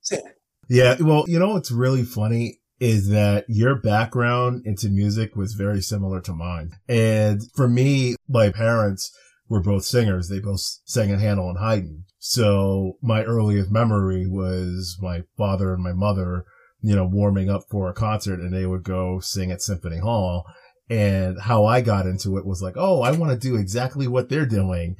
Sad. 0.00 0.34
Yeah, 0.68 0.96
well, 1.00 1.24
you 1.26 1.38
know 1.38 1.54
what's 1.54 1.72
really 1.72 2.04
funny 2.04 2.60
is 2.78 3.08
that 3.08 3.44
your 3.48 3.74
background 3.74 4.62
into 4.64 4.88
music 4.88 5.36
was 5.36 5.52
very 5.54 5.82
similar 5.82 6.20
to 6.22 6.32
mine. 6.32 6.72
And 6.88 7.42
for 7.54 7.68
me, 7.68 8.14
my 8.28 8.50
parents 8.50 9.14
were 9.48 9.60
both 9.60 9.84
singers. 9.84 10.28
They 10.28 10.40
both 10.40 10.60
sang 10.84 11.10
in 11.10 11.18
Handel 11.18 11.50
and 11.50 11.58
Haydn. 11.58 12.04
So 12.18 12.96
my 13.02 13.24
earliest 13.24 13.70
memory 13.70 14.26
was 14.26 14.96
my 15.00 15.24
father 15.36 15.74
and 15.74 15.82
my 15.82 15.92
mother 15.92 16.44
you 16.82 16.96
know, 16.96 17.04
warming 17.04 17.50
up 17.50 17.62
for 17.70 17.88
a 17.88 17.94
concert 17.94 18.40
and 18.40 18.52
they 18.52 18.66
would 18.66 18.82
go 18.82 19.20
sing 19.20 19.50
at 19.50 19.62
Symphony 19.62 19.98
Hall. 19.98 20.44
And 20.88 21.40
how 21.40 21.66
I 21.66 21.82
got 21.82 22.06
into 22.06 22.36
it 22.36 22.44
was 22.44 22.62
like, 22.62 22.74
oh, 22.76 23.02
I 23.02 23.12
want 23.12 23.32
to 23.32 23.48
do 23.48 23.56
exactly 23.56 24.08
what 24.08 24.28
they're 24.28 24.46
doing. 24.46 24.96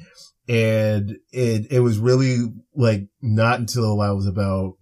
And 0.48 1.16
it, 1.32 1.66
it 1.70 1.80
was 1.80 1.98
really 1.98 2.38
like 2.74 3.08
not 3.20 3.58
until 3.58 4.00
I 4.00 4.10
was 4.10 4.26
about 4.26 4.74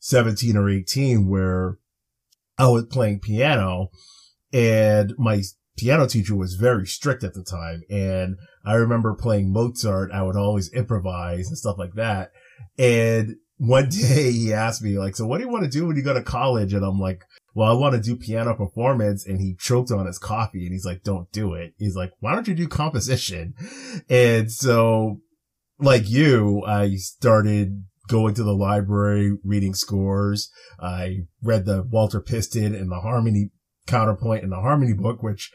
17 0.00 0.56
or 0.56 0.68
18 0.68 1.28
where 1.28 1.78
I 2.58 2.68
was 2.68 2.86
playing 2.86 3.20
piano 3.20 3.88
and 4.52 5.14
my 5.16 5.42
piano 5.76 6.06
teacher 6.06 6.36
was 6.36 6.54
very 6.54 6.86
strict 6.86 7.24
at 7.24 7.34
the 7.34 7.44
time. 7.44 7.82
And 7.88 8.36
I 8.64 8.74
remember 8.74 9.14
playing 9.14 9.52
Mozart. 9.52 10.10
I 10.12 10.22
would 10.22 10.36
always 10.36 10.72
improvise 10.72 11.48
and 11.48 11.58
stuff 11.58 11.78
like 11.78 11.94
that. 11.94 12.30
And 12.78 13.36
one 13.62 13.88
day 13.90 14.32
he 14.32 14.52
asked 14.52 14.82
me 14.82 14.98
like, 14.98 15.14
so 15.14 15.26
what 15.26 15.38
do 15.38 15.44
you 15.44 15.50
want 15.50 15.64
to 15.64 15.70
do 15.70 15.86
when 15.86 15.96
you 15.96 16.02
go 16.02 16.12
to 16.12 16.22
college? 16.22 16.74
And 16.74 16.84
I'm 16.84 16.98
like, 16.98 17.24
well, 17.54 17.70
I 17.70 17.78
want 17.78 17.94
to 17.94 18.00
do 18.00 18.16
piano 18.16 18.54
performance. 18.54 19.24
And 19.24 19.40
he 19.40 19.54
choked 19.54 19.92
on 19.92 20.06
his 20.06 20.18
coffee 20.18 20.64
and 20.64 20.72
he's 20.72 20.84
like, 20.84 21.04
don't 21.04 21.30
do 21.30 21.54
it. 21.54 21.74
He's 21.78 21.94
like, 21.94 22.10
why 22.18 22.34
don't 22.34 22.48
you 22.48 22.54
do 22.54 22.68
composition? 22.68 23.54
And 24.08 24.50
so 24.50 25.20
like 25.78 26.08
you, 26.08 26.64
I 26.66 26.96
started 26.96 27.84
going 28.08 28.34
to 28.34 28.42
the 28.42 28.54
library, 28.54 29.36
reading 29.44 29.74
scores. 29.74 30.50
I 30.80 31.20
read 31.42 31.64
the 31.64 31.82
Walter 31.82 32.20
Piston 32.20 32.74
and 32.74 32.90
the 32.90 33.00
harmony 33.00 33.50
counterpoint 33.86 34.42
in 34.44 34.50
the 34.50 34.60
harmony 34.60 34.92
book, 34.92 35.22
which 35.22 35.52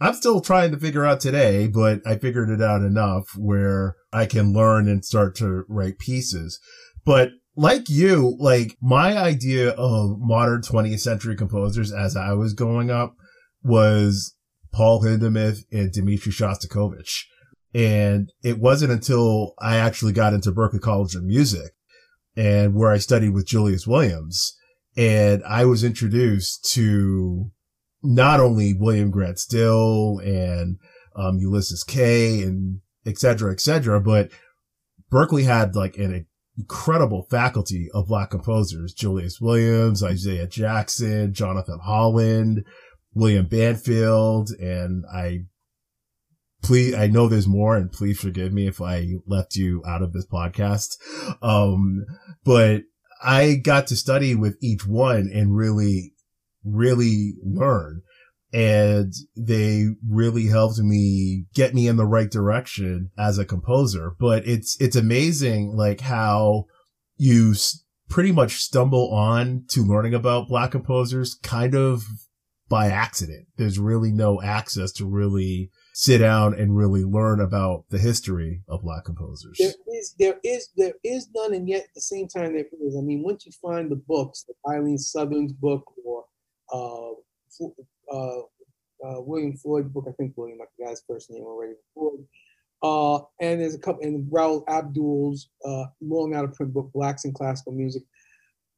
I'm 0.00 0.14
still 0.14 0.40
trying 0.40 0.70
to 0.72 0.78
figure 0.78 1.04
out 1.04 1.20
today, 1.20 1.66
but 1.66 2.00
I 2.06 2.16
figured 2.16 2.50
it 2.50 2.62
out 2.62 2.82
enough 2.82 3.24
where 3.36 3.96
I 4.12 4.26
can 4.26 4.52
learn 4.52 4.88
and 4.88 5.04
start 5.04 5.34
to 5.36 5.64
write 5.68 5.98
pieces. 5.98 6.58
But 7.04 7.30
like 7.56 7.88
you, 7.88 8.36
like 8.38 8.76
my 8.80 9.16
idea 9.16 9.70
of 9.70 10.18
modern 10.18 10.62
20th 10.62 11.00
century 11.00 11.36
composers 11.36 11.92
as 11.92 12.16
I 12.16 12.32
was 12.32 12.54
growing 12.54 12.90
up 12.90 13.14
was 13.62 14.34
Paul 14.72 15.02
Hindemith 15.02 15.64
and 15.70 15.92
Dmitri 15.92 16.32
Shostakovich. 16.32 17.24
And 17.74 18.30
it 18.42 18.58
wasn't 18.58 18.92
until 18.92 19.54
I 19.58 19.76
actually 19.76 20.12
got 20.12 20.34
into 20.34 20.52
Berklee 20.52 20.80
College 20.80 21.14
of 21.14 21.24
Music 21.24 21.72
and 22.36 22.74
where 22.74 22.90
I 22.90 22.98
studied 22.98 23.30
with 23.30 23.46
Julius 23.46 23.86
Williams 23.86 24.56
and 24.96 25.42
I 25.44 25.64
was 25.64 25.84
introduced 25.84 26.70
to 26.72 27.50
not 28.02 28.40
only 28.40 28.74
William 28.74 29.10
Grant 29.10 29.38
Still 29.38 30.18
and 30.18 30.78
um, 31.16 31.38
Ulysses 31.38 31.84
Kay 31.84 32.42
and 32.42 32.80
et 33.06 33.18
cetera, 33.18 33.52
et 33.52 33.60
cetera, 33.60 34.00
but 34.00 34.30
Berklee 35.10 35.44
had 35.44 35.74
like 35.74 35.96
an 35.96 36.26
incredible 36.58 37.26
faculty 37.30 37.88
of 37.94 38.08
black 38.08 38.30
composers, 38.30 38.92
Julius 38.92 39.40
Williams, 39.40 40.02
Isaiah 40.02 40.46
Jackson, 40.46 41.32
Jonathan 41.32 41.78
Holland, 41.82 42.64
William 43.14 43.46
Banfield, 43.46 44.50
and 44.50 45.04
I 45.12 45.44
please, 46.62 46.94
I 46.94 47.08
know 47.08 47.28
there's 47.28 47.48
more 47.48 47.76
and 47.76 47.90
please 47.90 48.20
forgive 48.20 48.52
me 48.52 48.66
if 48.66 48.80
I 48.80 49.14
left 49.26 49.56
you 49.56 49.82
out 49.86 50.02
of 50.02 50.12
this 50.12 50.26
podcast. 50.26 50.96
Um, 51.42 52.04
but 52.44 52.82
I 53.22 53.54
got 53.54 53.88
to 53.88 53.96
study 53.96 54.34
with 54.34 54.56
each 54.62 54.86
one 54.86 55.30
and 55.32 55.56
really, 55.56 56.14
really 56.64 57.34
learn 57.42 58.02
and 58.52 59.12
they 59.36 59.86
really 60.06 60.46
helped 60.46 60.78
me 60.78 61.46
get 61.54 61.74
me 61.74 61.88
in 61.88 61.96
the 61.96 62.06
right 62.06 62.30
direction 62.30 63.10
as 63.18 63.38
a 63.38 63.44
composer. 63.44 64.14
But 64.18 64.46
it's, 64.46 64.80
it's 64.80 64.96
amazing 64.96 65.74
like 65.76 66.00
how 66.00 66.66
you 67.16 67.54
pretty 68.08 68.32
much 68.32 68.56
stumble 68.56 69.10
on 69.12 69.64
to 69.68 69.80
learning 69.82 70.14
about 70.14 70.48
black 70.48 70.70
composers 70.70 71.34
kind 71.42 71.74
of 71.74 72.04
by 72.68 72.88
accident. 72.88 73.46
There's 73.56 73.78
really 73.78 74.12
no 74.12 74.40
access 74.42 74.92
to 74.92 75.06
really 75.06 75.70
sit 75.94 76.18
down 76.18 76.54
and 76.54 76.76
really 76.76 77.04
learn 77.04 77.40
about 77.40 77.84
the 77.90 77.98
history 77.98 78.62
of 78.68 78.82
black 78.82 79.04
composers. 79.04 79.56
There 79.58 79.74
is, 79.94 80.14
there 80.18 80.38
is, 80.42 80.70
there 80.76 80.94
is 81.04 81.28
none, 81.34 81.52
and 81.52 81.68
yet 81.68 81.82
at 81.82 81.94
the 81.94 82.00
same 82.00 82.28
time 82.28 82.54
there 82.54 82.64
is. 82.64 82.96
I 82.96 83.02
mean, 83.02 83.22
once 83.22 83.44
you 83.44 83.52
find 83.60 83.90
the 83.90 84.02
books, 84.08 84.44
the 84.46 84.54
Eileen 84.70 84.98
Southern's 84.98 85.52
book 85.52 85.84
or 86.04 86.24
uh, 86.72 87.14
uh, 88.12 88.40
uh, 89.04 89.20
William 89.20 89.56
Floyd 89.56 89.92
book, 89.92 90.06
I 90.08 90.12
think 90.12 90.34
William, 90.36 90.58
I 90.60 90.66
forgot 90.76 90.90
his 90.90 91.02
first 91.08 91.30
name 91.30 91.42
already. 91.42 91.74
Floyd. 91.94 92.24
Uh, 92.82 93.24
and 93.40 93.60
there's 93.60 93.74
a 93.74 93.78
couple, 93.78 94.02
in 94.02 94.26
Raoul 94.30 94.64
Abdul's 94.68 95.48
uh, 95.64 95.84
long 96.00 96.34
out 96.34 96.44
of 96.44 96.54
print 96.54 96.72
book, 96.72 96.90
Blacks 96.92 97.24
in 97.24 97.32
Classical 97.32 97.72
Music. 97.72 98.02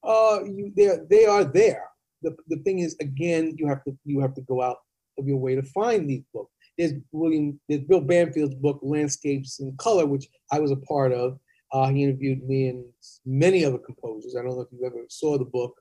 Uh, 0.03 0.41
you, 0.45 0.73
they 0.77 1.25
are 1.25 1.45
there. 1.45 1.85
The, 2.23 2.37
the 2.49 2.59
thing 2.59 2.81
is, 2.81 2.97
again, 3.01 3.55
you 3.59 3.67
have 3.67 3.83
to 3.85 3.97
you 4.05 4.21
have 4.21 4.35
to 4.35 4.43
go 4.43 4.63
out 4.63 4.79
of 5.19 5.27
your 5.27 5.39
way 5.39 5.55
to 5.55 5.63
find 5.63 6.09
these 6.09 6.25
books. 6.33 6.53
There's 6.77 6.93
William, 7.13 7.59
there's 7.69 7.83
Bill 7.83 8.01
Banfield's 8.01 8.57
book, 8.57 8.81
Landscapes 8.83 9.61
in 9.61 9.75
Color, 9.79 10.07
which 10.07 10.29
I 10.53 10.59
was 10.61 10.71
a 10.71 10.77
part 10.77 11.13
of. 11.13 11.39
Uh, 11.73 11.89
he 11.89 12.05
interviewed 12.05 12.47
me 12.47 12.69
and 12.69 12.85
many 13.25 13.65
other 13.65 13.79
composers. 13.79 14.37
I 14.37 14.43
don't 14.43 14.57
know 14.57 14.61
if 14.61 14.69
you 14.73 14.85
ever 14.87 15.05
saw 15.09 15.39
the 15.39 15.45
book. 15.45 15.75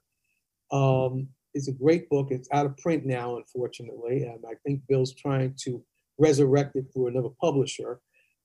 Um, 0.72 1.28
it's 1.54 1.68
a 1.68 1.74
great 1.74 2.10
book. 2.10 2.28
It's 2.32 2.50
out 2.52 2.66
of 2.66 2.78
print 2.78 3.06
now, 3.06 3.38
unfortunately. 3.38 4.24
And 4.24 4.44
I 4.48 4.54
think 4.66 4.82
Bill's 4.88 5.13
trying 5.13 5.56
to 5.62 5.84
resurrect 6.18 6.76
it 6.76 6.86
through 6.94 7.08
another 7.08 7.30
publisher. 7.42 8.00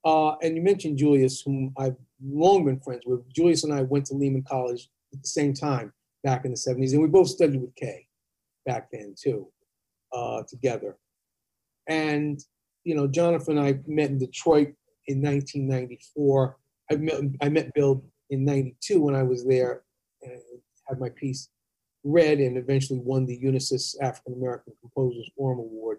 Uh, 0.04 0.36
and 0.42 0.56
you 0.56 0.62
mentioned 0.62 0.98
Julius, 0.98 1.40
whom 1.40 1.72
I've 1.78 1.96
long 2.22 2.64
been 2.64 2.80
friends 2.80 3.02
with. 3.06 3.20
Julius 3.32 3.64
and 3.64 3.72
I 3.72 3.82
went 3.82 4.06
to 4.06 4.14
Lehman 4.14 4.44
College 4.48 4.88
at 5.12 5.22
the 5.22 5.28
same 5.28 5.52
time 5.52 5.92
back 6.22 6.44
in 6.44 6.50
the 6.50 6.56
70s, 6.56 6.92
and 6.92 7.02
we 7.02 7.08
both 7.08 7.28
studied 7.28 7.60
with 7.60 7.74
Kay 7.74 8.06
back 8.66 8.88
then 8.92 9.14
too, 9.20 9.48
uh, 10.12 10.42
together. 10.48 10.96
And 11.88 12.40
you 12.84 12.94
know, 12.94 13.06
Jonathan 13.06 13.58
and 13.58 13.66
I 13.66 13.80
met 13.86 14.10
in 14.10 14.18
Detroit 14.18 14.72
in 15.06 15.20
1994. 15.22 16.56
I 16.90 16.96
met 16.96 17.14
I 17.42 17.48
met 17.48 17.74
Bill 17.74 18.02
in 18.30 18.44
'92 18.44 19.00
when 19.00 19.14
I 19.14 19.22
was 19.22 19.44
there 19.44 19.82
and 20.22 20.40
had 20.88 20.98
my 21.00 21.10
piece 21.10 21.48
read 22.04 22.38
and 22.38 22.56
eventually 22.56 22.98
won 22.98 23.26
the 23.26 23.38
Unisys 23.40 23.94
African 24.00 24.34
American 24.34 24.74
Composers 24.80 25.30
Forum 25.36 25.58
Award. 25.58 25.98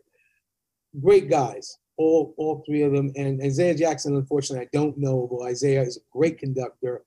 Great 1.01 1.29
guys, 1.29 1.77
all 1.97 2.33
all 2.37 2.63
three 2.65 2.81
of 2.81 2.93
them. 2.93 3.11
And 3.15 3.41
Isaiah 3.41 3.75
Jackson, 3.75 4.15
unfortunately, 4.15 4.65
I 4.65 4.69
don't 4.73 4.97
know, 4.97 5.27
but 5.29 5.45
Isaiah 5.45 5.83
is 5.83 5.97
a 5.97 6.01
great 6.11 6.39
conductor 6.39 7.03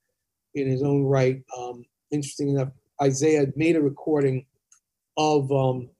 in 0.54 0.68
his 0.68 0.82
own 0.82 1.04
right. 1.04 1.42
Um, 1.56 1.84
interesting 2.10 2.50
enough, 2.50 2.68
Isaiah 3.02 3.46
made 3.56 3.76
a 3.76 3.82
recording 3.82 4.46
of 5.16 5.50
um, 5.50 5.90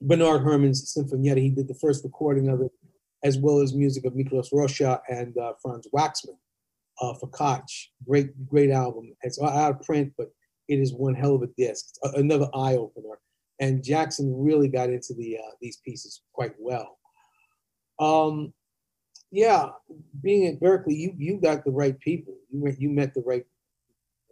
Bernard 0.00 0.42
Herrmann's 0.42 0.94
Sinfonietta. 0.94 1.38
He 1.38 1.50
did 1.50 1.68
the 1.68 1.74
first 1.74 2.04
recording 2.04 2.48
of 2.48 2.60
it, 2.60 2.70
as 3.24 3.38
well 3.38 3.60
as 3.60 3.74
music 3.74 4.04
of 4.04 4.12
Miklos 4.12 4.52
Rozsa 4.52 5.00
and 5.08 5.36
uh, 5.38 5.54
Franz 5.60 5.88
Waxman 5.94 6.36
uh, 7.00 7.14
for 7.14 7.28
Koch. 7.28 7.90
Great, 8.06 8.46
great 8.46 8.70
album. 8.70 9.14
It's 9.22 9.40
out 9.40 9.72
of 9.72 9.82
print, 9.82 10.12
but 10.16 10.28
it 10.68 10.76
is 10.76 10.92
one 10.92 11.14
hell 11.14 11.34
of 11.34 11.42
a 11.42 11.48
disc. 11.56 11.94
Another 12.02 12.48
eye 12.54 12.74
opener. 12.74 13.18
And 13.58 13.82
Jackson 13.82 14.34
really 14.36 14.68
got 14.68 14.90
into 14.90 15.14
the 15.14 15.38
uh, 15.38 15.50
these 15.60 15.78
pieces 15.78 16.20
quite 16.32 16.52
well. 16.58 16.98
Um, 17.98 18.52
yeah, 19.30 19.70
being 20.22 20.46
at 20.46 20.60
Berklee, 20.60 20.96
you 20.96 21.14
you 21.16 21.40
got 21.40 21.64
the 21.64 21.70
right 21.70 21.98
people. 21.98 22.34
You 22.50 22.70
you 22.78 22.90
met 22.90 23.14
the 23.14 23.22
right 23.22 23.44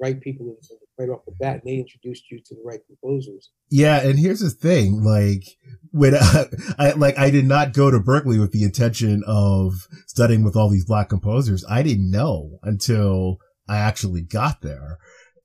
right 0.01 0.20
people 0.20 0.57
right 0.99 1.09
off 1.09 1.25
the 1.25 1.33
bat, 1.40 1.55
and 1.55 1.62
they 1.64 1.79
introduced 1.79 2.31
you 2.31 2.38
to 2.38 2.55
the 2.55 2.62
right 2.64 2.81
composers. 2.87 3.51
Yeah, 3.70 4.01
and 4.01 4.18
here's 4.18 4.40
the 4.40 4.51
thing: 4.51 5.03
like 5.03 5.44
when 5.90 6.14
I, 6.14 6.44
I, 6.79 6.90
like 6.92 7.18
I 7.18 7.31
did 7.31 7.47
not 7.47 7.73
go 7.73 7.90
to 7.90 7.99
Berklee 7.99 8.40
with 8.40 8.53
the 8.53 8.62
intention 8.62 9.23
of 9.27 9.88
studying 10.07 10.44
with 10.44 10.57
all 10.57 10.68
these 10.68 10.85
black 10.85 11.09
composers. 11.09 11.64
I 11.68 11.83
didn't 11.83 12.11
know 12.11 12.59
until 12.62 13.38
I 13.68 13.79
actually 13.79 14.23
got 14.23 14.61
there. 14.61 14.99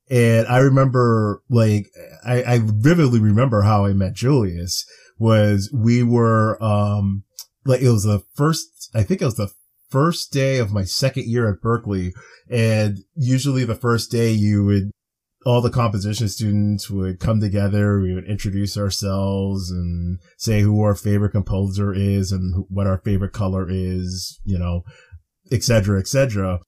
And 0.10 0.48
I 0.48 0.58
remember, 0.58 1.44
like, 1.50 1.88
I, 2.26 2.44
I 2.44 2.60
vividly 2.64 3.20
remember 3.20 3.62
how 3.62 3.86
I 3.86 3.94
met 3.94 4.14
Julius 4.14 4.86
was 5.20 5.72
we 5.74 6.02
were, 6.02 6.62
um, 6.64 7.24
like, 7.66 7.82
it 7.82 7.90
was 7.90 8.04
the 8.04 8.24
first, 8.34 8.90
I 8.96 9.04
think 9.04 9.22
it 9.22 9.26
was 9.26 9.36
the 9.36 9.52
first 9.90 10.32
day 10.32 10.58
of 10.58 10.72
my 10.72 10.84
second 10.84 11.26
year 11.26 11.48
at 11.48 11.62
Berklee. 11.62 12.14
And 12.50 13.00
usually 13.16 13.66
the 13.66 13.76
first 13.76 14.10
day 14.10 14.32
you 14.32 14.66
would, 14.66 14.92
all 15.46 15.62
the 15.62 15.70
composition 15.70 16.28
students 16.28 16.90
would 16.90 17.20
come 17.20 17.40
together. 17.40 18.00
We 18.00 18.14
would 18.14 18.28
introduce 18.28 18.78
ourselves 18.78 19.72
and 19.72 20.20
say 20.38 20.62
who 20.62 20.82
our 20.82 20.96
favorite 20.96 21.32
composer 21.32 21.94
is 21.94 22.32
and 22.32 22.66
what 22.68 22.88
our 22.88 22.98
favorite 22.98 23.34
color 23.34 23.68
is, 23.70 24.40
you 24.44 24.58
know, 24.58 24.84
et 25.52 25.64
cetera, 25.64 26.00
et 26.00 26.08
cetera. 26.08 26.60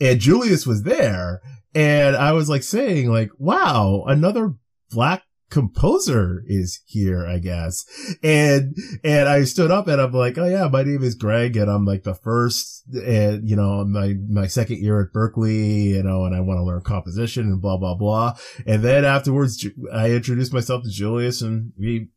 And 0.00 0.20
Julius 0.20 0.66
was 0.66 0.82
there 0.82 1.40
and 1.74 2.16
I 2.16 2.32
was 2.32 2.48
like 2.48 2.62
saying 2.62 3.10
like, 3.10 3.30
wow, 3.38 4.04
another 4.06 4.54
black 4.90 5.22
composer 5.50 6.42
is 6.46 6.80
here, 6.86 7.26
I 7.26 7.38
guess. 7.38 7.84
And, 8.22 8.76
and 9.02 9.28
I 9.28 9.44
stood 9.44 9.70
up 9.70 9.88
and 9.88 10.00
I'm 10.00 10.12
like, 10.12 10.36
oh 10.38 10.46
yeah, 10.46 10.68
my 10.68 10.82
name 10.82 11.02
is 11.02 11.14
Greg 11.14 11.56
and 11.56 11.70
I'm 11.70 11.84
like 11.84 12.02
the 12.02 12.14
first 12.14 12.84
and, 12.94 13.48
you 13.48 13.56
know, 13.56 13.84
my, 13.84 14.14
my 14.28 14.46
second 14.46 14.78
year 14.78 15.00
at 15.00 15.12
Berklee, 15.12 15.86
you 15.90 16.02
know, 16.02 16.24
and 16.24 16.34
I 16.34 16.40
want 16.40 16.58
to 16.58 16.64
learn 16.64 16.82
composition 16.82 17.44
and 17.44 17.60
blah, 17.60 17.76
blah, 17.76 17.94
blah. 17.94 18.36
And 18.66 18.82
then 18.82 19.04
afterwards, 19.04 19.66
I 19.92 20.10
introduced 20.10 20.52
myself 20.52 20.82
to 20.82 20.90
Julius 20.90 21.42
and 21.42 21.72
we, 21.78 22.08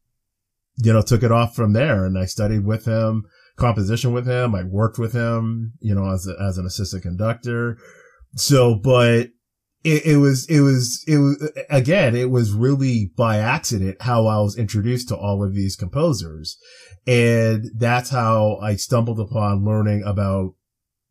you 0.77 0.93
know, 0.93 1.01
took 1.01 1.23
it 1.23 1.31
off 1.31 1.55
from 1.55 1.73
there 1.73 2.05
and 2.05 2.17
I 2.17 2.25
studied 2.25 2.65
with 2.65 2.85
him, 2.85 3.25
composition 3.57 4.13
with 4.13 4.25
him. 4.25 4.55
I 4.55 4.63
worked 4.63 4.97
with 4.97 5.13
him, 5.13 5.73
you 5.79 5.93
know, 5.93 6.11
as, 6.11 6.27
a, 6.27 6.41
as 6.41 6.57
an 6.57 6.65
assistant 6.65 7.03
conductor. 7.03 7.77
So, 8.35 8.75
but 8.75 9.29
it, 9.83 10.05
it, 10.05 10.17
was, 10.17 10.47
it 10.49 10.61
was, 10.61 11.03
it 11.07 11.17
was, 11.17 11.51
again, 11.69 12.15
it 12.15 12.29
was 12.29 12.53
really 12.53 13.11
by 13.17 13.37
accident 13.37 14.01
how 14.01 14.27
I 14.27 14.39
was 14.39 14.57
introduced 14.57 15.09
to 15.09 15.15
all 15.15 15.43
of 15.43 15.53
these 15.53 15.75
composers. 15.75 16.57
And 17.07 17.65
that's 17.75 18.11
how 18.11 18.57
I 18.61 18.75
stumbled 18.75 19.19
upon 19.19 19.65
learning 19.65 20.03
about 20.05 20.53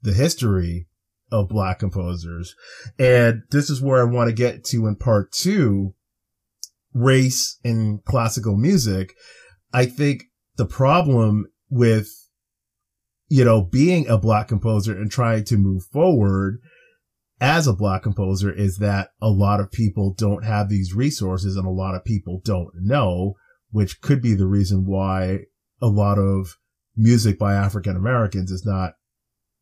the 0.03 0.13
history 0.13 0.87
of 1.33 1.49
black 1.49 1.79
composers. 1.79 2.55
And 2.99 3.43
this 3.51 3.71
is 3.71 3.83
where 3.83 4.01
I 4.01 4.11
want 4.11 4.29
to 4.29 4.35
get 4.35 4.65
to 4.67 4.87
in 4.87 4.97
part 4.97 5.33
two, 5.33 5.95
race 6.95 7.59
in 7.63 8.01
classical 8.05 8.57
music. 8.57 9.15
I 9.73 9.87
think 9.87 10.25
the 10.57 10.67
problem 10.67 11.47
with, 11.69 12.09
you 13.31 13.45
know, 13.45 13.63
being 13.63 14.09
a 14.09 14.19
black 14.19 14.49
composer 14.49 14.93
and 14.93 15.11
trying 15.11 15.45
to 15.45 15.57
move 15.57 15.85
forward 15.85 16.61
as 17.41 17.69
a 17.69 17.73
black 17.73 18.03
composer 18.03 18.53
is 18.53 18.79
that 18.79 19.11
a 19.23 19.29
lot 19.29 19.61
of 19.61 19.71
people 19.71 20.13
don't 20.19 20.45
have 20.45 20.69
these 20.69 20.93
resources 20.93 21.57
and 21.57 21.65
a 21.65 21.71
lot 21.71 21.95
of 21.95 22.05
people 22.05 22.43
don't 22.45 22.71
know, 22.75 23.35
which 23.71 24.01
could 24.01 24.21
be 24.21 24.35
the 24.35 24.49
reason 24.49 24.85
why 24.85 25.39
a 25.81 25.87
lot 25.87 26.19
of 26.19 26.59
music 26.97 27.39
by 27.39 27.55
African 27.55 27.97
Americans 27.97 28.51
is 28.51 28.67
not 28.67 28.95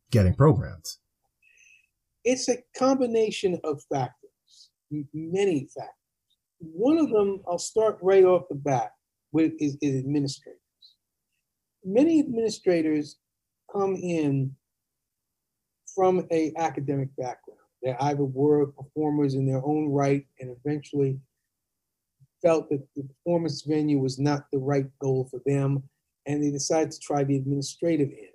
getting 0.09 0.33
programmed. 0.33 0.85
It's 2.25 2.49
a 2.49 2.57
combination 2.75 3.59
of 3.63 3.83
factors, 3.93 4.71
many 5.13 5.69
factors. 5.73 5.93
One 6.57 6.97
of 6.97 7.11
them, 7.11 7.41
I'll 7.47 7.59
start 7.59 7.99
right 8.01 8.25
off 8.25 8.49
the 8.49 8.55
bat 8.55 8.93
with 9.31 9.53
is, 9.59 9.77
is 9.79 9.95
administrators. 9.99 10.59
Many 11.85 12.19
administrators 12.19 13.17
come 13.71 13.95
in 13.95 14.55
from 15.95 16.25
a 16.31 16.53
academic 16.57 17.09
background 17.17 17.59
they 17.83 17.95
either 18.01 18.23
were 18.25 18.67
performers 18.67 19.35
in 19.35 19.45
their 19.45 19.63
own 19.65 19.89
right 19.89 20.25
and 20.39 20.55
eventually 20.57 21.19
felt 22.41 22.69
that 22.69 22.85
the 22.95 23.03
performance 23.03 23.63
venue 23.63 23.99
was 23.99 24.19
not 24.19 24.45
the 24.51 24.59
right 24.59 24.85
goal 24.99 25.27
for 25.29 25.41
them, 25.45 25.83
and 26.25 26.43
they 26.43 26.51
decided 26.51 26.91
to 26.91 26.99
try 26.99 27.23
the 27.23 27.35
administrative 27.35 28.09
end. 28.09 28.33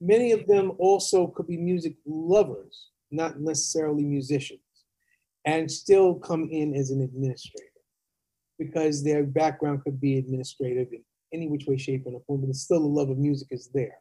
Many 0.00 0.32
of 0.32 0.46
them 0.46 0.72
also 0.78 1.26
could 1.28 1.46
be 1.46 1.56
music 1.56 1.96
lovers, 2.06 2.90
not 3.10 3.40
necessarily 3.40 4.04
musicians, 4.04 4.60
and 5.44 5.70
still 5.70 6.14
come 6.14 6.48
in 6.50 6.74
as 6.74 6.90
an 6.90 7.02
administrator 7.02 7.66
because 8.58 9.02
their 9.02 9.24
background 9.24 9.82
could 9.84 10.00
be 10.00 10.18
administrative 10.18 10.88
in 10.92 11.02
any 11.32 11.48
which 11.48 11.66
way, 11.66 11.76
shape, 11.76 12.04
and 12.06 12.20
form, 12.26 12.44
but 12.44 12.54
still 12.54 12.80
the 12.80 12.86
love 12.86 13.08
of 13.08 13.18
music 13.18 13.48
is 13.50 13.68
there. 13.72 13.98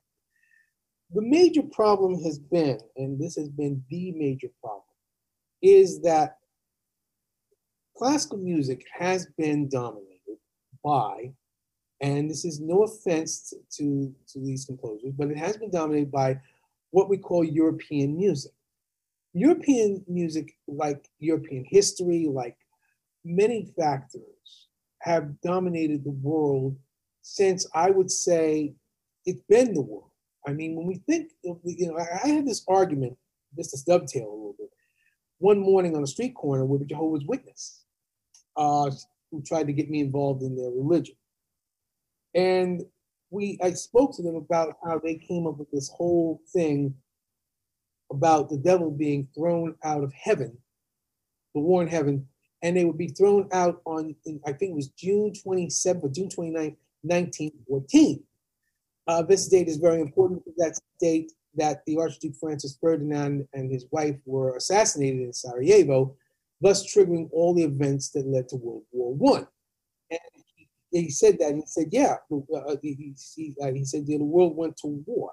The 1.14 1.22
major 1.22 1.64
problem 1.64 2.22
has 2.24 2.38
been, 2.38 2.80
and 2.98 3.20
this 3.20 3.36
has 3.38 3.50
been 3.50 3.84
the 3.90 4.12
major 4.12 4.50
problem, 4.62 4.84
is 5.62 6.02
that 6.02 6.38
classical 7.98 8.38
music 8.38 8.86
has 8.94 9.28
been 9.38 9.70
dominated 9.70 10.38
by, 10.84 11.32
and 12.02 12.30
this 12.30 12.46
is 12.46 12.60
no 12.60 12.84
offense 12.84 13.54
to, 13.78 14.14
to 14.28 14.40
these 14.40 14.66
composers, 14.66 15.14
but 15.18 15.32
it 15.32 15.38
has 15.38 15.58
been 15.58 15.72
dominated 15.72 16.12
by 16.12 16.40
what 16.92 17.10
we 17.10 17.18
call 17.18 17.44
European 17.44 18.18
music. 18.18 18.52
European 19.34 20.04
music, 20.08 20.54
like 20.68 21.10
European 21.20 21.64
history, 21.68 22.28
like 22.30 22.58
many 23.24 23.72
factors, 23.78 24.68
have 25.02 25.40
dominated 25.42 26.04
the 26.04 26.12
world 26.12 26.76
since 27.22 27.66
I 27.74 27.92
would 27.92 28.12
say 28.12 28.74
it's 29.26 29.42
been 29.48 29.74
the 29.74 29.82
world. 29.82 30.07
I 30.48 30.54
mean, 30.54 30.76
when 30.76 30.88
we 30.88 30.96
think, 31.08 31.32
of, 31.46 31.60
you 31.66 31.90
know, 31.90 31.98
I, 32.00 32.28
had 32.28 32.48
this 32.48 32.64
argument, 32.70 33.18
just 33.58 33.72
to 33.72 33.86
dovetail 33.86 34.28
a 34.28 34.32
little 34.32 34.56
bit, 34.58 34.70
one 35.40 35.60
morning 35.60 35.96
on 35.96 36.04
a 36.04 36.08
street 36.08 36.36
corner 36.36 36.66
with 36.66 36.82
a 36.82 36.86
Jehovah's 36.86 37.26
Witness 37.28 37.84
uh, 38.56 38.90
who 39.30 39.44
tried 39.46 39.68
to 39.68 39.74
get 39.74 39.90
me 39.90 40.00
involved 40.00 40.42
in 40.44 40.56
their 40.56 40.72
religion. 40.72 41.16
And 42.34 42.84
we, 43.30 43.60
I 43.62 43.72
spoke 43.72 44.16
to 44.16 44.24
them 44.24 44.36
about 44.36 44.78
how 44.86 45.00
they 45.00 45.16
came 45.16 45.48
up 45.48 45.58
with 45.58 45.70
this 45.70 45.90
whole 45.90 46.42
thing 46.54 46.96
about 48.10 48.50
the 48.50 48.58
devil 48.58 48.90
being 48.90 49.28
thrown 49.36 49.76
out 49.84 50.02
of 50.02 50.14
heaven, 50.14 50.58
the 51.54 51.60
war 51.60 51.82
in 51.82 51.90
heaven, 51.90 52.26
and 52.64 52.78
they 52.78 52.86
would 52.86 52.98
be 52.98 53.10
thrown 53.10 53.50
out 53.52 53.82
on, 53.86 54.16
I 54.46 54.54
think 54.54 54.72
it 54.72 54.76
was 54.76 54.88
June 54.90 55.34
27th 55.34 56.04
or 56.04 56.10
June 56.10 56.30
29th, 56.30 56.78
1914. 57.02 58.24
Uh, 59.08 59.22
this 59.22 59.48
date 59.48 59.68
is 59.68 59.78
very 59.78 60.02
important 60.02 60.44
because 60.44 60.58
that's 60.58 60.82
the 61.00 61.08
date 61.08 61.32
that 61.56 61.84
the 61.86 61.98
Archduke 61.98 62.36
Francis 62.40 62.78
Ferdinand 62.80 63.48
and 63.54 63.72
his 63.72 63.86
wife 63.92 64.16
were 64.26 64.56
assassinated 64.56 65.22
in 65.22 65.34
Sarajevo, 65.34 66.16
thus 66.62 66.94
triggering 66.94 67.30
all 67.32 67.54
the 67.54 67.64
events 67.64 68.10
that 68.12 68.28
led 68.28 68.50
to 68.50 68.58
World 68.58 68.84
War 68.92 69.14
One. 69.14 69.48
And 70.12 70.20
he, 70.34 70.70
he, 70.92 71.10
said 71.10 71.38
that, 71.40 71.56
he 71.56 71.64
said, 71.66 71.88
"Yeah." 71.92 72.18
Uh, 72.32 72.76
he, 72.82 73.14
he, 73.36 73.56
uh, 73.62 73.72
he 73.72 73.86
said, 73.86 74.06
"The 74.06 74.18
world 74.18 74.56
went 74.56 74.78
to 74.78 75.04
war." 75.06 75.32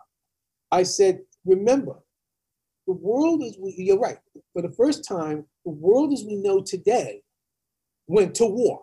I 0.70 0.84
said, 0.84 1.20
"Remember, 1.44 1.96
the 2.86 2.94
world 2.94 3.42
is 3.42 3.56
you're 3.58 3.98
right. 3.98 4.18
For 4.52 4.62
the 4.62 4.72
first 4.72 5.06
time, 5.06 5.46
the 5.64 5.72
world 5.72 6.12
as 6.12 6.24
we 6.24 6.36
know 6.36 6.62
today 6.62 7.22
went 8.06 8.34
to 8.36 8.46
war. 8.46 8.82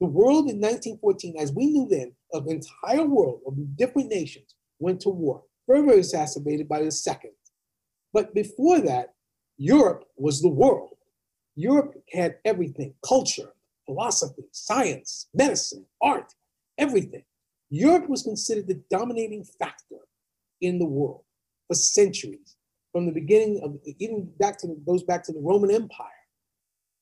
The 0.00 0.06
world 0.06 0.50
in 0.50 0.60
1914, 0.60 1.36
as 1.38 1.52
we 1.52 1.66
knew 1.66 1.88
then, 1.88 2.14
of 2.34 2.46
the 2.46 2.52
entire 2.52 3.06
world 3.06 3.40
of 3.46 3.54
different 3.76 4.10
nations 4.10 4.54
went 4.78 5.00
to 5.00 5.08
war, 5.08 5.42
further 5.66 5.92
exacerbated 5.92 6.68
by 6.68 6.82
the 6.82 6.90
second. 6.90 7.32
But 8.12 8.34
before 8.34 8.80
that, 8.80 9.14
Europe 9.56 10.04
was 10.16 10.42
the 10.42 10.48
world. 10.48 10.96
Europe 11.56 11.94
had 12.12 12.36
everything 12.44 12.94
culture, 13.06 13.52
philosophy, 13.86 14.44
science, 14.50 15.28
medicine, 15.32 15.86
art, 16.02 16.32
everything. 16.78 17.24
Europe 17.70 18.08
was 18.08 18.22
considered 18.22 18.66
the 18.66 18.82
dominating 18.90 19.44
factor 19.44 20.00
in 20.60 20.78
the 20.78 20.86
world 20.86 21.22
for 21.68 21.74
centuries 21.74 22.56
from 22.92 23.06
the 23.06 23.12
beginning 23.12 23.60
of 23.62 23.76
even 23.98 24.30
back 24.38 24.58
to 24.58 24.76
goes 24.86 25.02
back 25.02 25.24
to 25.24 25.32
the 25.32 25.40
Roman 25.40 25.70
Empire. 25.70 26.06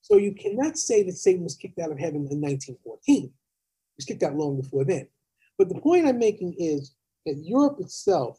So 0.01 0.16
you 0.16 0.33
cannot 0.33 0.77
say 0.77 1.03
that 1.05 1.12
Satan 1.12 1.45
was 1.45 1.55
kicked 1.55 1.79
out 1.79 1.92
of 1.92 1.99
heaven 1.99 2.27
in 2.31 2.40
1914. 2.40 2.99
He 3.05 3.33
was 3.97 4.05
kicked 4.05 4.23
out 4.23 4.35
long 4.35 4.61
before 4.61 4.85
then. 4.85 5.07
But 5.59 5.69
the 5.69 5.81
point 5.81 6.07
I'm 6.07 6.19
making 6.19 6.55
is 6.59 6.95
that 7.27 7.37
Europe 7.43 7.77
itself 7.81 8.38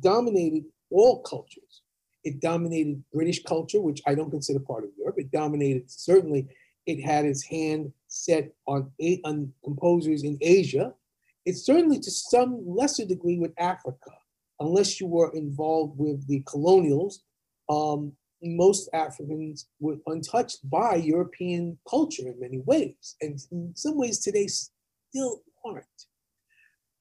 dominated 0.00 0.64
all 0.90 1.22
cultures. 1.22 1.82
It 2.24 2.40
dominated 2.40 3.02
British 3.12 3.42
culture, 3.42 3.80
which 3.80 4.00
I 4.06 4.14
don't 4.14 4.30
consider 4.30 4.60
part 4.60 4.84
of 4.84 4.90
Europe. 4.98 5.16
It 5.18 5.30
dominated 5.30 5.90
certainly. 5.90 6.48
It 6.86 7.02
had 7.02 7.24
its 7.24 7.44
hand 7.44 7.92
set 8.08 8.52
on, 8.66 8.90
on 9.24 9.52
composers 9.64 10.24
in 10.24 10.38
Asia. 10.40 10.94
It 11.44 11.56
certainly, 11.56 11.98
to 12.00 12.10
some 12.10 12.62
lesser 12.66 13.04
degree, 13.04 13.38
with 13.38 13.52
Africa 13.58 14.10
unless 14.60 15.00
you 15.00 15.06
were 15.06 15.32
involved 15.34 15.98
with 15.98 16.26
the 16.28 16.42
colonials, 16.46 17.22
um, 17.68 18.12
most 18.42 18.88
Africans 18.92 19.66
were 19.80 19.96
untouched 20.06 20.58
by 20.70 20.96
European 20.96 21.78
culture 21.88 22.28
in 22.28 22.38
many 22.38 22.58
ways. 22.60 23.16
And 23.20 23.38
in 23.50 23.72
some 23.74 23.96
ways 23.96 24.20
today 24.20 24.46
still 24.46 25.42
aren't. 25.64 25.84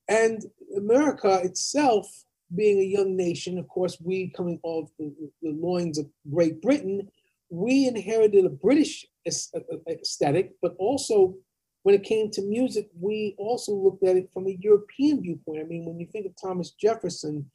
And 0.10 0.43
America 0.76 1.39
itself, 1.43 2.26
being 2.56 2.80
a 2.80 2.84
young 2.84 3.15
nation, 3.15 3.60
of 3.60 3.67
course, 3.67 3.98
we 4.04 4.34
coming 4.36 4.60
off 4.63 4.89
the, 4.98 5.13
the 5.43 5.52
loins 5.52 6.00
of 6.00 6.08
Great 6.30 6.62
Britain, 6.62 7.08
we 7.52 7.88
inherited 7.88 8.45
a 8.45 8.50
British 8.50 9.06
aesthetic, 9.26 10.56
but 10.62 10.76
also 10.80 11.36
when 11.84 11.95
it 11.95 12.04
came 12.04 12.30
to 12.32 12.41
music, 12.41 12.89
we 13.00 13.36
also 13.38 13.72
looked 13.74 14.04
at 14.04 14.17
it 14.17 14.30
from 14.34 14.48
a 14.48 14.58
European 14.60 15.22
viewpoint. 15.22 15.62
I 15.62 15.63
mean, 15.63 15.86
when 15.86 16.00
you 16.00 16.08
think 16.08 16.26
of 16.26 16.34
Thomas 16.41 16.72
Jefferson, 16.72 17.50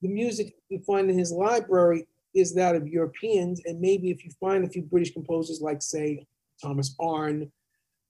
the 0.00 0.08
music 0.08 0.54
you 0.68 0.80
find 0.80 1.10
in 1.10 1.18
his 1.18 1.32
library 1.32 2.06
is 2.34 2.54
that 2.54 2.76
of 2.76 2.88
Europeans. 2.88 3.60
And 3.64 3.80
maybe 3.80 4.10
if 4.10 4.24
you 4.24 4.30
find 4.40 4.64
a 4.64 4.68
few 4.68 4.82
British 4.82 5.12
composers 5.12 5.60
like, 5.60 5.82
say, 5.82 6.26
Thomas 6.62 6.94
Arne 6.98 7.50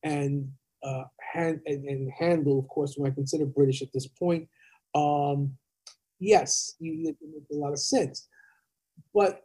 and, 0.03 0.51
uh, 0.83 1.05
and, 1.35 1.61
and 1.67 2.11
Handel, 2.19 2.59
of 2.59 2.69
course, 2.69 2.95
when 2.97 3.11
I 3.11 3.15
consider 3.15 3.47
British 3.47 3.83
at 3.83 3.93
this 3.93 4.07
point, 4.07 4.49
um, 4.95 5.57
yes, 6.19 6.75
it 6.81 7.17
makes 7.21 7.51
a 7.51 7.55
lot 7.55 7.73
of 7.73 7.79
sense. 7.79 8.29
But 9.15 9.43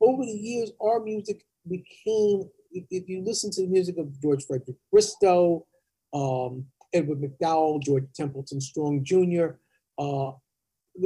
over 0.00 0.24
the 0.24 0.38
years, 0.38 0.72
our 0.80 1.00
music 1.00 1.44
became 1.68 2.48
if 2.72 3.08
you 3.08 3.22
listen 3.24 3.50
to 3.52 3.62
the 3.62 3.68
music 3.68 3.96
of 3.98 4.20
George 4.20 4.44
Frederick 4.44 4.76
Bristow, 4.90 5.66
um, 6.12 6.66
Edward 6.92 7.20
MacDowell, 7.20 7.82
George 7.82 8.04
Templeton 8.14 8.60
Strong 8.60 9.04
Jr., 9.04 9.56
uh, 9.98 10.32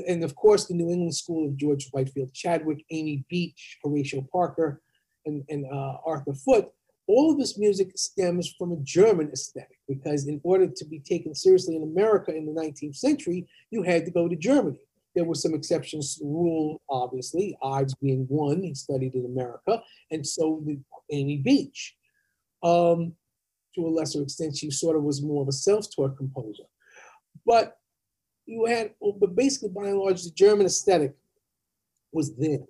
and 0.08 0.24
of 0.24 0.34
course 0.34 0.66
the 0.66 0.74
New 0.74 0.90
England 0.90 1.14
School 1.14 1.48
of 1.48 1.56
George 1.56 1.88
Whitefield 1.90 2.32
Chadwick, 2.32 2.84
Amy 2.90 3.24
Beach, 3.28 3.78
Horatio 3.82 4.26
Parker, 4.32 4.80
and, 5.26 5.44
and 5.48 5.66
uh, 5.66 5.98
Arthur 6.04 6.34
Foote, 6.34 6.72
all 7.12 7.30
of 7.30 7.38
this 7.38 7.58
music 7.58 7.92
stems 7.94 8.54
from 8.58 8.72
a 8.72 8.80
German 8.82 9.28
aesthetic 9.30 9.78
because 9.86 10.26
in 10.26 10.40
order 10.44 10.66
to 10.66 10.84
be 10.86 10.98
taken 10.98 11.34
seriously 11.34 11.76
in 11.76 11.82
America 11.82 12.34
in 12.34 12.46
the 12.46 12.58
19th 12.58 12.96
century, 12.96 13.46
you 13.70 13.82
had 13.82 14.06
to 14.06 14.10
go 14.10 14.28
to 14.28 14.34
Germany. 14.34 14.80
There 15.14 15.24
were 15.24 15.34
some 15.34 15.52
exceptions 15.52 16.14
to 16.14 16.24
the 16.24 16.30
rule, 16.30 16.80
obviously, 16.88 17.54
Ives 17.62 17.94
being 17.96 18.24
one, 18.28 18.62
he 18.62 18.74
studied 18.74 19.14
in 19.14 19.26
America, 19.26 19.82
and 20.10 20.26
so 20.26 20.62
did 20.66 20.82
Amy 21.10 21.36
Beach. 21.36 21.94
Um, 22.62 23.14
to 23.74 23.86
a 23.86 23.90
lesser 23.90 24.22
extent, 24.22 24.56
she 24.56 24.70
sort 24.70 24.96
of 24.96 25.02
was 25.02 25.20
more 25.20 25.42
of 25.42 25.48
a 25.48 25.52
self-taught 25.52 26.16
composer. 26.16 26.64
But 27.44 27.76
you 28.46 28.64
had, 28.64 28.92
but 29.20 29.36
basically, 29.36 29.68
by 29.68 29.88
and 29.88 29.98
large, 29.98 30.24
the 30.24 30.30
German 30.30 30.64
aesthetic 30.64 31.14
was 32.10 32.34
there. 32.36 32.66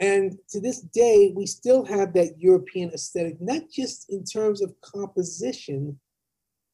And 0.00 0.38
to 0.48 0.60
this 0.60 0.80
day, 0.80 1.32
we 1.36 1.44
still 1.44 1.84
have 1.84 2.14
that 2.14 2.38
European 2.38 2.90
aesthetic, 2.90 3.40
not 3.40 3.62
just 3.70 4.10
in 4.10 4.24
terms 4.24 4.62
of 4.62 4.74
composition, 4.80 6.00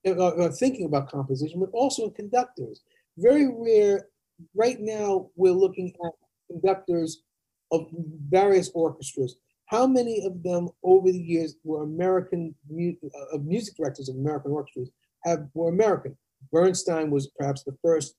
or, 0.06 0.18
uh, 0.18 0.44
uh, 0.44 0.52
thinking 0.52 0.86
about 0.86 1.10
composition, 1.10 1.58
but 1.58 1.70
also 1.72 2.04
in 2.04 2.12
conductors. 2.12 2.82
Very 3.18 3.48
rare 3.48 4.08
right 4.54 4.78
now 4.80 5.30
we're 5.34 5.50
looking 5.52 5.92
at 6.04 6.12
conductors 6.48 7.22
of 7.72 7.88
various 8.28 8.70
orchestras. 8.74 9.36
How 9.66 9.86
many 9.86 10.24
of 10.24 10.44
them 10.44 10.68
over 10.84 11.10
the 11.10 11.18
years 11.18 11.56
were 11.64 11.82
American 11.82 12.54
uh, 12.70 13.38
music 13.38 13.76
directors 13.76 14.08
of 14.08 14.14
American 14.16 14.52
orchestras 14.52 14.90
have 15.24 15.48
were 15.54 15.70
American? 15.70 16.16
Bernstein 16.52 17.10
was 17.10 17.28
perhaps 17.36 17.64
the 17.64 17.76
first 17.82 18.14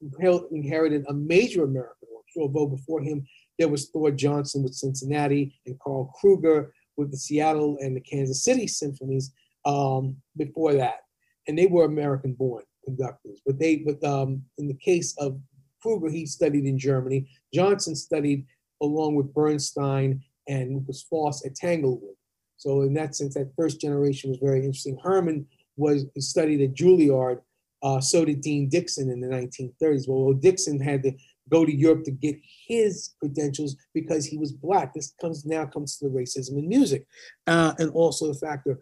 who 0.00 0.48
inherited 0.50 1.04
a 1.08 1.12
major 1.12 1.64
American 1.64 2.08
orchestra, 2.14 2.42
although 2.42 2.66
before 2.66 3.02
him 3.02 3.26
there 3.58 3.68
was 3.68 3.88
Thor 3.88 4.10
Johnson 4.10 4.62
with 4.62 4.74
Cincinnati 4.74 5.58
and 5.66 5.78
Karl 5.80 6.12
Krueger 6.20 6.72
with 6.96 7.10
the 7.10 7.16
Seattle 7.16 7.78
and 7.80 7.96
the 7.96 8.00
Kansas 8.00 8.44
City 8.44 8.66
symphonies 8.66 9.32
um, 9.64 10.16
before 10.36 10.74
that. 10.74 11.00
And 11.48 11.58
they 11.58 11.66
were 11.66 11.84
American 11.84 12.34
born 12.34 12.64
conductors. 12.84 13.40
But 13.44 13.58
they, 13.58 13.76
but 13.76 14.02
um, 14.04 14.42
in 14.58 14.68
the 14.68 14.74
case 14.74 15.14
of 15.18 15.38
Krueger, 15.82 16.08
he 16.10 16.26
studied 16.26 16.64
in 16.64 16.78
Germany. 16.78 17.28
Johnson 17.52 17.94
studied 17.94 18.46
along 18.82 19.14
with 19.14 19.32
Bernstein 19.32 20.22
and 20.48 20.74
Lukas 20.74 21.02
Foss 21.02 21.44
at 21.44 21.54
Tanglewood. 21.54 22.14
So 22.56 22.82
in 22.82 22.94
that 22.94 23.14
sense, 23.14 23.34
that 23.34 23.52
first 23.56 23.80
generation 23.80 24.30
was 24.30 24.38
very 24.38 24.60
interesting. 24.60 24.98
Herrmann 25.02 25.46
was 25.76 26.06
studied 26.18 26.62
at 26.62 26.74
Juilliard. 26.74 27.40
Uh, 27.82 28.00
so 28.00 28.24
did 28.24 28.40
Dean 28.40 28.68
Dixon 28.68 29.10
in 29.10 29.20
the 29.20 29.28
1930s. 29.28 30.08
Well, 30.08 30.32
Dixon 30.32 30.80
had 30.80 31.02
to 31.02 31.12
go 31.50 31.64
to 31.64 31.74
Europe 31.74 32.04
to 32.04 32.10
get 32.10 32.36
his 32.66 33.14
credentials 33.20 33.76
because 33.94 34.26
he 34.26 34.36
was 34.36 34.52
black. 34.52 34.94
This 34.94 35.14
comes 35.20 35.44
now 35.44 35.66
comes 35.66 35.96
to 35.96 36.08
the 36.08 36.14
racism 36.14 36.58
in 36.58 36.68
music, 36.68 37.06
uh, 37.46 37.74
and 37.78 37.90
also 37.90 38.28
the 38.28 38.38
factor. 38.38 38.78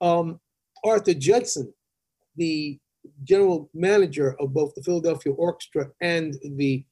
Um, 0.00 0.40
Arthur 0.84 1.14
Judson, 1.14 1.72
the 2.36 2.78
general 3.24 3.70
manager 3.74 4.36
of 4.40 4.52
both 4.52 4.74
the 4.74 4.82
Philadelphia 4.82 5.32
Orchestra 5.32 5.90
and 6.00 6.34
the 6.56 6.84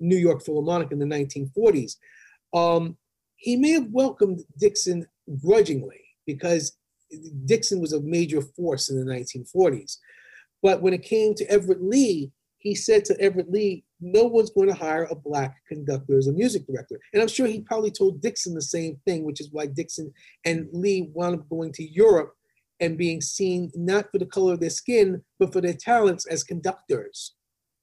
New 0.00 0.16
York 0.16 0.44
Philharmonic 0.44 0.90
in 0.90 0.98
the 0.98 1.06
1940s. 1.06 1.96
Um, 2.52 2.96
he 3.36 3.56
may 3.56 3.70
have 3.70 3.88
welcomed 3.90 4.42
Dixon 4.58 5.06
grudgingly 5.42 6.00
because 6.26 6.76
Dixon 7.44 7.80
was 7.80 7.92
a 7.92 8.00
major 8.00 8.40
force 8.40 8.90
in 8.90 9.04
the 9.04 9.12
1940s. 9.12 9.98
But 10.62 10.82
when 10.82 10.94
it 10.94 11.02
came 11.02 11.34
to 11.34 11.50
Everett 11.50 11.82
Lee, 11.82 12.30
he 12.58 12.74
said 12.74 13.04
to 13.06 13.20
Everett 13.20 13.50
Lee, 13.50 13.84
no 14.02 14.24
one's 14.24 14.50
going 14.50 14.68
to 14.68 14.74
hire 14.74 15.04
a 15.04 15.14
black 15.14 15.56
conductor 15.68 16.18
as 16.18 16.26
a 16.26 16.32
music 16.32 16.66
director. 16.66 17.00
And 17.12 17.22
I'm 17.22 17.28
sure 17.28 17.46
he 17.46 17.60
probably 17.60 17.90
told 17.90 18.20
Dixon 18.20 18.54
the 18.54 18.62
same 18.62 19.00
thing, 19.06 19.24
which 19.24 19.40
is 19.40 19.50
why 19.52 19.66
Dixon 19.66 20.12
and 20.44 20.68
Lee 20.72 21.10
wound 21.14 21.36
up 21.36 21.48
going 21.48 21.72
to 21.74 21.84
Europe 21.84 22.34
and 22.80 22.98
being 22.98 23.20
seen 23.20 23.70
not 23.74 24.10
for 24.10 24.18
the 24.18 24.26
color 24.26 24.54
of 24.54 24.60
their 24.60 24.70
skin, 24.70 25.22
but 25.38 25.52
for 25.52 25.60
their 25.60 25.74
talents 25.74 26.26
as 26.26 26.42
conductors. 26.42 27.34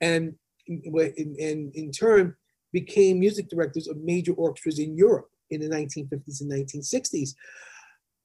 And, 0.01 0.35
in 0.67 1.91
turn, 1.97 2.35
became 2.73 3.19
music 3.19 3.49
directors 3.49 3.87
of 3.87 3.97
major 3.97 4.33
orchestras 4.33 4.77
in 4.77 4.95
Europe 4.95 5.29
in 5.49 5.61
the 5.61 5.69
1950s 5.69 6.41
and 6.41 6.51
1960s. 6.51 7.29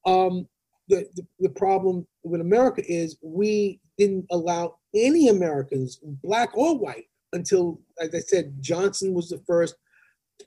Um, 0.05 0.47
the, 0.89 1.09
the, 1.15 1.27
the 1.41 1.49
problem 1.49 2.07
with 2.23 2.41
America 2.41 2.83
is 2.87 3.17
we 3.23 3.81
didn't 3.97 4.27
allow 4.31 4.77
any 4.95 5.29
Americans, 5.29 5.99
black 6.23 6.57
or 6.57 6.77
white, 6.77 7.07
until, 7.35 7.81
as 8.01 8.15
I 8.15 8.21
said, 8.21 8.55
Johnson 8.61 9.13
was 9.13 9.29
the 9.29 9.39
first. 9.47 9.75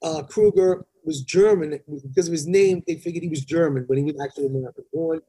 Uh, 0.01 0.23
Krueger 0.23 0.85
was 1.03 1.21
German 1.21 1.79
because 1.87 2.27
of 2.27 2.31
his 2.31 2.47
name. 2.47 2.83
They 2.87 2.95
figured 2.95 3.23
he 3.23 3.29
was 3.29 3.45
German, 3.45 3.85
but 3.87 3.97
he 3.97 4.03
was 4.03 4.19
actually 4.21 4.47
American 4.47 4.83
born. 4.91 5.21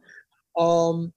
Um, 0.57 1.13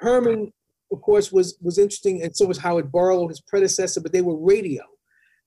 Herrmann, 0.00 0.52
of 0.92 1.00
course, 1.00 1.32
was 1.32 1.58
was 1.60 1.78
interesting, 1.78 2.22
and 2.22 2.36
so 2.36 2.46
was 2.46 2.58
Howard 2.58 2.92
Barlow, 2.92 3.28
his 3.28 3.40
predecessor. 3.40 4.00
But 4.00 4.12
they 4.12 4.22
were 4.22 4.36
radio, 4.36 4.82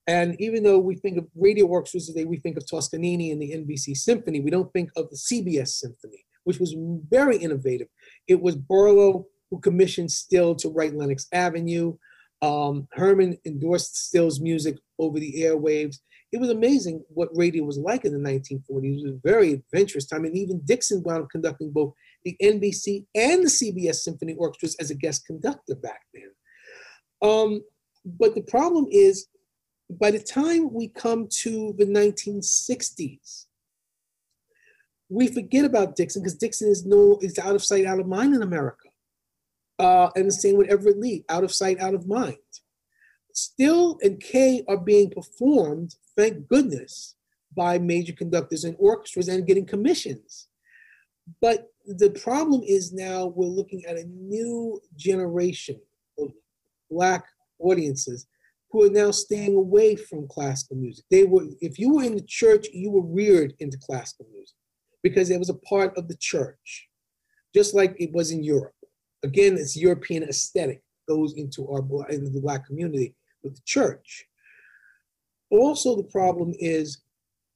and 0.06 0.38
even 0.40 0.62
though 0.62 0.78
we 0.78 0.96
think 0.96 1.18
of 1.18 1.26
radio 1.34 1.66
orchestras 1.66 2.06
today, 2.06 2.24
we 2.24 2.38
think 2.38 2.56
of 2.56 2.66
Toscanini 2.66 3.30
and 3.30 3.40
the 3.40 3.52
NBC 3.52 3.96
Symphony. 3.96 4.40
We 4.40 4.50
don't 4.50 4.72
think 4.72 4.90
of 4.96 5.08
the 5.10 5.16
CBS 5.16 5.68
Symphony, 5.68 6.24
which 6.44 6.58
was 6.58 6.74
very 7.08 7.38
innovative. 7.38 7.88
It 8.28 8.40
was 8.40 8.56
Barlow 8.56 9.26
who 9.50 9.60
commissioned 9.60 10.10
Still 10.10 10.54
to 10.56 10.70
write 10.70 10.94
Lenox 10.94 11.28
Avenue. 11.32 11.96
Um, 12.42 12.88
Herrmann 12.92 13.38
endorsed 13.46 13.96
Still's 13.96 14.40
music 14.40 14.76
over 14.98 15.18
the 15.18 15.34
airwaves. 15.38 15.98
It 16.32 16.40
was 16.40 16.50
amazing 16.50 17.04
what 17.08 17.28
radio 17.36 17.62
was 17.62 17.78
like 17.78 18.04
in 18.04 18.12
the 18.12 18.30
1940s. 18.30 18.62
It 18.68 19.04
was 19.04 19.12
a 19.12 19.20
very 19.22 19.52
adventurous 19.52 20.06
time. 20.06 20.24
And 20.24 20.36
even 20.36 20.60
Dixon 20.64 21.02
wound 21.04 21.22
up 21.24 21.30
conducting 21.30 21.70
both 21.70 21.94
the 22.24 22.36
NBC 22.42 23.04
and 23.14 23.44
the 23.44 23.48
CBS 23.48 23.96
Symphony 23.96 24.34
Orchestras 24.34 24.76
as 24.80 24.90
a 24.90 24.94
guest 24.94 25.26
conductor 25.26 25.76
back 25.76 26.00
then. 26.12 26.30
Um, 27.22 27.62
but 28.04 28.34
the 28.34 28.42
problem 28.42 28.86
is, 28.90 29.28
by 30.00 30.10
the 30.10 30.18
time 30.18 30.72
we 30.72 30.88
come 30.88 31.28
to 31.42 31.74
the 31.78 31.84
1960s, 31.84 33.46
we 35.08 35.28
forget 35.28 35.64
about 35.64 35.94
Dixon 35.94 36.22
because 36.22 36.38
Dixon 36.38 36.68
is 36.68 36.86
no 36.86 37.18
is 37.20 37.38
out 37.38 37.54
of 37.54 37.62
sight, 37.62 37.84
out 37.84 38.00
of 38.00 38.08
mind 38.08 38.34
in 38.34 38.42
America. 38.42 38.88
Uh, 39.82 40.10
and 40.14 40.28
the 40.28 40.32
same 40.32 40.56
with 40.56 40.70
Everett 40.70 41.00
Lee, 41.00 41.24
out 41.28 41.42
of 41.42 41.52
sight, 41.52 41.80
out 41.80 41.92
of 41.92 42.06
mind. 42.06 42.36
Still 43.34 43.98
and 44.02 44.20
Kay 44.20 44.62
are 44.68 44.76
being 44.76 45.10
performed, 45.10 45.96
thank 46.16 46.46
goodness, 46.46 47.16
by 47.56 47.80
major 47.80 48.12
conductors 48.12 48.62
and 48.62 48.76
orchestras 48.78 49.26
and 49.26 49.44
getting 49.44 49.66
commissions. 49.66 50.46
But 51.40 51.72
the 51.84 52.10
problem 52.10 52.62
is 52.64 52.92
now 52.92 53.26
we're 53.34 53.46
looking 53.46 53.84
at 53.86 53.96
a 53.96 54.04
new 54.04 54.80
generation 54.96 55.80
of 56.16 56.30
Black 56.88 57.24
audiences 57.58 58.26
who 58.70 58.84
are 58.84 58.90
now 58.90 59.10
staying 59.10 59.56
away 59.56 59.96
from 59.96 60.28
classical 60.28 60.76
music. 60.76 61.04
They 61.10 61.24
were, 61.24 61.46
if 61.60 61.76
you 61.76 61.94
were 61.94 62.04
in 62.04 62.14
the 62.14 62.22
church, 62.22 62.68
you 62.72 62.92
were 62.92 63.02
reared 63.02 63.54
into 63.58 63.78
classical 63.78 64.26
music 64.32 64.54
because 65.02 65.28
it 65.28 65.40
was 65.40 65.50
a 65.50 65.54
part 65.54 65.96
of 65.98 66.06
the 66.06 66.16
church, 66.18 66.88
just 67.52 67.74
like 67.74 67.96
it 67.98 68.12
was 68.12 68.30
in 68.30 68.44
Europe. 68.44 68.74
Again, 69.22 69.54
it's 69.54 69.76
European 69.76 70.24
aesthetic 70.24 70.82
goes 71.08 71.34
into 71.34 71.68
our 71.68 71.80
into 72.10 72.30
the 72.30 72.40
black 72.40 72.66
community 72.66 73.14
with 73.42 73.54
the 73.54 73.62
church. 73.64 74.24
Also, 75.50 75.96
the 75.96 76.04
problem 76.04 76.54
is 76.58 77.02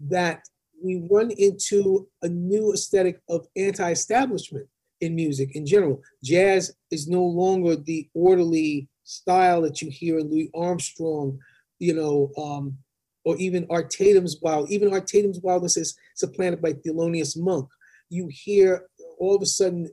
that 0.00 0.42
we 0.82 1.06
run 1.10 1.30
into 1.30 2.06
a 2.22 2.28
new 2.28 2.72
aesthetic 2.72 3.20
of 3.28 3.46
anti-establishment 3.56 4.66
in 5.00 5.14
music 5.14 5.56
in 5.56 5.66
general. 5.66 6.02
Jazz 6.22 6.74
is 6.90 7.08
no 7.08 7.22
longer 7.24 7.76
the 7.76 8.08
orderly 8.14 8.88
style 9.04 9.62
that 9.62 9.80
you 9.80 9.90
hear 9.90 10.18
in 10.18 10.30
Louis 10.30 10.50
Armstrong, 10.54 11.38
you 11.78 11.94
know, 11.94 12.30
um, 12.36 12.76
or 13.24 13.36
even 13.36 13.66
Art 13.70 13.90
Tatum's 13.90 14.36
wild. 14.42 14.70
Even 14.70 14.92
Art 14.92 15.06
Tatum's 15.06 15.40
wildness 15.40 15.76
is 15.76 15.96
supplanted 16.14 16.62
by 16.62 16.72
Thelonious 16.74 17.36
Monk. 17.38 17.68
You 18.10 18.28
hear 18.30 18.86
all 19.18 19.34
of 19.34 19.42
a 19.42 19.46
sudden 19.46 19.88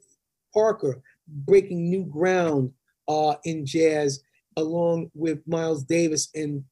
Parker 0.53 1.01
breaking 1.27 1.89
new 1.89 2.05
ground 2.05 2.71
uh, 3.07 3.35
in 3.43 3.65
jazz, 3.65 4.21
along 4.57 5.11
with 5.13 5.39
Miles 5.47 5.83
Davis 5.83 6.29
and 6.35 6.63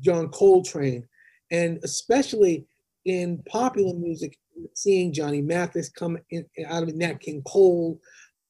John 0.00 0.28
Coltrane, 0.28 1.06
and 1.50 1.80
especially 1.82 2.66
in 3.04 3.42
popular 3.48 3.94
music, 3.94 4.38
seeing 4.74 5.12
Johnny 5.12 5.40
Mathis 5.40 5.88
come 5.88 6.18
in, 6.30 6.46
out 6.66 6.82
of 6.82 6.94
Nat 6.94 7.20
King 7.20 7.42
Cole, 7.42 7.98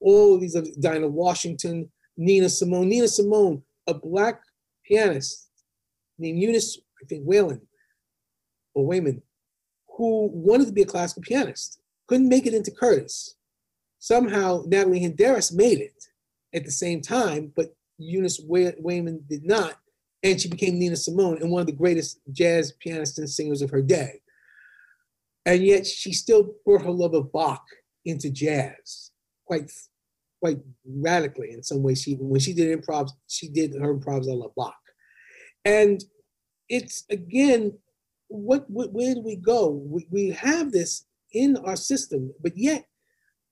all 0.01 0.34
of 0.34 0.41
these 0.41 0.55
Dinah 0.78 1.09
Washington, 1.09 1.91
Nina 2.16 2.49
Simone. 2.49 2.88
Nina 2.88 3.09
Simone, 3.09 3.62
a 3.86 3.95
black 3.95 4.43
pianist 4.84 5.49
named 6.18 6.38
Eunice, 6.38 6.78
I 7.03 7.07
think 7.07 7.24
Whalen 7.24 7.61
or 8.74 8.88
Waymon, 8.88 9.22
who 9.97 10.30
wanted 10.32 10.66
to 10.66 10.72
be 10.72 10.82
a 10.82 10.86
classical 10.86 11.22
pianist, 11.22 11.80
couldn't 12.07 12.28
make 12.28 12.47
it 12.47 12.55
into 12.55 12.70
Curtis 12.70 13.36
Somehow 14.01 14.64
Natalie 14.66 15.01
Hinderas 15.01 15.55
made 15.55 15.78
it 15.78 16.09
at 16.55 16.64
the 16.64 16.70
same 16.70 17.03
time, 17.03 17.53
but 17.55 17.76
Eunice 17.98 18.42
Waymon 18.42 19.28
did 19.28 19.44
not, 19.44 19.74
and 20.22 20.40
she 20.40 20.48
became 20.48 20.78
Nina 20.78 20.96
Simone 20.96 21.36
and 21.40 21.51
one 21.51 21.61
of 21.61 21.66
the 21.66 21.72
greatest 21.72 22.18
jazz 22.32 22.72
pianists 22.72 23.18
and 23.18 23.28
singers 23.28 23.61
of 23.61 23.70
her 23.70 23.82
day. 23.82 24.22
And 25.44 25.62
yet 25.62 25.86
she 25.86 26.12
still 26.12 26.55
brought 26.64 26.82
her 26.82 26.90
love 26.90 27.14
of 27.14 27.30
Bach 27.30 27.62
into 28.07 28.30
jazz 28.30 29.11
quite 29.44 29.70
quite 30.40 30.59
radically 30.86 31.53
in 31.53 31.62
some 31.62 31.82
ways. 31.82 32.01
She 32.03 32.14
when 32.14 32.40
she 32.40 32.55
did 32.55 32.80
improv, 32.80 33.11
she 33.26 33.48
did 33.48 33.74
her 33.74 33.94
improvs 33.94 34.26
a 34.26 34.32
la 34.32 34.48
Bach. 34.57 34.80
And 35.66 36.03
it's 36.70 37.05
again, 37.11 37.78
what, 38.28 38.68
what 38.70 38.92
where 38.92 39.14
do 39.14 39.20
we 39.20 39.36
go? 39.36 39.68
We, 39.68 40.07
we 40.11 40.30
have 40.30 40.72
this 40.72 41.05
in 41.32 41.59
our 41.59 41.76
system, 41.76 42.32
but 42.40 42.57
yet 42.57 42.86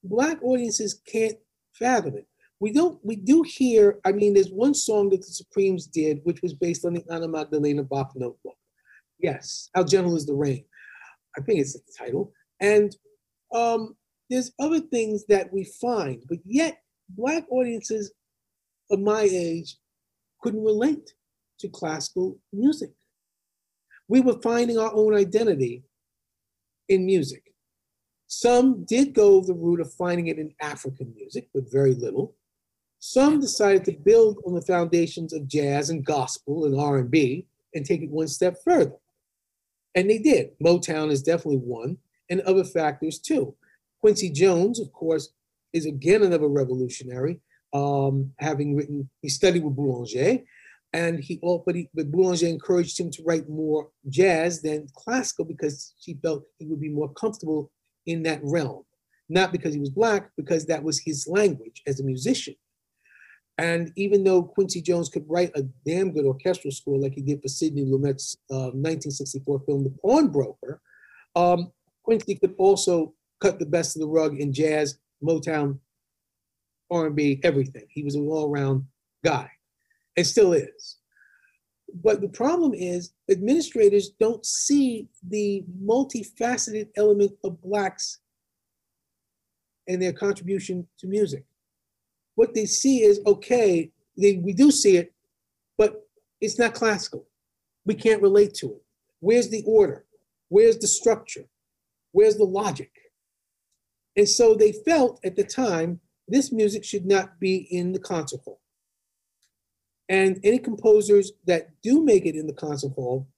black 0.08 0.42
audiences 0.42 1.00
can't 1.06 1.36
fathom 1.72 2.16
it. 2.16 2.26
We 2.60 2.72
don't. 2.72 2.98
We 3.04 3.16
do 3.16 3.42
hear. 3.42 4.00
I 4.04 4.12
mean, 4.12 4.34
there's 4.34 4.50
one 4.50 4.74
song 4.74 5.10
that 5.10 5.18
the 5.18 5.26
Supremes 5.26 5.86
did, 5.86 6.20
which 6.24 6.42
was 6.42 6.54
based 6.54 6.84
on 6.84 6.94
the 6.94 7.04
Anna 7.10 7.28
Magdalena 7.28 7.84
Bach 7.84 8.12
notebook. 8.16 8.56
Yes, 9.18 9.70
"How 9.74 9.84
Gentle 9.84 10.16
Is 10.16 10.26
the 10.26 10.34
Rain." 10.34 10.64
I 11.36 11.40
think 11.42 11.60
it's 11.60 11.74
the 11.74 11.82
title. 11.96 12.32
And 12.60 12.96
um, 13.54 13.96
there's 14.28 14.52
other 14.58 14.80
things 14.80 15.24
that 15.26 15.52
we 15.52 15.64
find, 15.80 16.24
but 16.28 16.38
yet 16.44 16.78
black 17.10 17.44
audiences 17.50 18.12
of 18.90 19.00
my 19.00 19.22
age 19.22 19.76
couldn't 20.42 20.64
relate 20.64 21.14
to 21.60 21.68
classical 21.68 22.38
music. 22.52 22.90
We 24.08 24.20
were 24.20 24.40
finding 24.42 24.78
our 24.78 24.92
own 24.94 25.14
identity 25.14 25.84
in 26.88 27.04
music. 27.04 27.42
Some 28.28 28.84
did 28.84 29.14
go 29.14 29.40
the 29.40 29.54
route 29.54 29.80
of 29.80 29.92
finding 29.92 30.28
it 30.28 30.38
in 30.38 30.54
African 30.60 31.12
music, 31.16 31.48
but 31.54 31.72
very 31.72 31.94
little. 31.94 32.34
Some 33.00 33.40
decided 33.40 33.84
to 33.86 33.92
build 33.92 34.38
on 34.44 34.54
the 34.54 34.60
foundations 34.60 35.32
of 35.32 35.48
jazz 35.48 35.88
and 35.88 36.04
gospel 36.04 36.66
and 36.66 36.78
R&B 36.78 37.46
and 37.74 37.86
take 37.86 38.02
it 38.02 38.10
one 38.10 38.28
step 38.28 38.56
further. 38.62 38.96
And 39.94 40.10
they 40.10 40.18
did. 40.18 40.50
Motown 40.62 41.10
is 41.10 41.22
definitely 41.22 41.58
one, 41.58 41.96
and 42.28 42.42
other 42.42 42.64
factors 42.64 43.18
too. 43.18 43.54
Quincy 44.00 44.30
Jones, 44.30 44.78
of 44.78 44.92
course, 44.92 45.30
is 45.72 45.86
again 45.86 46.22
another 46.22 46.48
revolutionary, 46.48 47.40
um, 47.72 48.32
having 48.38 48.76
written, 48.76 49.08
he 49.22 49.30
studied 49.30 49.64
with 49.64 49.74
Boulanger, 49.76 50.40
and 50.92 51.22
he, 51.22 51.40
but, 51.42 51.74
he, 51.74 51.88
but 51.94 52.10
Boulanger 52.10 52.46
encouraged 52.46 53.00
him 53.00 53.10
to 53.10 53.22
write 53.22 53.48
more 53.48 53.88
jazz 54.08 54.60
than 54.60 54.86
classical 54.94 55.44
because 55.44 55.94
she 55.98 56.14
felt 56.22 56.44
he 56.58 56.66
would 56.66 56.80
be 56.80 56.88
more 56.90 57.12
comfortable 57.14 57.70
in 58.08 58.22
that 58.24 58.40
realm. 58.42 58.82
Not 59.28 59.52
because 59.52 59.74
he 59.74 59.80
was 59.80 59.90
black, 59.90 60.30
because 60.36 60.66
that 60.66 60.82
was 60.82 60.98
his 60.98 61.28
language 61.28 61.82
as 61.86 62.00
a 62.00 62.04
musician. 62.04 62.54
And 63.58 63.92
even 63.96 64.24
though 64.24 64.42
Quincy 64.42 64.80
Jones 64.80 65.08
could 65.08 65.24
write 65.28 65.50
a 65.54 65.64
damn 65.84 66.12
good 66.12 66.24
orchestral 66.24 66.70
score 66.72 66.96
like 66.96 67.14
he 67.14 67.20
did 67.20 67.42
for 67.42 67.48
Sidney 67.48 67.84
Lumet's 67.84 68.36
uh, 68.50 68.70
1964 68.72 69.60
film 69.66 69.84
The 69.84 69.90
Pawnbroker, 70.00 70.80
um, 71.36 71.72
Quincy 72.04 72.36
could 72.36 72.54
also 72.56 73.14
cut 73.40 73.58
the 73.58 73.66
best 73.66 73.96
of 73.96 74.00
the 74.00 74.08
rug 74.08 74.38
in 74.38 74.52
jazz, 74.52 74.98
Motown, 75.22 75.78
R&B, 76.90 77.40
everything. 77.42 77.84
He 77.90 78.02
was 78.02 78.14
an 78.14 78.26
all-around 78.26 78.86
guy, 79.24 79.50
and 80.16 80.26
still 80.26 80.52
is. 80.52 80.97
But 81.94 82.20
the 82.20 82.28
problem 82.28 82.74
is 82.74 83.12
administrators 83.30 84.10
don't 84.10 84.44
see 84.44 85.08
the 85.26 85.64
multifaceted 85.82 86.88
element 86.96 87.32
of 87.44 87.60
blacks 87.62 88.20
and 89.86 90.00
their 90.00 90.12
contribution 90.12 90.86
to 90.98 91.06
music. 91.06 91.44
What 92.34 92.54
they 92.54 92.66
see 92.66 93.02
is 93.02 93.20
okay, 93.26 93.90
they, 94.16 94.36
we 94.36 94.52
do 94.52 94.70
see 94.70 94.96
it, 94.98 95.12
but 95.76 96.08
It's 96.40 96.58
not 96.58 96.74
classical. 96.74 97.26
We 97.84 97.94
can't 97.94 98.22
relate 98.22 98.54
to 98.54 98.66
it. 98.66 98.82
Where's 99.20 99.48
the 99.48 99.64
order? 99.66 100.04
Where's 100.48 100.78
the 100.78 100.86
structure? 100.86 101.46
Where's 102.12 102.36
the 102.36 102.44
logic? 102.44 102.90
And 104.16 104.28
so 104.28 104.54
they 104.54 104.72
felt 104.72 105.20
at 105.24 105.36
the 105.36 105.44
time 105.44 106.00
this 106.28 106.52
music 106.52 106.84
should 106.84 107.06
not 107.06 107.40
be 107.40 107.66
in 107.70 107.92
the 107.92 107.98
concert 107.98 108.40
hall. 108.44 108.60
And 110.08 110.40
any 110.42 110.58
composers 110.58 111.32
that 111.46 111.70
do 111.82 112.02
make 112.02 112.24
it 112.24 112.34
in 112.34 112.46
the 112.46 112.52
concert 112.52 112.92
hall, 112.92 113.28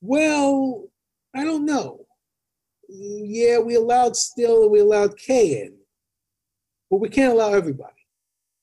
well, 0.00 0.88
I 1.34 1.44
don't 1.44 1.64
know. 1.64 2.06
Yeah, 2.88 3.58
we 3.58 3.74
allowed 3.76 4.16
still 4.16 4.62
and 4.62 4.72
we 4.72 4.80
allowed 4.80 5.16
Kay 5.16 5.62
in, 5.62 5.76
but 6.90 6.98
we 6.98 7.08
can't 7.08 7.32
allow 7.32 7.52
everybody. 7.52 7.92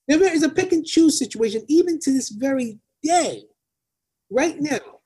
There 0.08 0.22
is 0.34 0.44
a 0.44 0.50
pick 0.50 0.72
and 0.72 0.86
choose 0.86 1.18
situation, 1.18 1.64
even 1.68 2.00
to 2.00 2.12
this 2.12 2.30
very 2.30 2.80
day. 3.02 3.44
Right 4.30 4.60
now, 4.60 5.00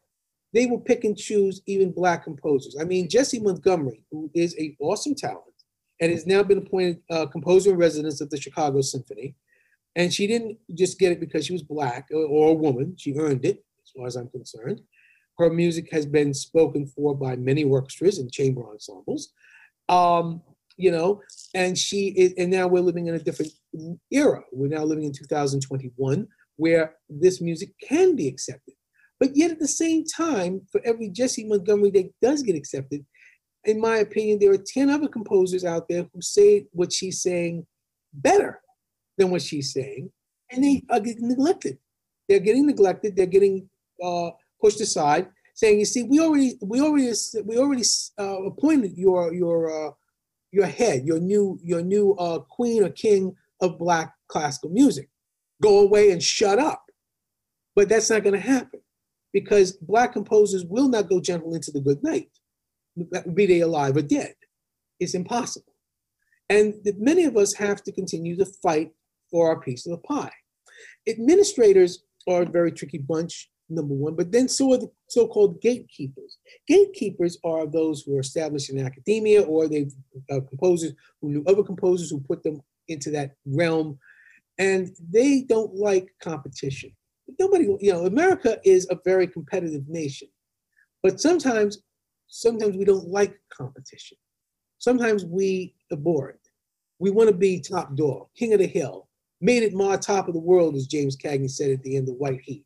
they 0.53 0.65
will 0.65 0.79
pick 0.79 1.03
and 1.03 1.17
choose 1.17 1.61
even 1.65 1.91
black 1.91 2.23
composers. 2.23 2.75
I 2.79 2.83
mean, 2.83 3.09
Jessie 3.09 3.39
Montgomery, 3.39 4.03
who 4.11 4.31
is 4.33 4.53
an 4.55 4.75
awesome 4.79 5.15
talent 5.15 5.43
and 5.99 6.11
has 6.11 6.25
now 6.25 6.43
been 6.43 6.59
appointed 6.59 7.01
uh, 7.09 7.25
composer 7.27 7.71
in 7.71 7.77
residence 7.77 8.21
of 8.21 8.29
the 8.29 8.39
Chicago 8.39 8.81
Symphony. 8.81 9.35
And 9.99 10.13
she 10.13 10.27
didn't 10.27 10.57
just 10.75 10.97
get 10.97 11.11
it 11.11 11.19
because 11.19 11.45
she 11.45 11.51
was 11.51 11.61
black 11.61 12.07
or, 12.09 12.23
or 12.23 12.51
a 12.51 12.53
woman. 12.53 12.95
She 12.97 13.13
earned 13.15 13.43
it, 13.43 13.65
as 13.83 13.91
far 13.91 14.07
as 14.07 14.15
I'm 14.15 14.29
concerned. 14.29 14.79
Her 15.37 15.49
music 15.49 15.89
has 15.91 16.05
been 16.05 16.33
spoken 16.33 16.87
for 16.87 17.13
by 17.13 17.35
many 17.35 17.65
orchestras 17.65 18.17
and 18.17 18.31
chamber 18.31 18.63
ensembles. 18.71 19.33
Um, 19.89 20.41
you 20.77 20.91
know, 20.91 21.21
and 21.53 21.77
she 21.77 22.13
is, 22.15 22.33
and 22.37 22.49
now 22.49 22.65
we're 22.65 22.79
living 22.79 23.07
in 23.07 23.15
a 23.15 23.19
different 23.19 23.51
era. 24.09 24.41
We're 24.53 24.69
now 24.69 24.85
living 24.85 25.03
in 25.03 25.11
2021 25.11 26.25
where 26.55 26.95
this 27.09 27.41
music 27.41 27.71
can 27.85 28.15
be 28.15 28.29
accepted. 28.29 28.75
But 29.19 29.35
yet 29.35 29.51
at 29.51 29.59
the 29.59 29.67
same 29.67 30.05
time, 30.05 30.61
for 30.71 30.79
every 30.85 31.09
Jessie 31.09 31.45
Montgomery 31.45 31.89
that 31.91 32.13
does 32.21 32.41
get 32.41 32.55
accepted, 32.55 33.05
in 33.65 33.81
my 33.81 33.97
opinion, 33.97 34.39
there 34.39 34.53
are 34.53 34.65
10 34.65 34.89
other 34.89 35.09
composers 35.09 35.65
out 35.65 35.89
there 35.89 36.07
who 36.13 36.21
say 36.21 36.67
what 36.71 36.93
she's 36.93 37.21
saying 37.21 37.67
better 38.13 38.61
than 39.19 39.29
what 39.29 39.43
she's 39.43 39.71
saying, 39.71 40.09
and 40.51 40.63
they 40.63 40.83
are 40.89 40.99
getting 40.99 41.27
neglected. 41.27 41.77
They're 42.27 42.39
getting 42.39 42.65
neglected. 42.65 43.15
They're 43.15 43.27
getting 43.27 43.69
uh, 44.03 44.31
pushed 44.59 44.81
aside, 44.81 45.27
saying, 45.53 45.77
"You 45.79 45.85
see, 45.85 46.03
we 46.03 46.19
already, 46.19 46.57
we 46.61 46.81
already, 46.81 47.11
we 47.45 47.57
already 47.57 47.83
uh, 48.17 48.41
appointed 48.43 48.97
your 48.97 49.31
your 49.33 49.89
uh, 49.89 49.91
your 50.51 50.65
head, 50.65 51.05
your 51.05 51.19
new 51.19 51.59
your 51.63 51.83
new 51.83 52.13
uh, 52.13 52.39
queen 52.39 52.83
or 52.83 52.89
king 52.89 53.35
of 53.61 53.77
black 53.77 54.15
classical 54.27 54.71
music. 54.71 55.09
Go 55.61 55.81
away 55.81 56.11
and 56.11 56.23
shut 56.23 56.57
up." 56.57 56.83
But 57.75 57.89
that's 57.89 58.09
not 58.09 58.23
going 58.23 58.33
to 58.33 58.41
happen 58.41 58.81
because 59.31 59.73
black 59.73 60.13
composers 60.13 60.65
will 60.65 60.89
not 60.89 61.07
go 61.07 61.21
gentle 61.21 61.53
into 61.53 61.71
the 61.71 61.79
good 61.79 62.03
night 62.03 62.29
be 63.33 63.45
they 63.45 63.61
alive 63.61 63.95
or 63.97 64.01
dead. 64.01 64.33
It's 64.99 65.13
impossible. 65.13 65.73
And 66.49 66.75
many 66.97 67.25
of 67.25 67.37
us 67.37 67.53
have 67.53 67.83
to 67.83 67.91
continue 67.91 68.35
to 68.37 68.45
fight 68.45 68.91
for 69.31 69.49
our 69.49 69.59
piece 69.59 69.85
of 69.85 69.91
the 69.91 69.97
pie. 69.99 70.31
Administrators 71.07 72.03
are 72.27 72.43
a 72.43 72.49
very 72.49 72.71
tricky 72.71 72.97
bunch, 72.97 73.49
number 73.69 73.93
one, 73.93 74.15
but 74.15 74.31
then 74.31 74.47
so 74.47 74.73
are 74.73 74.77
the 74.77 74.91
so-called 75.09 75.61
gatekeepers. 75.61 76.37
Gatekeepers 76.67 77.37
are 77.43 77.65
those 77.65 78.01
who 78.01 78.17
are 78.17 78.21
established 78.21 78.69
in 78.69 78.85
academia 78.85 79.41
or 79.41 79.67
they've 79.67 79.93
uh, 80.31 80.39
composers 80.41 80.93
who 81.21 81.31
knew 81.31 81.43
other 81.47 81.63
composers 81.63 82.09
who 82.09 82.19
put 82.21 82.43
them 82.43 82.61
into 82.87 83.11
that 83.11 83.31
realm, 83.45 83.97
and 84.57 84.91
they 85.11 85.41
don't 85.41 85.75
like 85.75 86.09
competition. 86.21 86.91
Nobody, 87.39 87.65
you 87.79 87.93
know, 87.93 88.05
America 88.05 88.57
is 88.63 88.87
a 88.89 88.97
very 89.05 89.27
competitive 89.27 89.87
nation, 89.87 90.27
but 91.03 91.21
sometimes 91.21 91.79
sometimes 92.27 92.75
we 92.75 92.85
don't 92.85 93.07
like 93.07 93.39
competition. 93.51 94.17
Sometimes 94.79 95.25
we 95.25 95.75
abhor 95.91 96.29
it. 96.29 96.39
We 96.99 97.11
want 97.11 97.29
to 97.29 97.35
be 97.35 97.59
top 97.59 97.95
dog, 97.95 98.27
king 98.37 98.53
of 98.53 98.59
the 98.59 98.67
hill, 98.67 99.08
made 99.41 99.63
it 99.63 99.73
my 99.73 99.97
top 99.97 100.27
of 100.27 100.33
the 100.33 100.39
world, 100.39 100.75
as 100.75 100.87
James 100.87 101.17
Cagney 101.17 101.49
said 101.49 101.71
at 101.71 101.83
the 101.83 101.95
end 101.95 102.09
of 102.09 102.15
White 102.15 102.41
Heat. 102.43 102.65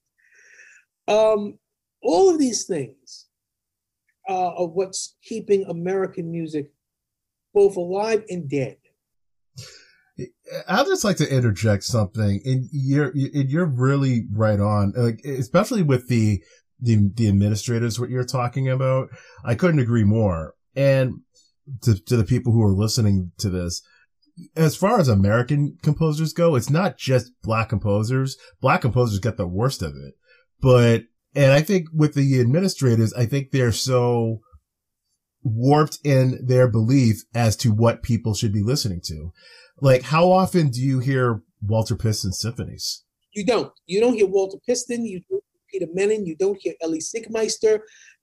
Um, 1.07 1.59
all 2.01 2.29
of 2.29 2.39
these 2.39 2.65
things 2.65 3.27
uh, 4.27 4.53
are 4.55 4.67
what's 4.67 5.15
keeping 5.23 5.65
American 5.65 6.31
music 6.31 6.71
both 7.53 7.75
alive 7.75 8.23
and 8.29 8.49
dead. 8.49 8.77
I'd 10.67 10.85
just 10.85 11.03
like 11.03 11.17
to 11.17 11.35
interject 11.35 11.83
something, 11.83 12.41
and 12.45 12.67
you're 12.71 13.11
you're 13.15 13.65
really 13.65 14.27
right 14.31 14.59
on, 14.59 14.93
like 14.95 15.21
especially 15.25 15.81
with 15.81 16.07
the 16.07 16.43
the 16.79 17.09
the 17.15 17.27
administrators 17.27 17.99
what 17.99 18.09
you're 18.11 18.23
talking 18.23 18.69
about. 18.69 19.09
I 19.43 19.55
couldn't 19.55 19.79
agree 19.79 20.03
more. 20.03 20.53
And 20.75 21.21
to 21.81 21.95
to 22.05 22.17
the 22.17 22.25
people 22.25 22.53
who 22.53 22.61
are 22.61 22.73
listening 22.73 23.31
to 23.39 23.49
this, 23.49 23.81
as 24.55 24.75
far 24.75 24.99
as 24.99 25.07
American 25.07 25.77
composers 25.81 26.33
go, 26.33 26.55
it's 26.55 26.69
not 26.69 26.97
just 26.97 27.31
black 27.41 27.69
composers. 27.69 28.37
Black 28.61 28.81
composers 28.81 29.19
get 29.19 29.37
the 29.37 29.47
worst 29.47 29.81
of 29.81 29.93
it. 29.95 30.15
But 30.61 31.03
and 31.35 31.51
I 31.51 31.61
think 31.61 31.87
with 31.93 32.13
the 32.13 32.39
administrators, 32.39 33.13
I 33.13 33.25
think 33.25 33.51
they're 33.51 33.71
so 33.71 34.41
warped 35.43 35.99
in 36.03 36.39
their 36.45 36.67
belief 36.67 37.23
as 37.33 37.55
to 37.57 37.69
what 37.69 38.03
people 38.03 38.33
should 38.33 38.53
be 38.53 38.63
listening 38.63 39.01
to. 39.05 39.31
Like, 39.81 40.03
how 40.03 40.31
often 40.31 40.69
do 40.69 40.79
you 40.81 40.99
hear 40.99 41.41
Walter 41.61 41.95
Piston 41.95 42.31
symphonies? 42.31 43.03
You 43.33 43.45
don't. 43.45 43.73
You 43.87 43.99
don't 43.99 44.13
hear 44.13 44.27
Walter 44.27 44.57
Piston. 44.65 45.05
You 45.05 45.21
don't 45.29 45.43
hear 45.43 45.63
Peter 45.73 45.91
Mennin, 45.93 46.25
you 46.25 46.35
don't 46.35 46.59
hear 46.61 46.73
Elie 46.81 46.99
Siegmeister, 46.99 47.79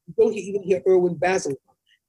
you 0.07 0.15
don't 0.17 0.35
even 0.35 0.63
hear 0.63 0.81
Irwin 0.87 1.17
Bazelon. 1.17 1.57